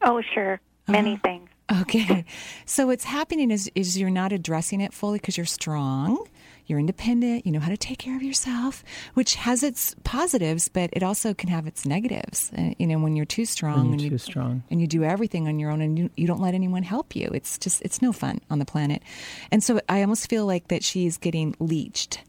Oh, 0.00 0.20
sure, 0.34 0.60
many 0.88 1.16
things. 1.18 1.48
Okay, 1.70 2.24
so 2.66 2.86
what's 2.86 3.04
happening 3.04 3.50
is 3.50 3.70
is 3.74 3.98
you're 3.98 4.10
not 4.10 4.32
addressing 4.32 4.80
it 4.80 4.92
fully 4.92 5.18
because 5.18 5.36
you're 5.36 5.46
strong, 5.46 6.26
you're 6.66 6.78
independent, 6.78 7.46
you 7.46 7.52
know 7.52 7.60
how 7.60 7.70
to 7.70 7.76
take 7.76 7.98
care 7.98 8.16
of 8.16 8.22
yourself, 8.22 8.84
which 9.14 9.36
has 9.36 9.62
its 9.62 9.94
positives, 10.04 10.68
but 10.68 10.90
it 10.92 11.02
also 11.02 11.32
can 11.32 11.48
have 11.48 11.66
its 11.66 11.86
negatives. 11.86 12.50
Uh, 12.58 12.74
you 12.78 12.86
know, 12.86 12.98
when 12.98 13.16
you're 13.16 13.24
too 13.24 13.44
strong 13.46 13.84
When 13.84 13.92
and 13.92 14.00
you're 14.00 14.10
you 14.12 14.18
too 14.18 14.18
strong. 14.18 14.62
and 14.70 14.80
you 14.80 14.86
do 14.86 15.02
everything 15.04 15.48
on 15.48 15.58
your 15.58 15.70
own 15.70 15.80
and 15.80 15.98
you, 15.98 16.10
you 16.16 16.26
don't 16.26 16.40
let 16.42 16.54
anyone 16.54 16.82
help 16.82 17.16
you. 17.16 17.30
It's 17.32 17.58
just 17.58 17.80
it's 17.82 18.02
no 18.02 18.12
fun 18.12 18.40
on 18.50 18.58
the 18.58 18.66
planet. 18.66 19.02
And 19.50 19.62
so 19.64 19.80
I 19.88 20.02
almost 20.02 20.28
feel 20.28 20.44
like 20.44 20.68
that 20.68 20.82
she's 20.84 21.16
getting 21.16 21.54
leached. 21.58 22.20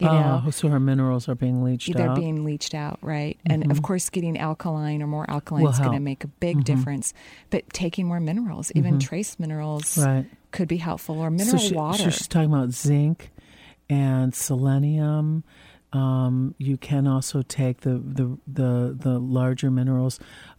You 0.00 0.06
know, 0.08 0.42
oh, 0.46 0.50
so 0.50 0.68
her 0.68 0.80
minerals 0.80 1.28
are 1.28 1.34
being 1.34 1.62
leached 1.62 1.92
they're 1.94 2.10
out. 2.10 2.16
being 2.16 2.44
leached 2.44 2.74
out, 2.74 2.98
right? 3.02 3.38
And 3.46 3.70
of 3.70 3.78
Mhm. 3.78 3.82
course, 3.82 4.10
getting 4.10 4.36
alkaline 4.38 5.02
or 5.02 5.06
more 5.06 5.30
alkaline 5.30 5.62
Will 5.64 5.70
is 5.70 5.78
going 5.78 5.92
to 5.92 6.00
make 6.00 6.24
a 6.24 6.28
big 6.28 6.58
Mhm. 6.58 6.64
difference. 6.64 7.14
But 7.50 7.68
taking 7.72 8.06
more 8.06 8.18
minerals, 8.20 8.72
even 8.74 8.94
Mhm. 8.94 9.00
trace 9.00 9.38
minerals, 9.38 9.98
Right. 9.98 10.26
could 10.50 10.68
be 10.68 10.78
helpful. 10.78 11.18
Or 11.18 11.30
mineral 11.30 11.58
so 11.58 11.68
she- 11.68 11.74
water. 11.74 12.04
So 12.04 12.10
she's 12.10 12.26
talking 12.28 12.52
about 12.52 12.70
zinc 12.72 13.30
and 13.90 14.34
selenium. 14.34 15.44
Um, 15.92 16.54
you 16.58 16.76
can 16.78 17.06
also 17.06 17.42
take 17.42 17.82
the 17.82 17.98
the 17.98 18.38
the, 18.46 18.96
the 18.98 19.18
larger 19.20 19.70
minerals, 19.70 20.18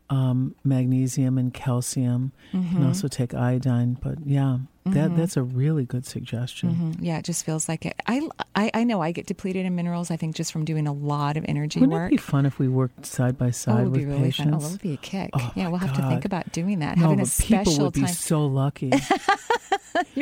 um, 0.09 0.53
magnesium 0.63 1.37
and 1.39 1.51
calcium. 1.53 2.31
You 2.51 2.59
can 2.61 2.79
Mhm. 2.83 2.87
also 2.87 3.07
take 3.07 3.33
iodine. 3.33 3.97
But 3.99 4.19
yeah, 4.27 4.59
that 4.85 5.11
Mhm. 5.11 5.15
that's 5.15 5.37
a 5.37 5.43
really 5.43 5.85
good 5.85 6.05
suggestion. 6.05 6.75
Mhm. 6.75 6.97
Yeah, 7.05 7.17
it 7.17 7.25
just 7.25 7.45
feels 7.45 7.69
like 7.69 7.85
it. 7.85 7.95
I, 8.05 8.27
I 8.55 8.69
I 8.73 8.83
know 8.83 9.01
I 9.01 9.11
get 9.13 9.25
depleted 9.27 9.65
in 9.65 9.75
minerals. 9.75 10.11
I 10.11 10.17
think 10.17 10.35
just 10.35 10.51
from 10.51 10.65
doing 10.65 10.87
a 10.87 10.93
lot 10.93 11.37
of 11.37 11.45
energy 11.47 11.79
Wouldn't 11.79 11.93
work. 11.93 12.11
it 12.11 12.15
be 12.15 12.17
fun 12.17 12.45
if 12.45 12.59
we 12.59 12.67
worked 12.67 13.05
side 13.05 13.37
by 13.37 13.47
Oh, 13.47 13.51
side 13.51 13.79
it 13.79 13.83
would 13.83 13.91
with 13.91 13.99
be 14.01 14.05
really 14.05 14.31
fun. 14.31 14.47
Oh, 14.49 14.57
patients? 14.57 14.63
that 14.65 14.71
would 14.71 14.81
be 14.81 14.93
a 14.93 14.97
kick. 14.97 15.29
Oh, 15.33 15.51
yeah, 15.55 15.67
we'll 15.69 15.79
have 15.79 15.93
to 15.93 16.07
think 16.09 16.25
about 16.25 16.51
doing 16.51 16.79
that. 16.79 16.97
No, 16.97 17.03
Having 17.03 17.19
a 17.19 17.23
but 17.23 17.37
people 17.39 17.65
special 17.65 17.83
would 17.85 17.93
be 17.93 18.01
time. 18.01 18.09
so 18.13 18.45
lucky. 18.45 18.91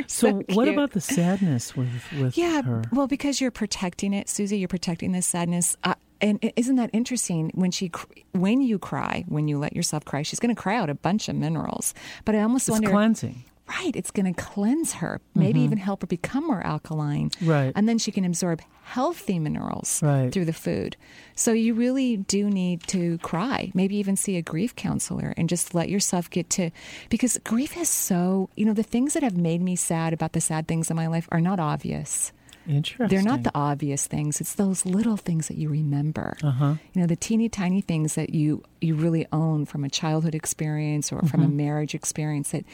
So, 0.07 0.43
so 0.47 0.55
what 0.55 0.67
about 0.67 0.91
the 0.91 0.99
sadness 1.01 1.75
with 1.77 1.87
with 2.19 2.37
yeah, 2.37 2.61
her? 2.61 2.83
well, 2.91 3.07
because 3.07 3.39
you're 3.39 3.51
protecting 3.51 4.13
it, 4.13 4.27
Susie. 4.27 4.57
You're 4.57 4.67
protecting 4.67 5.13
this 5.13 5.25
sadness. 5.25 5.77
Uh, 5.83 5.93
and 6.19 6.39
isn't 6.57 6.75
that 6.75 6.89
interesting? 6.91 7.51
When 7.55 7.71
she, 7.71 7.89
when 8.33 8.61
you 8.61 8.77
cry, 8.77 9.23
when 9.29 9.47
you 9.47 9.57
let 9.57 9.73
yourself 9.73 10.03
cry, 10.03 10.23
she's 10.23 10.39
going 10.39 10.53
to 10.53 10.61
cry 10.61 10.75
out 10.75 10.89
a 10.89 10.93
bunch 10.93 11.29
of 11.29 11.35
minerals. 11.37 11.93
But 12.25 12.35
I 12.35 12.41
almost 12.41 12.67
It's 12.67 12.73
wonder, 12.73 12.89
cleansing. 12.89 13.43
Right? 13.77 13.95
It's 13.95 14.11
going 14.11 14.31
to 14.33 14.39
cleanse 14.41 14.93
her, 15.01 15.21
maybe 15.33 15.59
Mhm. 15.59 15.63
even 15.65 15.77
help 15.77 16.01
her 16.01 16.07
become 16.07 16.45
more 16.47 16.61
alkaline, 16.65 17.31
Right. 17.41 17.71
And 17.75 17.87
then 17.87 17.97
she 17.97 18.11
can 18.11 18.25
absorb 18.25 18.61
healthy 18.83 19.39
minerals 19.39 20.01
Right. 20.03 20.31
through 20.31 20.45
the 20.45 20.53
food. 20.67 20.97
So 21.35 21.53
you 21.53 21.73
really 21.73 22.17
do 22.17 22.49
need 22.49 22.83
to 22.87 23.17
cry, 23.19 23.71
maybe 23.73 23.95
even 23.95 24.15
see 24.15 24.35
a 24.37 24.41
grief 24.41 24.75
counselor, 24.75 25.33
and 25.37 25.47
just 25.47 25.73
let 25.73 25.87
yourself 25.89 26.29
get 26.29 26.49
to, 26.51 26.71
because 27.09 27.39
grief 27.43 27.77
is 27.77 27.89
so. 27.89 28.49
You 28.55 28.65
know, 28.65 28.73
the 28.73 28.83
things 28.83 29.13
that 29.13 29.23
have 29.23 29.37
made 29.37 29.61
me 29.61 29.75
sad 29.75 30.11
about 30.13 30.33
the 30.33 30.41
sad 30.41 30.67
things 30.67 30.89
in 30.91 30.95
my 30.97 31.07
life 31.07 31.27
are 31.31 31.41
not 31.41 31.59
obvious. 31.59 32.31
Interesting. 32.67 33.07
They're 33.07 33.25
not 33.25 33.43
the 33.43 33.51
obvious 33.55 34.05
things. 34.07 34.39
It's 34.39 34.53
those 34.55 34.85
little 34.85 35.17
things 35.17 35.47
that 35.47 35.57
you 35.57 35.67
remember. 35.69 36.37
Uh-huh. 36.43 36.75
You 36.93 37.01
know, 37.01 37.07
the 37.07 37.15
teeny 37.15 37.49
tiny 37.49 37.81
things 37.81 38.15
that 38.15 38.31
you 38.33 38.63
you 38.83 38.95
really 38.95 39.27
own 39.31 39.63
from 39.65 39.83
a 39.83 39.89
childhood 39.89 40.33
experience 40.33 41.11
or 41.11 41.21
from 41.21 41.43
a 41.43 41.47
Mhm. 41.47 41.53
marriage 41.53 41.93
experience 41.93 42.49
that 42.51 42.65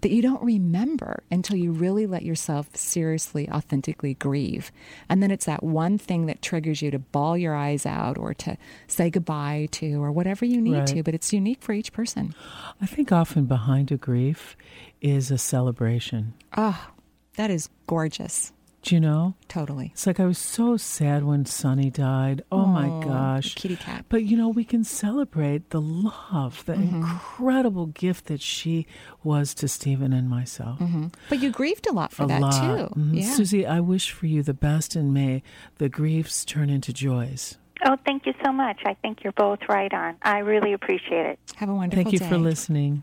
that 0.00 0.10
you 0.10 0.22
don't 0.22 0.42
remember 0.42 1.22
until 1.30 1.56
you 1.56 1.70
really 1.72 2.06
let 2.06 2.22
yourself 2.22 2.74
seriously, 2.74 3.48
authentically 3.50 4.14
grieve. 4.14 4.72
And 5.08 5.22
then 5.22 5.30
it's 5.30 5.44
that 5.46 5.62
one 5.62 5.98
thing 5.98 6.26
that 6.26 6.40
triggers 6.42 6.80
you 6.80 6.90
to 6.90 6.98
ball 6.98 7.36
your 7.36 7.54
eyes 7.54 7.84
out 7.84 8.16
or 8.18 8.32
to 8.34 8.56
say 8.86 9.10
goodbye 9.10 9.68
to 9.72 10.02
or 10.02 10.10
whatever 10.12 10.44
you 10.46 10.60
need 10.60 10.78
Right. 10.78 10.86
to, 10.88 11.02
but 11.02 11.14
it's 11.14 11.32
unique 11.32 11.60
for 11.62 11.72
each 11.74 11.92
person. 11.92 12.34
I 12.80 12.86
think 12.86 13.12
often 13.12 13.44
behind 13.44 13.90
a 13.92 13.96
grief 13.98 14.56
is 15.02 15.30
a 15.30 15.38
celebration. 15.38 16.32
Oh, 16.56 16.88
that 17.36 17.50
is 17.50 17.68
gorgeous. 17.86 18.52
Do 18.82 18.94
you 18.94 19.00
know? 19.00 19.34
Totally. 19.48 19.90
It's 19.92 20.06
like 20.06 20.18
I 20.20 20.24
was 20.24 20.38
so 20.38 20.78
sad 20.78 21.22
when 21.24 21.44
Sonny 21.44 21.90
died. 21.90 22.42
Oh 22.50 22.64
my 22.64 22.88
gosh. 23.04 23.54
kitty 23.54 23.76
cat. 23.76 24.06
But 24.08 24.22
you 24.24 24.38
know, 24.38 24.48
we 24.48 24.64
can 24.64 24.84
celebrate 24.84 25.68
the 25.68 25.80
love, 25.82 26.64
the 26.64 26.72
Mhm. 26.74 26.92
incredible 27.02 27.86
gift 27.86 28.26
that 28.26 28.40
she 28.40 28.86
was 29.22 29.52
to 29.54 29.68
Stephen 29.68 30.14
and 30.14 30.30
myself. 30.30 30.78
hmm 30.78 31.08
But 31.28 31.40
you 31.42 31.50
grieved 31.50 31.86
a 31.88 31.92
lot 31.92 32.10
for 32.12 32.22
a 32.24 32.26
that 32.28 32.40
lot. 32.40 32.52
too. 32.54 32.94
Mhm. 32.98 33.20
Yeah. 33.20 33.30
Susie, 33.34 33.66
I 33.66 33.80
wish 33.80 34.10
for 34.12 34.26
you 34.26 34.42
the 34.42 34.54
best 34.54 34.96
and 34.96 35.12
may 35.12 35.42
the 35.76 35.90
griefs 35.90 36.44
turn 36.46 36.70
into 36.70 36.90
joys. 36.92 37.58
Oh, 37.84 37.96
thank 38.06 38.24
you 38.24 38.32
so 38.44 38.50
much. 38.50 38.80
I 38.86 38.94
think 38.94 39.22
you're 39.22 39.32
both 39.34 39.60
right 39.68 39.92
on. 39.92 40.14
I 40.22 40.38
really 40.38 40.72
appreciate 40.72 41.26
it. 41.26 41.38
Have 41.56 41.68
a 41.68 41.74
wonderful 41.74 42.02
day. 42.04 42.04
Thank 42.04 42.12
you 42.14 42.18
day. 42.18 42.28
for 42.30 42.38
listening. 42.38 43.02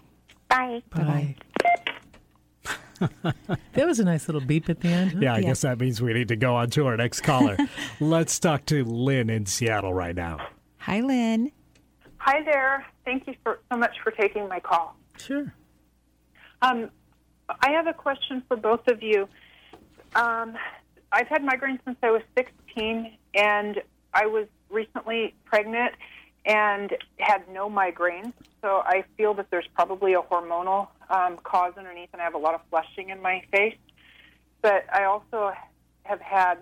Bye. 0.49 0.81
Bye. 0.89 1.35
that 3.73 3.87
was 3.87 3.99
a 3.99 4.05
nice 4.05 4.27
little 4.27 4.41
beep 4.41 4.69
at 4.69 4.81
the 4.81 4.89
end. 4.89 5.13
huh? 5.13 5.19
Yeah, 5.21 5.33
I 5.33 5.41
guess 5.41 5.61
that 5.61 5.79
means 5.79 6.01
we 6.01 6.13
need 6.13 6.27
to 6.29 6.35
go 6.35 6.55
on 6.55 6.69
to 6.71 6.87
our 6.87 6.97
next 6.97 7.21
caller. 7.21 7.57
Let's 7.99 8.39
talk 8.39 8.65
to 8.67 8.83
Lynn 8.83 9.29
in 9.29 9.45
Seattle 9.45 9.93
right 9.93 10.15
now. 10.15 10.47
Hi, 10.77 11.01
Lynn. 11.01 11.51
Hi 12.17 12.43
there. 12.43 12.85
Thank 13.05 13.27
you 13.27 13.35
for 13.43 13.59
so 13.71 13.77
much 13.77 13.95
for 14.03 14.11
taking 14.11 14.47
my 14.47 14.59
call. 14.59 14.95
Sure. 15.17 15.53
Um, 16.61 16.89
I 17.61 17.71
have 17.71 17.87
a 17.87 17.93
question 17.93 18.43
for 18.47 18.57
both 18.57 18.87
of 18.87 19.01
you. 19.01 19.27
Um, 20.15 20.57
I've 21.11 21.27
had 21.27 21.43
migraines 21.43 21.79
since 21.85 21.97
I 22.03 22.11
was 22.11 22.21
16, 22.35 23.13
and 23.35 23.81
I 24.13 24.25
was 24.25 24.47
recently 24.69 25.33
pregnant 25.45 25.93
and 26.45 26.95
had 27.17 27.47
no 27.49 27.69
migraines. 27.69 28.33
So 28.61 28.81
I 28.85 29.03
feel 29.15 29.33
that 29.35 29.47
there's 29.51 29.67
probably 29.75 30.13
a 30.13 30.21
hormonal 30.21 30.87
um, 31.09 31.37
cause 31.43 31.73
underneath, 31.77 32.09
and 32.13 32.21
I 32.21 32.25
have 32.25 32.35
a 32.35 32.39
lot 32.39 32.55
of 32.55 32.61
flushing 32.69 33.09
in 33.09 33.21
my 33.21 33.43
face. 33.51 33.77
But 34.61 34.85
I 34.91 35.05
also 35.05 35.51
have 36.03 36.21
had 36.21 36.57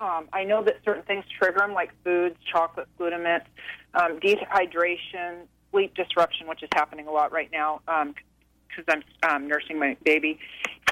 um, 0.00 0.28
I 0.32 0.44
know 0.44 0.64
that 0.64 0.76
certain 0.84 1.02
things 1.02 1.24
trigger 1.38 1.58
them, 1.58 1.74
like 1.74 1.90
foods, 2.02 2.36
chocolate, 2.50 2.88
glutamate, 2.98 3.42
um, 3.94 4.18
dehydration, 4.18 5.46
sleep 5.70 5.94
disruption, 5.94 6.48
which 6.48 6.62
is 6.62 6.70
happening 6.74 7.06
a 7.06 7.10
lot 7.10 7.32
right 7.32 7.50
now 7.52 7.80
because 7.86 8.84
I'm 8.88 9.02
um, 9.30 9.48
nursing 9.48 9.78
my 9.78 9.96
baby, 10.04 10.38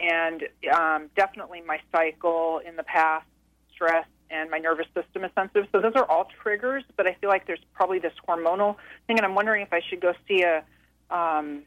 and 0.02 0.42
um, 0.74 1.10
definitely 1.16 1.62
my 1.62 1.78
cycle 1.90 2.60
in 2.66 2.76
the 2.76 2.82
past, 2.82 3.26
stress, 3.72 4.06
and 4.30 4.50
my 4.50 4.58
nervous 4.58 4.86
system 4.94 5.24
is 5.24 5.30
sensitive. 5.34 5.68
So 5.72 5.80
those 5.80 5.94
are 5.94 6.04
all 6.04 6.28
triggers, 6.42 6.84
but 6.96 7.06
I 7.06 7.14
feel 7.14 7.30
like 7.30 7.46
there's 7.46 7.64
probably 7.72 7.98
this 7.98 8.12
hormonal 8.28 8.76
thing, 9.06 9.16
and 9.16 9.24
I'm 9.24 9.34
wondering 9.34 9.62
if 9.62 9.72
I 9.72 9.80
should 9.88 10.02
go 10.02 10.12
see 10.26 10.42
a 10.42 10.64
um, 11.10 11.62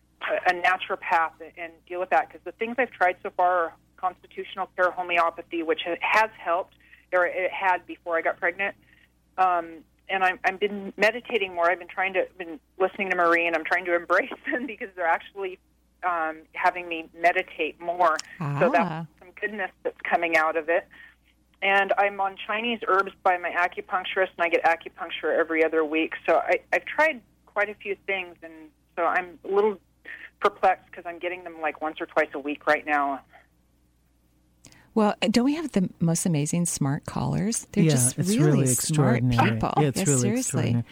a 0.47 0.53
naturopath 0.53 1.31
and 1.57 1.71
deal 1.87 1.99
with 1.99 2.09
that 2.11 2.27
because 2.27 2.41
the 2.43 2.51
things 2.53 2.75
I've 2.77 2.91
tried 2.91 3.17
so 3.23 3.29
far 3.35 3.65
are 3.65 3.73
constitutional 3.97 4.67
care 4.75 4.91
homeopathy, 4.91 5.63
which 5.63 5.81
has 6.01 6.29
helped, 6.37 6.73
or 7.13 7.25
it 7.25 7.51
had 7.51 7.85
before 7.85 8.17
I 8.17 8.21
got 8.21 8.39
pregnant. 8.39 8.75
Um, 9.37 9.83
and 10.09 10.23
I'm, 10.23 10.39
I've 10.43 10.59
been 10.59 10.91
meditating 10.97 11.53
more. 11.55 11.69
I've 11.71 11.79
been 11.79 11.87
trying 11.87 12.13
to, 12.13 12.27
been 12.37 12.59
listening 12.79 13.09
to 13.11 13.15
Marie, 13.15 13.47
and 13.47 13.55
I'm 13.55 13.63
trying 13.63 13.85
to 13.85 13.95
embrace 14.01 14.31
them 14.51 14.65
because 14.65 14.89
they're 14.95 15.05
actually 15.05 15.59
um, 16.03 16.37
having 16.53 16.87
me 16.89 17.09
meditate 17.17 17.79
more. 17.79 18.17
So 18.39 18.45
Ah. 18.45 18.69
that's 18.71 19.07
some 19.19 19.29
goodness 19.39 19.71
that's 19.83 19.99
coming 20.01 20.35
out 20.35 20.57
of 20.57 20.67
it. 20.69 20.87
And 21.61 21.93
I'm 21.97 22.19
on 22.19 22.35
Chinese 22.47 22.79
herbs 22.87 23.11
by 23.23 23.37
my 23.37 23.51
acupuncturist, 23.51 24.29
and 24.37 24.39
I 24.39 24.49
get 24.49 24.63
acupuncture 24.63 25.37
every 25.37 25.63
other 25.63 25.85
week. 25.85 26.13
So 26.25 26.37
I, 26.37 26.59
I've 26.73 26.85
tried 26.85 27.21
quite 27.45 27.69
a 27.69 27.75
few 27.75 27.95
things, 28.07 28.35
and 28.41 28.53
so 28.95 29.03
I'm 29.03 29.37
a 29.45 29.53
little 29.53 29.77
perplexed 30.41 30.85
because 30.89 31.05
I'm 31.05 31.19
getting 31.19 31.43
them 31.43 31.61
like 31.61 31.81
once 31.81 32.01
or 32.01 32.05
twice 32.05 32.29
a 32.33 32.39
week 32.39 32.67
right 32.67 32.85
now. 32.85 33.21
Well, 34.93 35.15
don't 35.21 35.45
we 35.45 35.55
have 35.55 35.71
the 35.71 35.89
most 36.01 36.25
amazing 36.25 36.65
smart 36.65 37.05
callers? 37.05 37.65
They're 37.71 37.85
yeah, 37.85 37.91
just 37.91 38.19
it's 38.19 38.35
really, 38.35 38.51
really, 38.51 38.67
smart 38.67 39.21
people. 39.29 39.73
Yeah, 39.77 39.87
it's 39.87 39.99
Yes, 39.99 40.07
really 40.07 40.21
seriously. 40.21 40.61
extraordinary. 40.61 40.83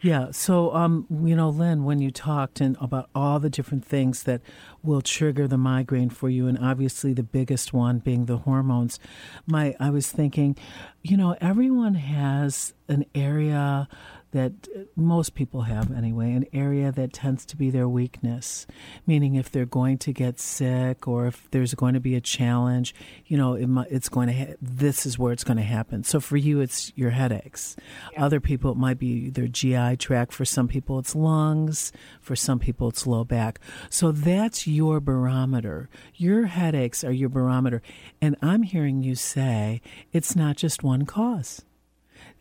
Yeah. 0.00 0.30
So, 0.30 0.74
um, 0.74 1.06
you 1.22 1.36
know, 1.36 1.50
Lynn, 1.50 1.84
when 1.84 2.00
you 2.00 2.10
talked 2.10 2.62
and 2.62 2.78
about 2.80 3.10
all 3.14 3.38
the 3.38 3.50
different 3.50 3.84
things 3.84 4.22
that 4.22 4.40
will 4.82 5.02
trigger 5.02 5.46
the 5.46 5.58
migraine 5.58 6.08
for 6.08 6.30
you, 6.30 6.46
and 6.46 6.58
obviously 6.58 7.12
the 7.12 7.22
biggest 7.22 7.74
one 7.74 7.98
being 7.98 8.24
the 8.24 8.38
hormones, 8.38 8.98
my 9.46 9.76
I 9.78 9.90
was 9.90 10.10
thinking, 10.10 10.56
you 11.02 11.18
know, 11.18 11.36
everyone 11.40 11.94
has 11.96 12.72
an 12.88 13.04
area 13.14 13.86
that 14.32 14.52
most 14.96 15.34
people 15.34 15.62
have 15.62 15.92
anyway, 15.92 16.32
an 16.32 16.46
area 16.52 16.90
that 16.90 17.12
tends 17.12 17.46
to 17.46 17.56
be 17.56 17.70
their 17.70 17.88
weakness. 17.88 18.66
Meaning, 19.06 19.36
if 19.36 19.50
they're 19.50 19.64
going 19.64 19.98
to 19.98 20.12
get 20.12 20.40
sick 20.40 21.06
or 21.06 21.26
if 21.26 21.50
there's 21.50 21.74
going 21.74 21.94
to 21.94 22.00
be 22.00 22.14
a 22.14 22.20
challenge, 22.20 22.94
you 23.26 23.36
know, 23.36 23.54
it, 23.54 23.68
it's 23.90 24.08
going 24.08 24.28
to. 24.28 24.34
Ha- 24.34 24.54
this 24.60 25.06
is 25.06 25.18
where 25.18 25.32
it's 25.32 25.44
going 25.44 25.58
to 25.58 25.62
happen. 25.62 26.02
So 26.02 26.18
for 26.18 26.36
you, 26.36 26.60
it's 26.60 26.92
your 26.96 27.10
headaches. 27.10 27.76
Other 28.16 28.40
people, 28.40 28.72
it 28.72 28.78
might 28.78 28.98
be 28.98 29.30
their 29.30 29.48
GI 29.48 29.96
tract. 29.96 30.32
For 30.32 30.44
some 30.44 30.68
people, 30.68 30.98
it's 30.98 31.14
lungs. 31.14 31.92
For 32.20 32.34
some 32.34 32.58
people, 32.58 32.88
it's 32.88 33.06
low 33.06 33.24
back. 33.24 33.60
So 33.90 34.12
that's 34.12 34.66
your 34.66 35.00
barometer. 35.00 35.88
Your 36.14 36.46
headaches 36.46 37.04
are 37.04 37.12
your 37.12 37.28
barometer. 37.28 37.82
And 38.20 38.36
I'm 38.42 38.62
hearing 38.62 39.02
you 39.02 39.14
say 39.14 39.82
it's 40.12 40.34
not 40.34 40.56
just 40.56 40.82
one 40.82 41.04
cause 41.04 41.62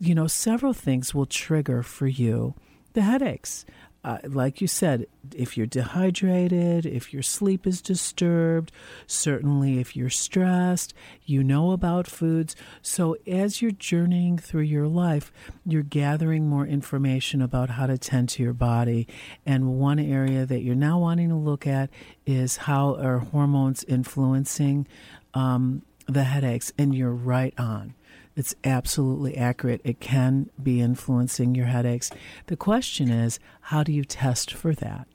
you 0.01 0.15
know, 0.15 0.25
several 0.25 0.73
things 0.73 1.13
will 1.13 1.27
trigger 1.27 1.83
for 1.83 2.07
you 2.07 2.55
the 2.93 3.03
headaches. 3.03 3.65
Uh, 4.03 4.17
like 4.23 4.59
you 4.59 4.67
said, 4.67 5.05
if 5.35 5.55
you're 5.55 5.67
dehydrated, 5.67 6.87
if 6.87 7.13
your 7.13 7.21
sleep 7.21 7.67
is 7.67 7.83
disturbed, 7.83 8.71
certainly 9.05 9.79
if 9.79 9.95
you're 9.95 10.09
stressed, 10.09 10.91
you 11.23 11.43
know 11.43 11.69
about 11.69 12.07
foods. 12.07 12.55
So, 12.81 13.15
as 13.27 13.61
you're 13.61 13.69
journeying 13.69 14.39
through 14.39 14.63
your 14.63 14.87
life, 14.87 15.31
you're 15.67 15.83
gathering 15.83 16.49
more 16.49 16.65
information 16.65 17.43
about 17.43 17.69
how 17.69 17.85
to 17.85 17.97
tend 17.99 18.29
to 18.29 18.43
your 18.43 18.53
body. 18.53 19.07
And 19.45 19.79
one 19.79 19.99
area 19.99 20.47
that 20.47 20.63
you're 20.63 20.73
now 20.73 20.97
wanting 20.97 21.29
to 21.29 21.35
look 21.35 21.67
at 21.67 21.91
is 22.25 22.57
how 22.57 22.95
are 22.95 23.19
hormones 23.19 23.83
influencing 23.83 24.87
um, 25.35 25.83
the 26.13 26.25
headaches. 26.25 26.71
And 26.77 26.93
you're 26.95 27.11
right 27.11 27.53
on. 27.57 27.95
It's 28.35 28.55
absolutely 28.63 29.35
accurate. 29.37 29.81
It 29.83 29.99
can 29.99 30.49
be 30.61 30.79
influencing 30.79 31.53
your 31.53 31.65
headaches. 31.65 32.11
The 32.47 32.55
question 32.55 33.09
is, 33.09 33.39
how 33.61 33.83
do 33.83 33.91
you 33.91 34.05
test 34.05 34.53
for 34.53 34.73
that? 34.75 35.07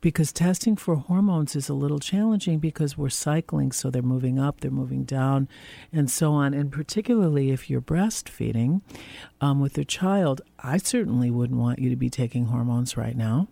Because 0.00 0.32
testing 0.32 0.76
for 0.76 0.96
hormones 0.96 1.56
is 1.56 1.68
a 1.68 1.74
little 1.74 1.98
challenging 1.98 2.58
because 2.58 2.96
we're 2.96 3.08
cycling, 3.08 3.72
so 3.72 3.90
they're 3.90 4.02
moving 4.02 4.38
up, 4.38 4.60
they're 4.60 4.70
moving 4.70 5.04
down, 5.04 5.48
and 5.92 6.10
so 6.10 6.32
on. 6.32 6.54
And 6.54 6.70
particularly 6.70 7.50
if 7.50 7.68
you're 7.68 7.80
breastfeeding 7.80 8.82
um, 9.40 9.60
with 9.60 9.76
your 9.76 9.84
child, 9.84 10.42
I 10.58 10.76
certainly 10.76 11.30
wouldn't 11.30 11.58
want 11.58 11.78
you 11.78 11.90
to 11.90 11.96
be 11.96 12.10
taking 12.10 12.46
hormones 12.46 12.96
right 12.96 13.16
now. 13.16 13.48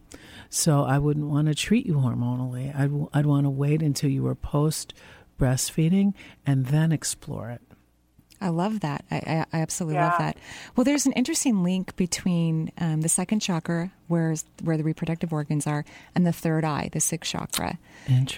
So 0.49 0.85
I 0.85 0.99
wouldn't 0.99 1.27
want 1.27 1.49
to 1.49 1.55
treat 1.55 1.87
you 1.87 1.95
hormonally. 1.95 2.75
I'd, 2.79 3.19
I'd 3.19 3.27
want 3.27 3.45
to 3.45 3.51
wait 3.51 3.83
until 3.83 4.11
you 4.11 4.23
were 4.23 4.37
post 4.37 4.95
breastfeeding 5.39 6.15
and 6.47 6.67
then 6.67 6.93
explore 6.93 7.51
it. 7.51 7.63
I 8.41 8.49
love 8.49 8.81
that. 8.81 9.05
I, 9.11 9.17
I, 9.17 9.47
I 9.53 9.61
absolutely 9.61 9.95
Yeah. 9.97 10.09
love 10.11 10.19
that. 10.19 10.37
Well, 10.77 10.85
there's 10.85 11.07
an 11.07 11.13
interesting 11.13 11.63
link 11.63 11.97
between 11.97 12.71
um, 12.79 13.01
the 13.01 13.09
second 13.09 13.41
chakra, 13.41 13.91
where 14.09 14.35
where 14.63 14.77
the 14.77 14.85
reproductive 14.85 15.33
organs 15.33 15.67
are, 15.67 15.85
and 16.15 16.27
the 16.27 16.33
third 16.33 16.63
eye, 16.65 16.91
the 16.93 17.01
sixth 17.01 17.31
chakra, 17.31 17.79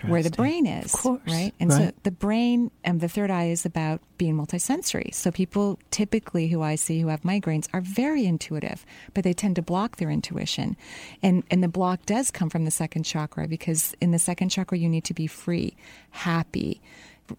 where 0.07 0.22
the 0.22 0.30
brain 0.30 0.64
is. 0.66 0.94
Of 0.94 1.01
course. 1.01 1.20
right? 1.26 1.53
And 1.59 1.72
so 1.72 1.90
the 2.05 2.12
brain 2.12 2.70
and 2.84 3.01
the 3.01 3.09
third 3.09 3.30
eye 3.30 3.47
is 3.49 3.66
about 3.66 4.01
being 4.16 4.36
multisensory. 4.36 5.12
So 5.12 5.30
people 5.32 5.78
typically 5.90 6.49
who 6.49 6.62
I 6.62 6.76
see 6.76 7.01
who 7.01 7.09
have 7.09 7.22
migraines 7.22 7.66
are 7.72 7.80
very 7.80 8.26
intuitive, 8.26 8.86
but 9.12 9.24
they 9.24 9.32
tend 9.32 9.57
to 9.57 9.62
block 9.62 9.97
their 9.97 10.11
intuition, 10.11 10.76
and 11.22 11.42
and 11.51 11.62
the 11.64 11.68
block 11.68 12.07
does 12.07 12.30
come 12.30 12.49
from 12.49 12.64
the 12.64 12.70
second 12.70 13.03
chakra 13.03 13.49
because 13.49 13.94
in 14.01 14.12
the 14.12 14.18
second 14.20 14.51
chakra 14.51 14.78
you 14.78 14.88
need 14.88 15.05
to 15.05 15.14
be 15.14 15.26
free, 15.26 15.74
happy. 16.11 16.80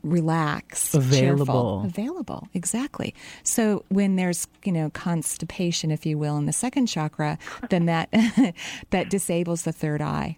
Relax, 0.03 0.93
Available. 0.93 1.45
cheerful, 1.45 1.83
available, 1.85 2.47
exactly. 2.53 3.13
So 3.43 3.83
when 3.89 4.15
there's 4.15 4.47
you 4.63 4.71
know 4.71 4.89
constipation, 4.91 5.91
if 5.91 6.05
you 6.05 6.17
will, 6.17 6.37
in 6.37 6.45
the 6.45 6.53
second 6.53 6.87
chakra, 6.87 7.37
then 7.69 7.85
that 7.85 8.09
that 8.91 9.09
disables 9.09 9.63
the 9.63 9.71
third 9.71 10.01
eye, 10.01 10.37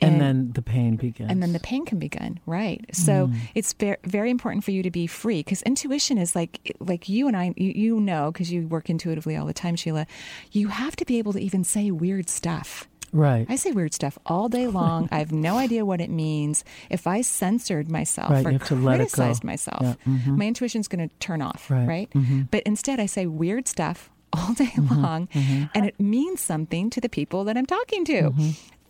And, 0.00 0.20
then 0.20 0.52
the 0.52 0.62
pain 0.62 0.96
begins. 0.96 1.30
and 1.30 1.42
then 1.42 1.52
the 1.52 1.60
pain 1.60 1.84
can 1.86 1.98
begin. 1.98 2.40
Right. 2.46 2.84
So 2.92 3.28
Mm. 3.28 3.34
it's 3.54 3.72
very 3.72 3.96
very 4.04 4.30
important 4.30 4.64
for 4.64 4.70
you 4.72 4.82
to 4.82 4.90
be 4.90 5.06
free 5.06 5.40
because 5.40 5.62
intuition 5.62 6.18
is 6.18 6.34
like 6.34 6.76
like 6.80 7.08
you 7.08 7.26
and 7.28 7.36
I 7.36 7.54
you, 7.56 7.70
you 7.74 8.00
know 8.00 8.30
because 8.32 8.52
you 8.52 8.66
work 8.68 8.90
intuitively 8.90 9.36
all 9.36 9.46
the 9.46 9.54
time, 9.54 9.76
Sheila. 9.76 10.06
You 10.52 10.68
have 10.68 10.94
to 10.96 11.04
be 11.04 11.18
able 11.18 11.32
to 11.32 11.40
even 11.40 11.64
say 11.64 11.90
weird 11.90 12.28
stuff. 12.28 12.88
Right. 13.14 13.46
I 13.48 13.56
say 13.56 13.70
weird 13.70 13.94
stuff 13.94 14.18
all 14.26 14.48
day 14.50 14.66
long. 14.66 15.08
I 15.12 15.18
have 15.20 15.30
no 15.32 15.56
idea 15.66 15.86
what 15.86 16.00
it 16.00 16.10
means. 16.10 16.64
If 16.90 17.06
I 17.06 17.22
censored 17.22 17.88
myself 17.88 18.30
Right, 18.30 18.44
or 18.44 18.50
you 18.50 18.58
have 18.58 18.68
to 18.68 18.74
let 18.74 18.96
it 19.00 19.14
go. 19.14 19.22
criticized 19.22 19.44
myself, 19.44 19.80
Yeah, 19.82 19.94
mhm. 20.06 20.36
my 20.36 20.46
intuition's 20.46 20.88
going 20.88 21.08
to 21.08 21.14
turn 21.20 21.40
off, 21.40 21.70
Right, 21.70 21.86
right? 21.88 22.10
mhm. 22.10 22.48
But 22.50 22.64
instead, 22.64 22.98
I 22.98 23.06
say 23.06 23.26
weird 23.26 23.68
stuff 23.68 24.10
all 24.32 24.52
day 24.58 24.66
Mm-hmm, 24.74 25.02
long, 25.02 25.28
and 25.74 25.86
it 25.86 25.94
means 26.00 26.40
something 26.40 26.90
to 26.90 27.00
the 27.00 27.08
people 27.08 27.44
that 27.44 27.56
I'm 27.56 27.66
talking 27.66 28.04
to. 28.06 28.32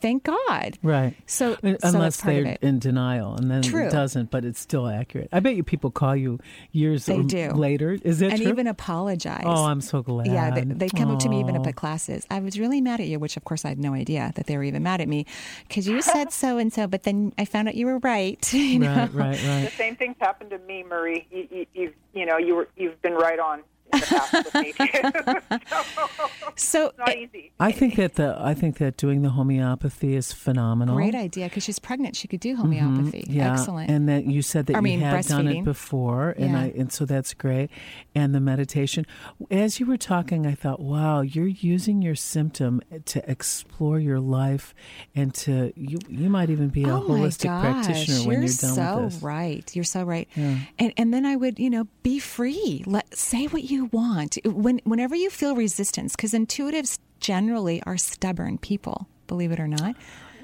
Thank 0.04 0.24
God. 0.24 0.78
Right. 0.82 1.16
So, 1.24 1.56
Un- 1.62 1.78
so 1.80 1.88
Unless 1.88 1.92
that's 1.92 2.20
part 2.20 2.36
of 2.36 2.44
they're 2.44 2.58
in 2.60 2.78
denial, 2.78 3.36
and 3.36 3.50
then 3.50 3.62
True. 3.62 3.86
it 3.86 3.90
doesn't, 3.90 4.30
but 4.30 4.44
it's 4.44 4.60
still 4.60 4.86
accurate. 4.86 5.30
I 5.32 5.40
bet 5.40 5.56
you 5.56 5.64
people 5.64 5.90
call 5.90 6.14
you 6.14 6.40
years 6.72 7.06
They 7.06 7.22
do. 7.22 7.52
later. 7.52 7.96
Is 8.04 8.20
it 8.20 8.30
and 8.30 8.42
true? 8.42 8.50
even 8.50 8.66
apologize. 8.66 9.44
Oh, 9.46 9.64
I'm 9.64 9.80
so 9.80 10.02
glad. 10.02 10.26
Yeah, 10.26 10.50
they, 10.50 10.60
they 10.60 10.88
come 10.90 11.10
up 11.10 11.20
to 11.20 11.30
me 11.30 11.40
even 11.40 11.56
up 11.56 11.64
Aw. 11.64 11.70
at 11.70 11.76
classes. 11.76 12.26
I 12.30 12.40
was 12.40 12.60
really 12.60 12.82
mad 12.82 13.00
at 13.00 13.06
you, 13.06 13.18
which 13.18 13.38
of 13.38 13.44
course 13.44 13.64
I 13.64 13.70
had 13.70 13.78
no 13.78 13.94
idea 13.94 14.30
that 14.34 14.46
they 14.46 14.58
were 14.58 14.64
even 14.64 14.82
mad 14.82 15.00
at 15.00 15.08
me 15.08 15.24
because 15.66 15.88
you 15.88 16.02
said 16.02 16.34
so 16.34 16.58
and 16.58 16.70
so, 16.70 16.86
but 16.86 17.04
then 17.04 17.32
I 17.38 17.46
found 17.46 17.68
out 17.68 17.74
you 17.74 17.86
were 17.86 17.98
right. 18.00 18.52
you 18.52 18.80
know? 18.80 19.08
Right, 19.10 19.42
right, 19.42 19.64
The 19.64 19.72
same 19.74 19.96
thing's 19.96 20.16
happened 20.20 20.50
to 20.50 20.58
me, 20.58 20.82
Marie. 20.82 21.26
You, 21.30 21.48
you, 21.50 21.66
you, 21.72 21.92
you 22.12 22.26
know, 22.26 22.36
you 22.36 22.56
were 22.56 22.68
you've 22.76 23.00
been 23.00 23.14
right 23.14 23.38
on 23.38 23.62
in 23.94 24.00
the 24.00 24.06
past 24.06 24.44
with 24.44 24.54
me 24.54 24.72
too. 25.62 26.50
So 26.56 26.86
it's 26.88 26.98
not 26.98 27.16
easy. 27.16 27.52
I 27.58 27.72
think 27.72 27.96
that 27.96 28.14
the 28.14 28.36
I 28.38 28.54
think 28.54 28.78
that 28.78 28.96
doing 28.96 29.22
the 29.22 29.30
homeopathy 29.30 30.14
is 30.14 30.32
phenomenal. 30.32 30.94
Great 30.94 31.14
idea 31.14 31.46
because 31.48 31.64
she's 31.64 31.78
pregnant. 31.78 32.16
She 32.16 32.28
could 32.28 32.40
do 32.40 32.56
homeopathy. 32.56 33.22
Mm-hmm. 33.22 33.32
Yeah, 33.32 33.52
Excellent. 33.52 33.90
and 33.90 34.08
that 34.08 34.26
you 34.26 34.42
said 34.42 34.66
that 34.66 34.74
I 34.76 34.78
you 34.78 34.82
mean, 34.82 35.00
had 35.00 35.24
done 35.26 35.48
it 35.48 35.56
breastfeeding. 35.56 35.64
before, 35.64 36.30
and 36.38 36.52
Yeah. 36.52 36.60
I 36.60 36.64
and 36.76 36.92
so 36.92 37.04
that's 37.04 37.34
great. 37.34 37.70
And 38.14 38.34
the 38.34 38.40
meditation. 38.40 39.06
As 39.50 39.80
you 39.80 39.86
were 39.86 39.96
talking, 39.96 40.46
I 40.46 40.54
thought, 40.54 40.80
wow, 40.80 41.20
you're 41.22 41.46
using 41.46 42.02
your 42.02 42.14
symptom 42.14 42.80
to 43.06 43.30
explore 43.30 43.98
your 43.98 44.20
life, 44.20 44.74
and 45.14 45.34
to 45.34 45.72
you 45.76 45.98
you 46.08 46.28
might 46.30 46.50
even 46.50 46.68
be 46.68 46.84
a 46.84 46.88
oh 46.94 47.00
holistic 47.02 47.44
gosh, 47.44 47.62
practitioner 47.86 48.18
when 48.18 48.24
you're 48.24 48.40
you're 48.42 48.48
done 48.48 48.74
so 48.74 48.98
with 49.04 49.12
this. 49.14 49.22
right. 49.22 49.74
You're 49.76 49.84
so 49.84 50.04
right. 50.04 50.28
Yeah. 50.36 50.58
And 50.78 50.92
and 50.96 51.12
then 51.14 51.26
I 51.26 51.36
would, 51.36 51.58
you 51.58 51.70
know, 51.70 51.86
be 52.02 52.18
free. 52.18 52.82
Let 52.86 53.16
say 53.16 53.46
what 53.46 53.64
you 53.64 53.83
want. 53.92 54.38
When 54.44 54.80
whenever 54.84 55.14
you 55.14 55.30
feel 55.30 55.54
resistance, 55.56 56.16
because 56.16 56.32
intuitives 56.32 56.98
generally 57.20 57.82
are 57.84 57.96
stubborn 57.96 58.58
people. 58.58 59.08
Believe 59.26 59.52
it 59.52 59.60
or 59.60 59.68
not. 59.68 59.96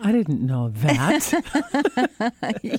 I 0.03 0.13
didn't 0.13 0.45
know 0.45 0.69
that. 0.71 1.33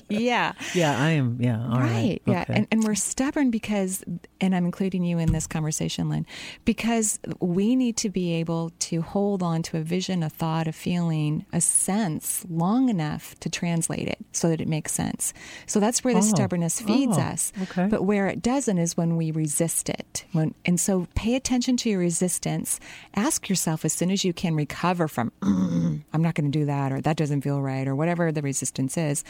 yeah. 0.08 0.52
yeah, 0.74 1.00
I 1.02 1.10
am. 1.10 1.36
Yeah, 1.40 1.62
all 1.62 1.78
right. 1.78 1.90
right. 1.90 2.22
Yeah. 2.26 2.42
Okay. 2.42 2.54
And, 2.54 2.66
and 2.70 2.84
we're 2.84 2.94
stubborn 2.94 3.50
because, 3.50 4.04
and 4.40 4.54
I'm 4.54 4.64
including 4.64 5.04
you 5.04 5.18
in 5.18 5.32
this 5.32 5.46
conversation, 5.46 6.08
Lynn, 6.08 6.26
because 6.64 7.18
we 7.40 7.76
need 7.76 7.96
to 7.98 8.10
be 8.10 8.34
able 8.34 8.70
to 8.80 9.02
hold 9.02 9.42
on 9.42 9.62
to 9.64 9.78
a 9.78 9.82
vision, 9.82 10.22
a 10.22 10.28
thought, 10.30 10.66
a 10.68 10.72
feeling, 10.72 11.46
a 11.52 11.60
sense 11.60 12.44
long 12.48 12.88
enough 12.88 13.38
to 13.40 13.48
translate 13.50 14.08
it 14.08 14.18
so 14.32 14.48
that 14.48 14.60
it 14.60 14.68
makes 14.68 14.92
sense. 14.92 15.32
So 15.66 15.80
that's 15.80 16.02
where 16.04 16.14
the 16.14 16.20
Oh. 16.20 16.22
stubbornness 16.22 16.80
feeds 16.80 17.18
Oh, 17.18 17.22
us. 17.22 17.52
okay. 17.62 17.86
But 17.88 18.04
where 18.04 18.28
it 18.28 18.42
doesn't 18.42 18.78
is 18.78 18.96
when 18.96 19.16
we 19.16 19.30
resist 19.30 19.88
it. 19.88 20.24
When, 20.32 20.54
and 20.64 20.78
so 20.78 21.06
pay 21.14 21.34
attention 21.34 21.76
to 21.78 21.90
your 21.90 21.98
resistance. 21.98 22.78
Ask 23.14 23.48
yourself 23.48 23.84
as 23.84 23.92
soon 23.92 24.10
as 24.10 24.24
you 24.24 24.32
can 24.32 24.54
recover 24.54 25.08
from, 25.08 25.32
"Mm, 25.40 26.02
I'm 26.12 26.22
not 26.22 26.34
going 26.34 26.50
to 26.50 26.58
do 26.58 26.64
that, 26.66 26.92
or 26.92 27.00
that 27.00 27.11
doesn't 27.16 27.42
feel 27.42 27.60
right, 27.60 27.86
or 27.86 27.94
whatever 27.94 28.32
the 28.32 28.42
resistance 28.42 28.96
is 28.96 29.24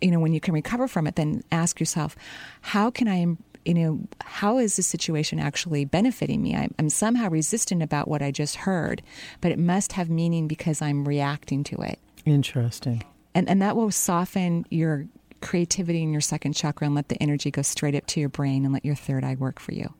you 0.00 0.10
know, 0.10 0.20
when 0.20 0.32
you 0.32 0.40
can 0.40 0.54
recover 0.54 0.88
from 0.88 1.06
it, 1.06 1.16
then 1.16 1.42
ask 1.52 1.80
yourself, 1.80 2.16
how 2.62 2.90
can 2.90 3.08
I, 3.08 3.26
you 3.64 3.74
know, 3.74 4.00
how 4.22 4.58
is 4.58 4.76
this 4.76 4.86
situation 4.86 5.38
actually 5.38 5.84
benefiting 5.84 6.42
me? 6.42 6.56
I'm, 6.56 6.74
I'm 6.78 6.88
somehow 6.88 7.28
resistant 7.28 7.82
about 7.82 8.08
what 8.08 8.22
I 8.22 8.30
just 8.30 8.56
heard, 8.56 9.02
but 9.40 9.52
it 9.52 9.58
must 9.58 9.92
have 9.92 10.08
meaning 10.08 10.48
because 10.48 10.80
I'm 10.80 11.06
reacting 11.06 11.64
to 11.64 11.76
it. 11.82 11.98
Interesting. 12.24 13.02
And, 13.34 13.48
and 13.48 13.62
that 13.62 13.76
will 13.76 13.90
soften 13.90 14.64
your 14.70 15.06
creativity 15.40 16.02
in 16.02 16.12
your 16.12 16.20
second 16.20 16.54
chakra 16.54 16.86
and 16.86 16.94
let 16.94 17.08
the 17.08 17.22
energy 17.22 17.50
go 17.50 17.62
straight 17.62 17.94
up 17.94 18.06
to 18.06 18.20
your 18.20 18.28
brain 18.28 18.64
and 18.64 18.74
let 18.74 18.84
your 18.84 18.94
third 18.94 19.24
eye 19.24 19.36
work 19.36 19.58
for 19.58 19.72
you. 19.72 19.92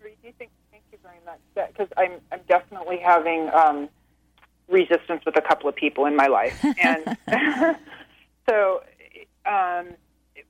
Marie, 0.00 0.16
do 0.22 0.28
you 0.28 0.34
think? 0.38 0.50
Thank 0.70 0.84
you 0.92 0.98
very 1.02 1.18
much. 1.26 1.40
Because 1.54 1.88
I'm 1.98 2.12
I'm 2.32 2.40
definitely 2.48 2.98
having 2.98 3.50
um, 3.52 3.88
resistance 4.70 5.22
with 5.24 5.36
a 5.36 5.40
couple 5.40 5.68
of 5.68 5.74
people 5.74 6.06
in 6.06 6.16
my 6.16 6.26
life, 6.26 6.64
and 6.82 7.16
so 8.48 8.82
um, 9.46 9.88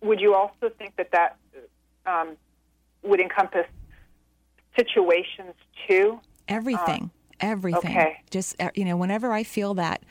would 0.02 0.20
you 0.20 0.34
also 0.34 0.70
think 0.78 0.96
that 0.96 1.10
that 1.12 1.36
um, 2.06 2.36
would 3.02 3.20
encompass 3.20 3.66
situations 4.76 5.54
too? 5.88 6.20
Everything, 6.48 7.10
everything. 7.40 7.90
okay. 7.90 8.22
Just 8.30 8.60
uh, 8.60 8.70
you 8.74 8.84
know, 8.84 8.96
whenever 8.96 9.32
I 9.32 9.44
feel 9.44 9.74
that 9.74 10.02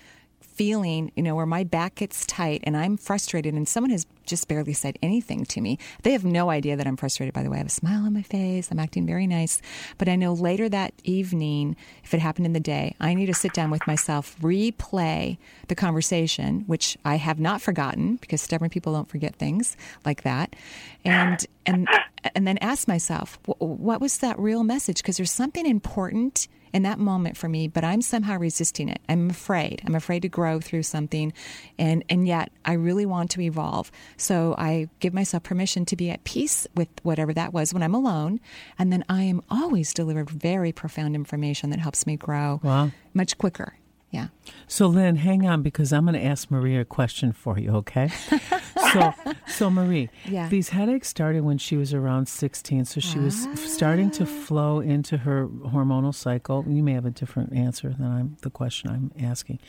feeling, 0.59 1.09
you 1.15 1.23
know, 1.23 1.35
where 1.35 1.45
my 1.45 1.63
back 1.63 1.95
gets 1.95 2.25
tight 2.25 2.59
and 2.65 2.75
I'm 2.75 2.97
frustrated, 2.97 3.53
and 3.53 3.65
someone 3.65 3.91
has 3.91 4.05
just 4.25 4.49
barely 4.49 4.73
said 4.73 4.99
anything 5.01 5.45
to 5.45 5.61
me. 5.61 5.79
They 6.03 6.11
have 6.11 6.25
no 6.25 6.49
idea 6.49 6.75
that 6.75 6.85
I'm 6.85 6.97
frustrated. 6.97 7.33
By 7.33 7.43
the 7.43 7.49
way, 7.49 7.55
I 7.55 7.59
have 7.59 7.67
a 7.67 7.69
smile 7.69 8.05
on 8.05 8.11
my 8.13 8.23
face. 8.23 8.67
I'm 8.69 8.77
acting 8.77 9.05
very 9.05 9.25
nice, 9.25 9.61
but 9.97 10.09
I 10.09 10.17
know 10.17 10.33
later 10.33 10.67
that 10.67 10.93
evening, 11.05 11.77
if 12.03 12.13
it 12.13 12.19
happened 12.19 12.45
in 12.45 12.51
the 12.51 12.59
day, 12.59 12.93
I 12.99 13.13
need 13.13 13.27
to 13.27 13.33
sit 13.33 13.53
down 13.53 13.71
with 13.71 13.87
myself, 13.87 14.35
replay 14.41 15.37
the 15.69 15.75
conversation, 15.75 16.65
which 16.67 16.97
I 17.05 17.15
have 17.15 17.39
not 17.39 17.61
forgotten 17.61 18.17
because 18.17 18.41
stubborn 18.41 18.69
people 18.69 18.91
don't 18.91 19.07
forget 19.07 19.37
things 19.37 19.77
like 20.03 20.23
that, 20.23 20.57
and 21.05 21.45
and 21.65 21.87
and 22.35 22.45
then 22.45 22.57
ask 22.57 22.85
myself, 22.85 23.39
what 23.45 24.01
was 24.01 24.17
that 24.17 24.37
real 24.37 24.65
message? 24.65 24.97
Because 24.97 25.15
there's 25.15 25.31
something 25.31 25.65
important 25.65 26.49
in 26.73 26.83
that 26.83 26.99
moment 26.99 27.37
for 27.37 27.49
me, 27.49 27.67
but 27.67 27.83
I'm 27.83 28.01
somehow 28.01 28.37
resisting 28.37 28.89
it. 28.89 28.99
I'm 29.09 29.29
afraid. 29.29 29.81
I'm 29.85 29.95
afraid 29.95 30.21
to 30.21 30.29
grow 30.29 30.59
through 30.59 30.83
something, 30.83 31.33
and 31.77 32.03
and 32.09 32.27
yet 32.27 32.51
I 32.65 32.73
really 32.73 33.05
want 33.05 33.31
to 33.31 33.41
evolve. 33.41 33.91
So 34.17 34.55
I 34.57 34.87
give 34.99 35.13
myself 35.13 35.43
permission 35.43 35.85
to 35.85 35.95
be 35.95 36.09
at 36.09 36.23
peace 36.23 36.67
with 36.75 36.89
whatever 37.03 37.33
that 37.33 37.53
was 37.53 37.73
when 37.73 37.83
I'm 37.83 37.95
alone, 37.95 38.39
and 38.77 38.93
then 38.93 39.03
I 39.09 39.23
am 39.23 39.41
always 39.49 39.93
delivered 39.93 40.29
very 40.29 40.71
profound 40.71 41.15
information 41.15 41.69
that 41.71 41.79
helps 41.79 42.05
me 42.05 42.15
grow 42.17 42.59
Wow. 42.63 42.91
much 43.13 43.37
quicker. 43.37 43.73
Yeah. 44.11 44.29
So, 44.67 44.87
Lynn, 44.87 45.17
hang 45.17 45.45
on 45.45 45.61
because 45.61 45.93
I'm 45.93 46.05
going 46.05 46.19
to 46.19 46.23
ask 46.25 46.49
Maria 46.49 46.81
a 46.81 46.85
question 46.85 47.31
for 47.31 47.59
you, 47.59 47.69
okay? 47.75 48.09
so, 48.93 49.13
so 49.47 49.69
Marie, 49.69 50.09
Yeah. 50.25 50.49
these 50.49 50.69
headaches 50.69 51.07
started 51.07 51.43
when 51.43 51.59
she 51.59 51.77
was 51.77 51.93
around 51.93 52.27
16, 52.27 52.85
so 52.85 52.99
she 52.99 53.19
was 53.19 53.47
starting 53.55 54.09
to 54.11 54.25
flow 54.25 54.79
into 54.79 55.17
her 55.17 55.47
hormonal 55.47 56.13
cycle. 56.13 56.65
You 56.67 56.81
may 56.81 56.93
have 56.93 57.05
a 57.05 57.11
different 57.11 57.53
answer 57.53 57.89
than 57.89 58.07
I'm, 58.07 58.37
the 58.41 58.49
question 58.49 58.89
I'm 58.89 59.11
asking. 59.23 59.59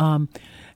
Um, 0.00 0.30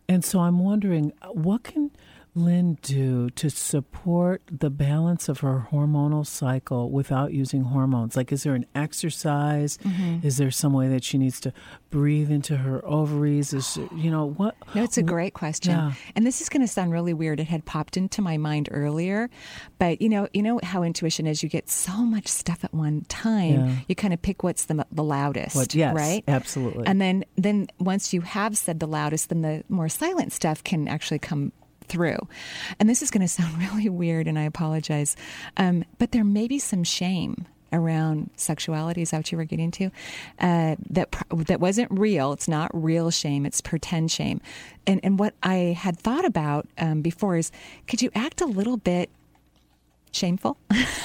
and 0.07 0.23
so 0.25 0.41
I'm 0.41 0.59
wondering, 0.59 1.13
what 1.33 1.65
can 1.65 1.91
Lynn 2.39 2.79
do 2.83 3.31
to 3.31 3.51
support 3.51 4.43
the 4.51 4.71
balance 4.71 5.29
of 5.29 5.41
her 5.41 5.69
hormonal 5.71 6.27
cycle 6.27 6.91
without 6.91 7.33
using 7.33 7.63
hormones? 7.65 8.17
Like, 8.17 8.33
is 8.33 8.43
there 8.45 8.55
an 8.55 8.67
exercise? 8.75 9.79
Mhm. 9.79 10.25
Is 10.25 10.37
there 10.37 10.51
some 10.51 10.73
way 10.73 10.89
that 10.89 11.05
she 11.05 11.19
needs 11.19 11.41
to 11.41 11.53
breathe 11.91 12.31
into 12.31 12.57
her 12.59 12.85
ovaries? 12.87 13.53
Is 13.53 13.75
there- 13.75 13.89
you 13.97 14.11
know 14.11 14.27
what? 14.31 14.55
No, 14.75 14.83
it's 14.83 14.99
a 14.99 15.03
great 15.03 15.35
question. 15.35 15.73
Yeah. 15.73 15.93
And 16.15 16.27
this 16.27 16.41
is 16.41 16.49
going 16.49 16.63
to 16.63 16.69
sound 16.69 16.93
really 16.93 17.15
weird. 17.15 17.41
It 17.41 17.49
had 17.49 17.65
popped 17.65 17.97
into 17.97 18.21
my 18.23 18.37
mind 18.37 18.69
earlier, 18.71 19.31
but 19.79 20.01
you 20.03 20.09
know, 20.09 20.29
you 20.33 20.43
know 20.43 20.61
how 20.63 20.83
intuition 20.83 21.27
is. 21.27 21.43
You 21.43 21.49
get 21.49 21.69
so 21.71 21.97
much 22.05 22.29
stuff 22.29 22.65
at 22.65 22.75
one 22.75 23.05
time. 23.09 23.55
Yeah. 23.55 23.71
You 23.89 23.95
kind 23.95 24.13
of 24.15 24.21
pick 24.23 24.43
what's 24.43 24.67
the 24.67 24.87
the 24.93 25.05
loudest, 25.05 25.57
What- 25.57 25.75
yes, 25.75 25.95
right? 25.95 26.23
absolutely. 26.29 26.87
And 26.87 27.01
then 27.01 27.25
then 27.37 27.67
once 27.79 28.13
you 28.13 28.21
have 28.23 28.57
said 28.59 28.81
the 28.81 28.87
loudest, 28.87 29.29
then 29.29 29.43
the 29.43 29.65
more 29.69 29.89
silent 29.89 30.33
stuff 30.33 30.63
can 30.65 30.89
actually 30.89 31.19
come 31.19 31.53
through. 31.89 32.19
And 32.79 32.89
this 32.89 33.03
is 33.03 33.11
going 33.11 33.23
to 33.27 33.29
sound 33.29 33.59
really 33.59 33.89
weird, 33.89 34.27
and 34.27 34.39
I 34.39 34.43
apologize, 34.43 35.17
um, 35.57 35.85
but 35.99 36.13
there 36.13 36.25
may 36.25 36.49
be 36.49 36.59
some 36.59 36.85
shame 36.85 37.47
around 37.73 38.31
sexuality 38.37 39.03
is 39.03 39.11
that 39.11 39.19
what 39.19 39.33
you 39.33 39.39
were 39.39 39.45
getting 39.45 39.71
to? 39.71 39.91
Uh, 40.39 40.77
that 40.91 41.15
that 41.33 41.61
wasn't 41.61 41.91
real. 41.91 42.33
It's 42.33 42.49
not 42.49 42.71
real 42.73 43.11
shame. 43.11 43.45
It's 43.45 43.61
pretend 43.61 44.11
shame. 44.11 44.41
And 44.87 45.01
and 45.03 45.19
what 45.19 45.35
i 45.43 45.77
had 45.79 45.99
thought 45.99 46.25
about 46.25 46.67
um, 46.79 47.03
before 47.03 47.37
is 47.37 47.51
could 47.87 48.03
you 48.03 48.11
act 48.15 48.41
a 48.41 48.47
little 48.47 48.77
bit 48.77 49.11
shameful 50.13 50.57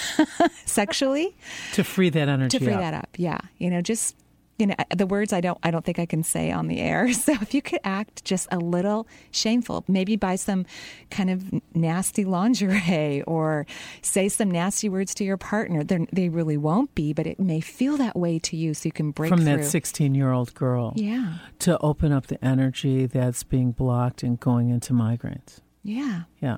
sexually? 0.66 1.36
To 1.74 1.84
free 1.84 2.10
that 2.10 2.30
energy 2.30 2.60
to 2.60 2.64
free 2.64 2.74
up. 2.74 2.80
that 2.80 2.94
up 2.94 3.10
yeah. 3.18 3.40
You 3.58 3.70
know 3.70 3.82
just 3.82 4.16
you 4.60 4.68
know 4.68 4.76
the 4.96 5.08
words 5.08 5.34
i 5.34 5.42
don't 5.42 5.58
i 5.64 5.72
don't 5.72 5.84
think 5.84 5.98
i 5.98 6.06
can 6.06 6.22
say 6.24 6.52
on 6.52 6.68
the 6.68 6.80
air. 6.80 7.12
So 7.14 7.34
if 7.34 7.54
you 7.54 7.62
could 7.62 7.80
act 7.84 8.24
just 8.24 8.48
a 8.52 8.58
little 8.60 9.08
shameful 9.32 9.84
maybe 9.88 10.16
buy 10.16 10.36
some 10.36 10.66
kind 11.10 11.30
of 11.30 11.44
nasty 11.76 12.24
lingerie 12.26 13.24
or 13.28 13.66
say 14.02 14.30
some 14.30 14.52
nasty 14.52 14.90
words 14.90 15.14
to 15.16 15.24
your 15.24 15.38
partner. 15.38 15.84
They're, 15.84 16.06
they 16.12 16.30
really 16.30 16.58
won't 16.58 16.94
be 16.94 17.14
but 17.14 17.26
it 17.26 17.40
may 17.40 17.62
feel 17.62 17.98
that 17.98 18.16
way 18.16 18.38
to 18.40 18.56
you 18.56 18.74
so 18.74 18.88
you 18.88 18.92
can 18.92 19.12
break 19.12 19.30
from 19.30 19.40
through. 19.42 19.58
that 19.58 19.66
16 19.66 20.14
year 20.16 20.32
old 20.32 20.54
girl 20.54 20.94
Yeah. 20.96 21.36
to 21.60 21.78
open 21.80 22.12
up 22.12 22.28
the 22.28 22.44
energy 22.46 23.06
that's 23.08 23.44
being 23.44 23.72
blocked 23.72 24.22
and 24.24 24.40
going 24.40 24.70
into 24.70 24.94
migraines. 24.94 25.62
Yeah. 25.84 26.24
Yeah. 26.42 26.58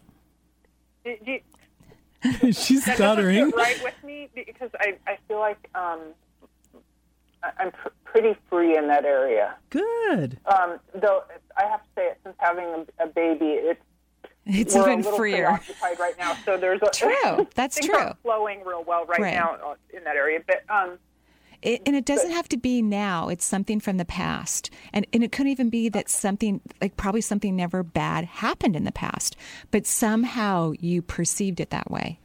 Do- 1.06 1.18
do- 1.26 2.52
she's 2.52 2.84
stuttering. 2.84 3.46
sit 3.46 3.56
right 3.56 3.84
with 3.84 4.04
me? 4.04 4.30
Because 4.36 4.70
I, 4.80 4.98
I 5.08 5.18
feel 5.28 5.40
like 5.40 5.70
um, 5.76 6.00
I- 6.02 6.14
I'm 7.60 7.72
pr- 7.72 7.90
pretty 8.04 8.36
free 8.50 8.78
in 8.78 8.88
that 8.88 9.06
area. 9.06 9.56
Good. 9.70 10.40
Um, 10.46 10.80
though 10.94 11.24
I 11.58 11.66
have 11.70 11.82
to 11.82 11.90
say, 11.96 12.06
it 12.08 12.20
since 12.24 12.36
having 12.40 12.66
a, 12.66 13.04
a 13.04 13.08
baby, 13.08 13.46
it's 13.46 13.82
It's 14.48 14.76
we're 14.76 14.92
even 14.92 15.04
freer. 15.04 15.46
preoccupied 15.48 16.00
right 16.00 16.18
now. 16.20 16.36
So 16.46 16.58
there's 16.58 16.82
a, 16.82 16.90
True. 16.94 17.48
That's 17.56 17.78
things 17.78 17.88
true. 17.90 17.98
aren't 17.98 18.22
flowing 18.22 18.64
real 18.64 18.84
well 18.84 19.06
right, 19.06 19.20
Right. 19.20 19.34
now 19.34 19.76
in 19.94 20.04
that 20.04 20.16
area. 20.16 20.40
But 20.46 20.64
um, 20.70 21.00
It, 21.64 21.82
and 21.88 21.96
it 21.96 22.06
doesn't 22.06 22.30
have 22.32 22.48
to 22.50 22.58
be 22.58 22.82
now. 22.84 23.28
It's 23.30 23.44
something 23.46 23.80
from 23.80 23.98
the 23.98 24.06
past. 24.06 24.70
And, 24.94 25.08
and 25.14 25.24
it 25.24 25.32
could 25.32 25.48
even 25.48 25.70
be 25.72 25.90
that 25.90 26.10
something, 26.10 26.62
like 26.80 26.96
probably 26.96 27.22
something 27.22 27.56
never 27.56 27.82
bad 27.82 28.26
happened 28.26 28.76
in 28.76 28.84
the 28.84 28.92
past, 28.92 29.36
but 29.72 29.88
somehow 29.88 30.74
you 30.80 31.02
perceived 31.02 31.60
it 31.60 31.72
that 31.72 31.90
way. 31.90 32.20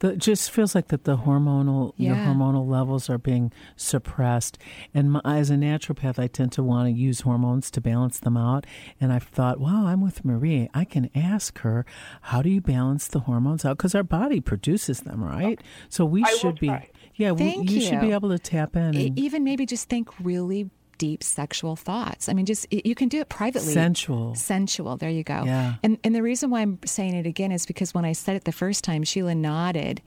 The, 0.00 0.10
it 0.12 0.18
just 0.18 0.50
feels 0.50 0.74
like 0.74 0.88
that 0.88 1.04
the 1.04 1.18
hormonal 1.18 1.92
your 1.96 2.14
hormonal 2.14 2.68
levels 2.68 3.10
are 3.10 3.18
being 3.18 3.52
suppressed, 3.76 4.58
and 4.94 5.12
my, 5.12 5.20
as 5.24 5.50
a 5.50 5.54
naturopath, 5.54 6.18
I 6.18 6.26
tend 6.28 6.52
to 6.52 6.62
want 6.62 6.86
to 6.86 6.92
use 6.92 7.22
hormones 7.22 7.70
to 7.72 7.80
balance 7.80 8.20
them 8.20 8.36
out. 8.36 8.66
And 9.00 9.12
I've 9.12 9.24
thought, 9.24 9.58
wow, 9.58 9.86
I'm 9.86 10.00
with 10.00 10.24
Marie. 10.24 10.68
I 10.72 10.84
can 10.84 11.10
ask 11.14 11.58
her, 11.60 11.84
how 12.22 12.42
do 12.42 12.48
you 12.48 12.60
balance 12.60 13.08
the 13.08 13.20
hormones 13.20 13.64
out? 13.64 13.76
Because 13.76 13.94
our 13.94 14.02
body 14.02 14.40
produces 14.40 15.00
them, 15.00 15.22
right? 15.22 15.60
So 15.88 16.04
we 16.04 16.22
I 16.24 16.34
should 16.36 16.60
be, 16.60 16.72
yeah, 17.14 17.32
we, 17.32 17.38
Thank 17.38 17.70
you 17.70 17.80
should 17.80 18.00
be 18.00 18.12
able 18.12 18.28
to 18.30 18.38
tap 18.38 18.76
in. 18.76 18.94
And, 18.96 19.18
even 19.18 19.42
maybe 19.44 19.66
just 19.66 19.88
think 19.88 20.08
really 20.20 20.70
deep 20.98 21.22
sexual 21.22 21.76
thoughts. 21.76 22.28
I 22.28 22.34
mean, 22.34 22.46
just 22.46 22.70
you 22.72 22.94
can 22.94 23.08
do 23.08 23.20
it 23.20 23.28
privately. 23.28 23.72
Sensual. 23.72 24.34
Sensual. 24.34 24.96
There 24.96 25.10
you 25.10 25.24
go. 25.24 25.44
Yeah. 25.44 25.76
And 25.82 25.98
and 26.04 26.14
the 26.14 26.22
reason 26.22 26.50
why 26.50 26.60
I'm 26.60 26.78
saying 26.84 27.14
it 27.14 27.26
again 27.26 27.52
is 27.52 27.64
because 27.66 27.94
when 27.94 28.04
I 28.04 28.12
said 28.12 28.36
it 28.36 28.44
the 28.44 28.52
first 28.52 28.84
time, 28.84 29.04
Sheila 29.04 29.34
nodded 29.34 30.02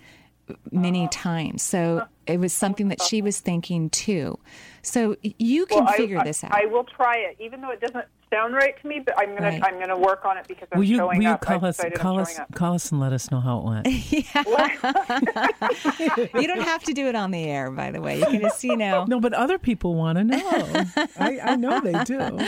many 0.72 1.08
times. 1.10 1.62
So 1.64 2.06
it 2.28 2.40
was 2.40 2.54
something 2.54 2.88
that 2.90 3.02
she 3.02 3.22
was 3.22 3.40
thinking 3.40 3.90
too. 3.90 4.38
So 4.84 5.16
you 5.22 5.66
can 5.68 5.84
well, 5.86 5.94
I- 5.94 5.98
figure 5.98 6.18
I, 6.20 6.24
this 6.24 6.44
out. 6.44 6.52
I 6.54 6.66
will 6.66 6.84
try 6.86 7.18
it, 7.18 7.38
even 7.40 7.62
though 7.62 7.70
it 7.72 7.82
doesn't 7.82 8.06
sound 8.32 8.54
right 8.56 8.80
to 8.82 8.88
me. 8.88 9.00
But 9.06 9.16
I'm 9.20 9.36
gonna 9.36 9.50
Right. 9.50 9.64
I'm 9.64 9.80
gonna 9.80 9.98
work 9.98 10.24
on 10.26 10.38
it 10.38 10.48
because 10.48 10.68
I'm 10.72 10.80
will 10.80 10.86
you, 10.86 10.98
showing 10.98 11.18
will 11.18 11.24
you 11.24 11.30
up. 11.32 11.42
call 11.42 11.64
us, 11.66 11.80
call 11.96 12.20
us, 12.20 12.40
up. 12.40 12.54
call 12.56 12.74
us, 12.74 12.92
and 12.92 13.00
let 13.02 13.14
us 13.14 13.30
know 13.30 13.40
how 13.42 13.60
it 13.60 13.66
went? 13.66 13.88
you 16.34 16.48
don't 16.48 16.62
have 16.62 16.84
to 16.84 16.94
do 16.94 17.08
it 17.08 17.16
on 17.16 17.32
the 17.32 17.44
air, 17.44 17.70
by 17.72 17.92
the 17.92 18.02
way. 18.02 18.20
You 18.20 18.26
can 18.26 18.42
just, 18.42 18.64
you 18.64 18.78
know. 18.78 19.06
No, 19.12 19.20
but 19.20 19.34
other 19.34 19.58
people 19.60 19.96
want 19.96 20.18
to 20.18 20.24
know. 20.24 20.40
I, 21.20 21.40
I 21.42 21.56
know 21.58 21.82
they 21.82 22.02
do. 22.04 22.40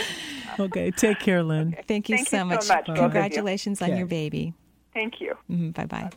Okay, 0.58 0.90
take 0.90 1.20
care, 1.20 1.42
Lynn. 1.42 1.76
Thank 1.86 2.08
you 2.08 2.16
Thank 2.16 2.28
so 2.28 2.36
you 2.36 2.40
so 2.42 2.46
much. 2.46 2.68
much, 2.68 2.86
both 2.86 2.96
you. 2.96 3.02
Congratulations 3.02 3.82
on 3.82 3.90
Okay. 3.90 3.98
your 3.98 4.06
baby. 4.06 4.54
Thank 4.94 5.20
you. 5.20 5.34
hmm 5.48 5.70
Bye 5.70 5.86
bye. 5.86 6.10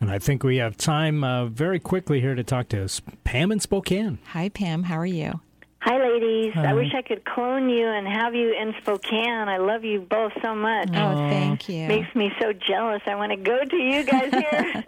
And 0.00 0.10
I 0.10 0.18
think 0.18 0.42
we 0.42 0.58
have 0.58 0.76
time 0.76 1.24
uh, 1.24 1.46
very 1.46 1.80
quickly 1.80 2.20
here 2.20 2.34
to 2.34 2.44
talk 2.44 2.68
to 2.68 2.82
S- 2.82 3.00
Pam 3.24 3.50
in 3.50 3.60
Spokane. 3.60 4.18
Hi, 4.32 4.48
Pam. 4.50 4.84
How 4.84 4.98
are 4.98 5.06
you? 5.06 5.40
Hi, 5.80 5.98
ladies. 5.98 6.52
Hi. 6.54 6.70
I 6.70 6.74
wish 6.74 6.92
I 6.94 7.00
could 7.02 7.24
clone 7.24 7.68
you 7.70 7.86
and 7.86 8.06
have 8.06 8.34
you 8.34 8.52
in 8.52 8.74
Spokane. 8.82 9.48
I 9.48 9.56
love 9.58 9.84
you 9.84 10.00
both 10.00 10.32
so 10.42 10.54
much. 10.54 10.88
Oh, 10.92 11.14
thank 11.30 11.68
you. 11.68 11.86
Makes 11.86 12.14
me 12.14 12.30
so 12.40 12.52
jealous. 12.52 13.02
I 13.06 13.14
want 13.14 13.30
to 13.32 13.36
go 13.36 13.64
to 13.64 13.76
you 13.76 14.02
guys 14.02 14.30
here. 14.50 14.84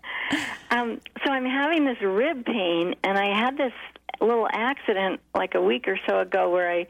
um, 0.71 1.01
so 1.25 1.31
I'm 1.33 1.47
having 1.47 1.85
this 1.85 2.01
rib 2.03 2.45
pain, 2.45 2.95
and 3.05 3.17
I 3.17 3.27
had 3.39 3.57
this 3.57 3.73
little 4.21 4.49
accident 4.53 5.21
like 5.35 5.55
a 5.55 5.63
week 5.63 5.87
or 5.89 5.99
so 6.07 6.19
ago 6.21 6.51
where 6.51 6.71
I 6.71 6.87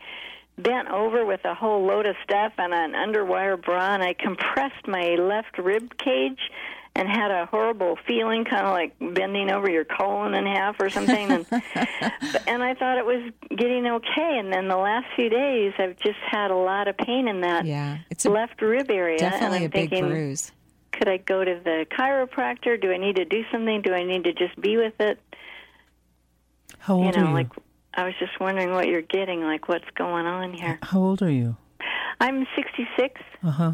bent 0.57 0.89
over 0.89 1.25
with 1.27 1.45
a 1.45 1.55
whole 1.55 1.85
load 1.87 2.07
of 2.07 2.16
stuff 2.25 2.53
and 2.59 2.73
an 2.73 2.93
underwire 2.95 3.62
bra, 3.62 3.95
and 3.95 4.03
I 4.03 4.14
compressed 4.14 4.89
my 4.89 5.16
left 5.16 5.59
rib 5.59 5.97
cage 5.99 6.41
and 6.99 7.09
had 7.09 7.30
a 7.30 7.46
horrible 7.46 7.96
feeling, 8.09 8.44
kind 8.44 8.66
of 8.66 8.72
like 8.72 8.92
bending 9.14 9.51
over 9.51 9.70
your 9.70 9.84
colon 9.84 10.34
in 10.34 10.44
half 10.46 10.76
or 10.80 10.90
something. 10.90 11.30
And, 11.30 11.46
and 12.49 12.62
I 12.62 12.74
thought 12.74 12.99
it 12.99 13.07
was 13.07 13.30
getting 13.51 13.86
okay. 13.86 14.36
And 14.38 14.53
then 14.53 14.66
the 14.66 14.76
last 14.76 15.07
few 15.14 15.28
days, 15.28 15.72
I've 15.78 15.96
just 15.99 16.18
had 16.28 16.51
a 16.51 16.57
lot 16.57 16.88
of 16.88 16.96
pain 16.96 17.28
in 17.28 17.40
that 17.42 17.64
Yeah, 17.64 17.99
it's 18.11 18.24
left 18.24 18.61
rib 18.61 18.90
area. 18.90 19.12
and 19.12 19.32
Definitely 19.32 19.59
I'm 19.59 19.64
a 19.64 19.68
big 19.68 19.90
bruise. 19.90 20.51
could 20.92 21.09
I 21.09 21.18
go 21.18 21.44
to 21.44 21.61
the 21.62 21.86
chiropractor? 21.96 22.80
Do 22.80 22.90
I 22.90 22.96
need 22.99 23.16
to 23.16 23.24
do 23.24 23.44
something? 23.53 23.80
Do 23.82 23.94
I 23.94 24.03
need 24.03 24.24
to 24.24 24.32
just 24.32 24.61
be 24.61 24.76
with 24.76 25.01
it? 25.01 25.20
How 26.80 26.94
old 26.96 27.07
you 27.07 27.12
know, 27.20 27.26
are 27.26 27.30
you? 27.30 27.34
like 27.34 27.49
I 27.94 28.05
was 28.05 28.14
just 28.18 28.38
wondering 28.40 28.72
what 28.72 28.86
you're 28.88 29.03
getting, 29.03 29.42
like 29.42 29.68
what's 29.68 29.88
going 29.96 30.26
on 30.26 30.53
here. 30.53 30.78
How 30.82 30.99
old 31.01 31.22
are 31.22 31.30
you? 31.30 31.57
I'm 32.20 32.46
66. 32.57 33.20
Uh 33.44 33.51
huh. 33.51 33.72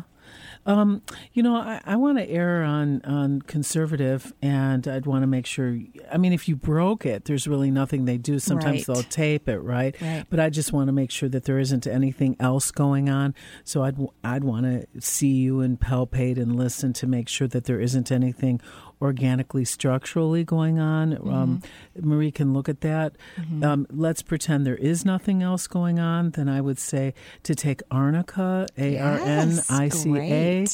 Um, 0.67 1.03
you 1.35 1.43
know, 1.43 1.57
I, 1.57 1.81
I 1.85 1.97
want 1.97 2.17
to 2.19 2.29
err 2.29 2.63
on 2.63 3.03
on 3.05 3.43
conservative, 3.43 4.33
and 4.41 4.87
I'd 4.89 5.05
want 5.07 5.23
to 5.23 5.27
make 5.27 5.45
sure. 5.47 5.79
I 6.11 6.17
mean, 6.17 6.33
if 6.33 6.49
you 6.49 6.57
broke 6.57 7.05
it, 7.05 7.27
there's 7.27 7.47
really 7.47 7.71
nothing 7.71 8.07
they 8.07 8.17
do. 8.17 8.39
Sometimes 8.39 8.89
Right. 8.89 8.95
they'll 8.95 9.03
tape 9.05 9.49
it, 9.49 9.59
right? 9.59 9.95
Right. 10.01 10.25
But 10.31 10.41
I 10.41 10.49
just 10.51 10.73
want 10.73 10.89
to 10.89 10.93
make 10.93 11.11
sure 11.11 11.29
that 11.29 11.45
there 11.45 11.59
isn't 11.59 11.87
anything 11.87 12.37
else 12.41 12.71
going 12.71 13.11
on. 13.11 13.35
So 13.65 13.83
I'd 13.85 13.97
I'd 14.23 14.45
want 14.45 14.65
to 14.65 15.01
see 15.01 15.33
you 15.35 15.61
and 15.61 15.79
palpate 15.79 16.39
and 16.41 16.57
listen 16.57 16.93
to 16.95 17.07
make 17.07 17.29
sure 17.29 17.49
that 17.49 17.65
there 17.65 17.81
isn't 17.81 18.11
anything 18.11 18.61
organically 19.03 19.65
structurally 19.65 20.45
going 20.45 20.79
on. 20.79 21.13
Um, 21.29 21.63
Marie 22.01 22.31
can 22.31 22.53
look 22.53 22.69
at 22.69 22.81
that. 22.83 23.17
Um, 23.63 23.87
let's 23.91 24.23
pretend 24.23 24.67
there 24.67 24.77
is 24.77 25.05
nothing 25.05 25.43
else 25.43 25.67
going 25.67 25.99
on. 25.99 26.31
Then 26.31 26.49
I 26.49 26.61
would 26.61 26.79
say 26.79 27.15
to 27.43 27.55
take 27.55 27.83
arnica, 27.91 28.67
A 28.79 28.99
R 28.99 29.19
N 29.19 29.61
I 29.69 29.89
C 29.89 30.11
A. 30.19 30.67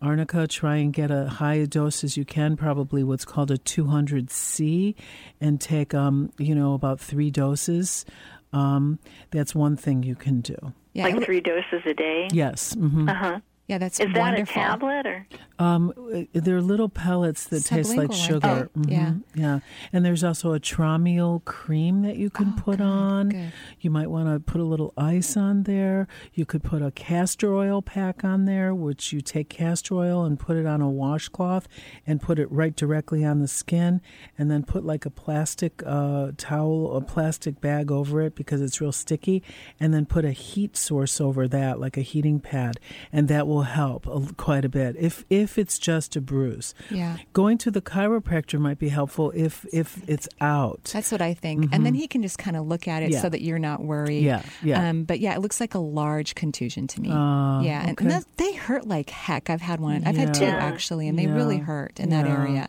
Arnica, 0.00 0.46
try 0.46 0.76
and 0.76 0.92
get 0.92 1.10
a 1.10 1.26
high 1.28 1.64
dose 1.64 2.04
as 2.04 2.16
you 2.16 2.24
can, 2.24 2.56
probably 2.56 3.02
what's 3.02 3.24
called 3.24 3.50
a 3.50 3.58
200C, 3.58 4.94
and 5.40 5.60
take, 5.60 5.94
um, 5.94 6.30
you 6.38 6.54
know, 6.54 6.74
about 6.74 7.00
three 7.00 7.30
doses. 7.30 8.04
Um, 8.52 8.98
that's 9.30 9.54
one 9.54 9.76
thing 9.76 10.02
you 10.02 10.14
can 10.14 10.40
do. 10.40 10.56
Yeah, 10.94 11.04
like 11.04 11.22
three 11.24 11.40
doses 11.40 11.82
a 11.84 11.94
day. 11.94 12.28
Yes. 12.32 12.74
hmm 12.74 13.08
Uh 13.08 13.14
huh. 13.14 13.40
Yeah, 13.68 13.76
that's 13.78 14.00
Is 14.00 14.06
that 14.14 14.18
wonderful. 14.18 14.62
a 14.62 14.64
tablet 14.64 15.06
or? 15.06 15.26
Um, 15.58 15.92
they're 16.32 16.62
little 16.62 16.88
pellets 16.88 17.44
that 17.48 17.64
taste 17.64 17.96
like 17.96 18.12
sugar. 18.12 18.70
think. 18.74 18.90
Yeah. 18.90 19.06
Mhm, 19.10 19.22
yeah. 19.34 19.58
And 19.92 20.04
there's 20.06 20.24
also 20.24 20.54
a 20.54 20.60
Traumeel 20.60 21.44
cream 21.44 22.02
that 22.02 22.16
you 22.16 22.30
can 22.30 22.54
put 22.54 22.80
on. 22.80 23.26
Oh, 23.26 23.30
good. 23.30 23.52
You 23.80 23.90
might 23.90 24.08
want 24.08 24.28
to 24.28 24.38
put 24.40 24.60
a 24.60 24.64
little 24.64 24.94
ice 24.96 25.36
on 25.36 25.64
there. 25.64 26.06
You 26.32 26.46
could 26.46 26.62
put 26.62 26.80
a 26.80 26.90
castor 26.92 27.54
oil 27.54 27.82
pack 27.82 28.24
on 28.24 28.44
there, 28.46 28.74
which 28.74 29.12
you 29.12 29.20
take 29.20 29.48
castor 29.50 29.96
oil 29.96 30.24
and 30.24 30.38
put 30.38 30.56
it 30.56 30.64
on 30.64 30.80
a 30.80 30.88
washcloth 30.88 31.68
and 32.06 32.22
put 32.22 32.38
it 32.38 32.50
right 32.52 32.74
directly 32.74 33.24
on 33.24 33.40
the 33.40 33.48
skin, 33.48 34.00
and 34.38 34.50
then 34.50 34.62
put 34.62 34.84
like 34.86 35.04
a 35.04 35.10
plastic 35.10 35.82
uh, 35.84 36.30
towel, 36.38 36.96
a 36.96 37.00
plastic 37.02 37.60
bag 37.60 37.90
over 37.90 38.22
it 38.22 38.34
because 38.36 38.62
it's 38.62 38.80
real 38.80 38.92
sticky, 38.92 39.42
and 39.80 39.92
then 39.92 40.06
put 40.06 40.24
a 40.24 40.32
heat 40.32 40.76
source 40.76 41.20
over 41.20 41.46
that, 41.48 41.80
like 41.80 41.96
a 41.98 42.02
heating 42.02 42.38
pad, 42.40 42.78
and 43.12 43.26
that 43.28 43.46
will 43.46 43.57
help 43.62 44.06
a, 44.06 44.32
quite 44.34 44.64
a 44.64 44.68
bit. 44.68 44.96
If 44.98 45.24
if 45.30 45.58
it's 45.58 45.78
just 45.78 46.16
a 46.16 46.20
bruise, 46.20 46.74
Yeah. 46.90 47.16
going 47.32 47.58
to 47.58 47.70
the 47.70 47.80
chiropractor 47.80 48.58
might 48.58 48.78
be 48.78 48.88
helpful 48.88 49.32
if 49.34 49.64
if 49.72 50.02
it's 50.08 50.28
out. 50.40 50.90
That's 50.92 51.10
what 51.12 51.20
I 51.22 51.34
think. 51.34 51.68
And 51.72 51.84
then 51.86 51.94
he 51.94 52.06
can 52.06 52.22
just 52.22 52.38
kind 52.38 52.56
of 52.56 52.66
look 52.66 52.86
at 52.88 53.02
it 53.02 53.06
Mm-hmm. 53.06 53.12
Yeah. 53.14 53.22
so 53.22 53.28
that 53.28 53.40
you're 53.42 53.58
not 53.58 53.82
worried. 53.82 54.22
Yeah, 54.22 54.42
yeah. 54.62 54.88
Um, 54.88 55.04
but 55.04 55.20
yeah, 55.20 55.34
it 55.34 55.40
looks 55.40 55.60
like 55.60 55.74
a 55.74 55.78
large 55.78 56.34
contusion 56.34 56.86
to 56.88 57.00
me. 57.00 57.10
Ah, 57.12 57.60
yeah. 57.62 57.80
And, 57.82 57.90
okay. 57.92 58.04
and 58.04 58.10
that, 58.10 58.24
they 58.36 58.52
hurt 58.54 58.86
like 58.86 59.10
heck. 59.10 59.50
I've 59.50 59.60
had 59.62 59.80
one. 59.80 60.04
I've 60.06 60.16
had 60.16 60.34
two 60.34 60.44
actually, 60.44 61.08
and 61.08 61.18
they 61.18 61.26
really 61.26 61.58
hurt 61.58 61.98
in 62.00 62.10
that 62.10 62.26
area. 62.26 62.68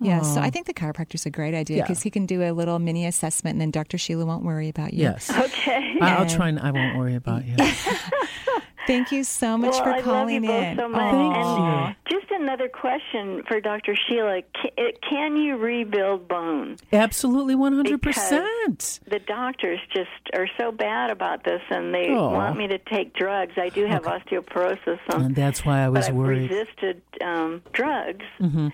Yeah, 0.00 0.22
so 0.22 0.40
I 0.40 0.50
think 0.50 0.66
the 0.66 0.74
chiropractor's 0.74 1.26
a 1.26 1.30
great 1.30 1.54
idea 1.54 1.76
Yeah. 1.76 1.82
because 1.84 2.02
he 2.02 2.10
can 2.10 2.26
do 2.26 2.42
a 2.42 2.50
little 2.50 2.80
mini 2.80 3.06
assessment, 3.06 3.54
and 3.54 3.60
then 3.60 3.70
Dr. 3.70 3.98
Sheila 3.98 4.26
won't 4.26 4.42
worry 4.42 4.68
about 4.68 4.92
you. 4.94 5.02
Yes. 5.02 5.30
Okay. 5.38 5.96
I- 6.00 6.16
I'll 6.16 6.26
try 6.28 6.48
and 6.48 6.58
I 6.58 6.72
won't 6.72 6.98
worry 6.98 7.14
about 7.14 7.44
you. 7.46 7.54
Thank 8.86 9.12
you 9.12 9.24
so 9.24 9.56
much 9.56 9.72
well, 9.72 9.84
for 9.84 9.90
I 9.90 10.02
calling 10.02 10.42
love 10.42 10.44
you 10.44 10.48
both 10.50 10.64
in. 10.64 10.76
so 10.76 10.88
much. 10.88 11.12
Thank 11.12 11.36
and 11.36 11.96
just 12.10 12.30
another 12.32 12.68
question 12.68 13.42
for 13.46 13.60
Dr. 13.60 13.94
Sheila: 14.08 14.42
Can, 14.54 14.90
can 15.08 15.36
you 15.36 15.56
rebuild 15.56 16.28
bone? 16.28 16.76
Absolutely, 16.92 17.54
one 17.54 17.72
hundred 17.74 18.00
Because 18.00 18.16
percent. 18.16 19.00
The 19.08 19.18
doctors 19.20 19.78
just 19.94 20.10
are 20.34 20.48
so 20.58 20.72
bad 20.72 21.10
about 21.10 21.44
this, 21.44 21.60
and 21.70 21.94
they 21.94 22.08
Oh. 22.10 22.30
want 22.30 22.56
me 22.58 22.66
to 22.68 22.78
take 22.78 23.14
drugs. 23.14 23.52
I 23.56 23.68
do 23.68 23.86
have 23.86 24.02
osteoporosis, 24.04 24.98
um, 25.12 25.22
And 25.26 25.34
that's 25.36 25.64
why 25.64 25.80
I 25.84 25.88
was 25.88 26.06
but 26.06 26.10
I've 26.10 26.14
worried. 26.16 26.50
resisted 26.50 27.02
um, 27.22 27.62
drugs. 27.72 28.24
hmm 28.38 28.68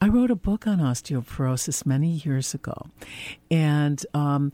I 0.00 0.08
wrote 0.08 0.30
a 0.30 0.36
book 0.36 0.66
on 0.66 0.78
osteoporosis 0.78 1.86
many 1.86 2.08
years 2.08 2.54
ago, 2.54 2.86
and 3.50 4.04
um, 4.14 4.52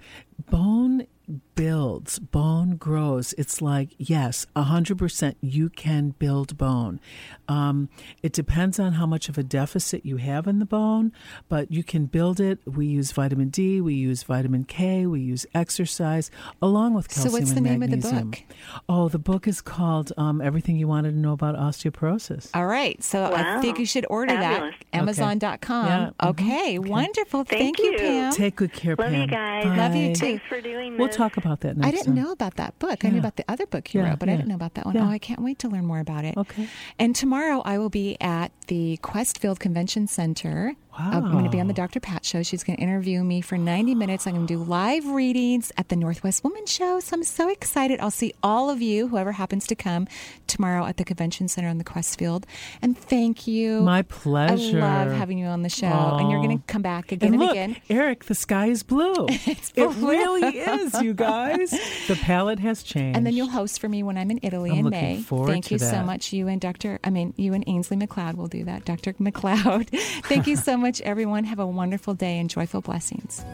bone 0.50 1.06
builds, 1.54 2.18
bone 2.18 2.76
grows. 2.76 3.34
It's 3.38 3.60
like 3.62 3.90
yes, 3.98 4.46
hundred 4.56 4.98
percent, 4.98 5.36
you 5.40 5.68
can 5.68 6.10
build 6.18 6.56
bone. 6.56 7.00
Um, 7.48 7.88
it 8.22 8.32
depends 8.32 8.78
on 8.78 8.92
how 8.94 9.06
much 9.06 9.28
of 9.28 9.36
a 9.38 9.42
deficit 9.42 10.04
you 10.06 10.16
have 10.18 10.46
in 10.46 10.58
the 10.58 10.64
bone, 10.64 11.12
but 11.48 11.70
you 11.70 11.82
can 11.82 12.06
build 12.06 12.40
it. 12.40 12.58
We 12.66 12.86
use 12.86 13.12
vitamin 13.12 13.48
D, 13.48 13.80
we 13.80 13.94
use 13.94 14.22
vitamin 14.22 14.64
K, 14.64 15.06
we 15.06 15.20
use 15.20 15.46
exercise, 15.54 16.30
along 16.62 16.94
with 16.94 17.08
calcium. 17.08 17.30
So 17.30 17.38
calcium 17.38 17.42
what's 17.42 17.50
the 17.52 17.56
and 17.58 17.66
name 17.66 17.82
of 17.82 17.90
the 17.90 17.96
magnesium. 17.96 18.30
book? 18.30 18.40
Oh, 18.88 19.08
the 19.08 19.18
book 19.18 19.46
is 19.48 19.60
called 19.60 20.12
um, 20.16 20.40
"Everything 20.40 20.76
You 20.76 20.88
Wanted 20.88 21.12
to 21.12 21.18
Know 21.18 21.32
About 21.32 21.56
Osteoporosis." 21.56 22.50
All 22.54 22.66
right. 22.66 23.02
So 23.02 23.32
I 23.34 23.60
think 23.60 23.78
you 23.78 23.86
should 23.86 24.06
order 24.08 24.34
Fabulous. 24.34 24.74
that. 24.92 24.98
Amazon.com. 24.98 25.86
Yeah, 25.86 26.10
mhm. 26.20 26.30
Okay. 26.30 26.78
Wonderful. 26.78 27.44
Thank 27.44 27.76
Thank, 27.76 27.78
you, 27.78 27.92
you. 27.92 27.98
Pam. 27.98 28.32
Take 28.32 28.56
good 28.56 28.72
care, 28.72 28.94
Love 28.96 29.10
Pam. 29.10 29.20
you 29.20 29.26
guys. 29.26 29.64
Love 29.66 29.94
you 29.94 30.14
too. 30.14 30.20
Thanks 30.20 30.44
for 30.48 30.60
doing 30.60 30.96
We'll 30.96 31.08
this. 31.08 31.16
Talk 31.20 31.36
about 31.36 31.60
that 31.60 31.76
next 31.76 31.86
I 31.86 31.90
didn't 31.90 32.06
time. 32.06 32.24
know 32.24 32.32
about 32.32 32.54
that 32.56 32.78
book. 32.78 33.04
I 33.04 33.10
knew 33.10 33.18
about 33.18 33.36
the 33.36 33.44
other 33.46 33.66
book 33.66 33.92
you 33.92 34.00
Yeah, 34.00 34.08
wrote, 34.10 34.18
but 34.20 34.28
I 34.30 34.36
didn't 34.36 34.48
know 34.48 34.54
about 34.54 34.72
that 34.74 34.86
one. 34.86 34.94
Yeah. 34.94 35.06
Oh, 35.06 35.10
I 35.10 35.18
can't 35.18 35.42
wait 35.42 35.58
to 35.58 35.68
learn 35.68 35.84
more 35.84 36.00
about 36.00 36.24
it. 36.24 36.34
Okay. 36.36 36.66
And 36.98 37.14
tomorrow 37.14 37.60
I 37.66 37.76
will 37.76 37.90
be 37.90 38.16
at 38.22 38.52
the 38.68 38.98
Qwest 39.02 39.36
Field 39.38 39.60
Convention 39.60 40.06
Center. 40.06 40.74
Wow. 41.00 41.10
I'm 41.12 41.32
going 41.32 41.44
to 41.44 41.50
be 41.50 41.60
on 41.60 41.66
the 41.66 41.72
Dr. 41.72 41.98
Pat 41.98 42.24
show. 42.24 42.42
She's 42.42 42.62
going 42.62 42.76
to 42.76 42.82
interview 42.82 43.22
me 43.24 43.40
for 43.40 43.56
90 43.56 43.94
minutes. 43.94 44.26
I'm 44.26 44.34
going 44.34 44.46
to 44.46 44.54
do 44.54 44.62
live 44.62 45.06
readings 45.06 45.72
at 45.78 45.88
the 45.88 45.96
Northwest 45.96 46.44
Woman 46.44 46.66
Show. 46.66 47.00
So 47.00 47.14
I'm 47.14 47.24
so 47.24 47.48
excited. 47.48 48.00
I'll 48.00 48.10
see 48.10 48.34
all 48.42 48.68
of 48.68 48.82
you, 48.82 49.08
whoever 49.08 49.32
happens 49.32 49.66
to 49.68 49.74
come, 49.74 50.06
tomorrow 50.46 50.84
at 50.84 50.98
the 50.98 51.04
Convention 51.04 51.48
Center 51.48 51.68
on 51.68 51.78
the 51.78 51.84
Qwest 51.84 52.18
Field. 52.18 52.46
And 52.82 52.98
thank 52.98 53.46
you. 53.46 53.80
My 53.80 54.02
pleasure. 54.02 54.82
I 54.82 55.04
love 55.04 55.16
having 55.16 55.38
you 55.38 55.46
on 55.46 55.62
the 55.62 55.68
show. 55.68 55.86
And 55.86 56.30
you're 56.30 56.42
going 56.42 56.58
to 56.58 56.64
come 56.66 56.82
back 56.82 57.12
again 57.12 57.32
and 57.32 57.34
and, 57.34 57.42
look, 57.42 57.52
again. 57.52 57.76
Eric, 57.88 58.24
the 58.24 58.34
sky 58.34 58.66
is 58.66 58.82
blue. 58.82 59.26
it 59.28 59.72
really 59.76 60.58
is, 60.58 61.00
you 61.00 61.14
guys. 61.14 61.70
The 62.08 62.18
palette 62.20 62.58
has 62.58 62.82
changed. 62.82 63.16
And 63.16 63.26
then 63.26 63.34
you'll 63.34 63.48
host 63.48 63.80
for 63.80 63.88
me 63.88 64.02
when 64.02 64.18
I'm 64.18 64.30
in 64.30 64.40
Italy 64.42 64.72
I'm 64.72 64.86
in 64.86 64.90
May. 64.90 65.22
Thank 65.22 65.70
you 65.70 65.78
so 65.78 66.02
much. 66.02 66.32
You 66.32 66.48
and 66.48 66.60
Dr. 66.60 66.98
I 67.02 67.10
mean, 67.10 67.32
you 67.36 67.54
and 67.54 67.64
Ainsley 67.66 67.96
McLeod 67.96 68.34
will 68.34 68.48
do 68.48 68.64
that. 68.64 68.84
Dr. 68.84 69.14
McLeod. 69.14 69.88
Thank 70.24 70.46
you 70.46 70.56
so 70.56 70.76
much, 70.90 71.00
everyone. 71.02 71.44
Have 71.44 71.60
a 71.60 71.66
wonderful 71.66 72.14
day 72.14 72.36
and 72.40 72.50
joyful 72.50 72.80
blessings. 72.80 73.44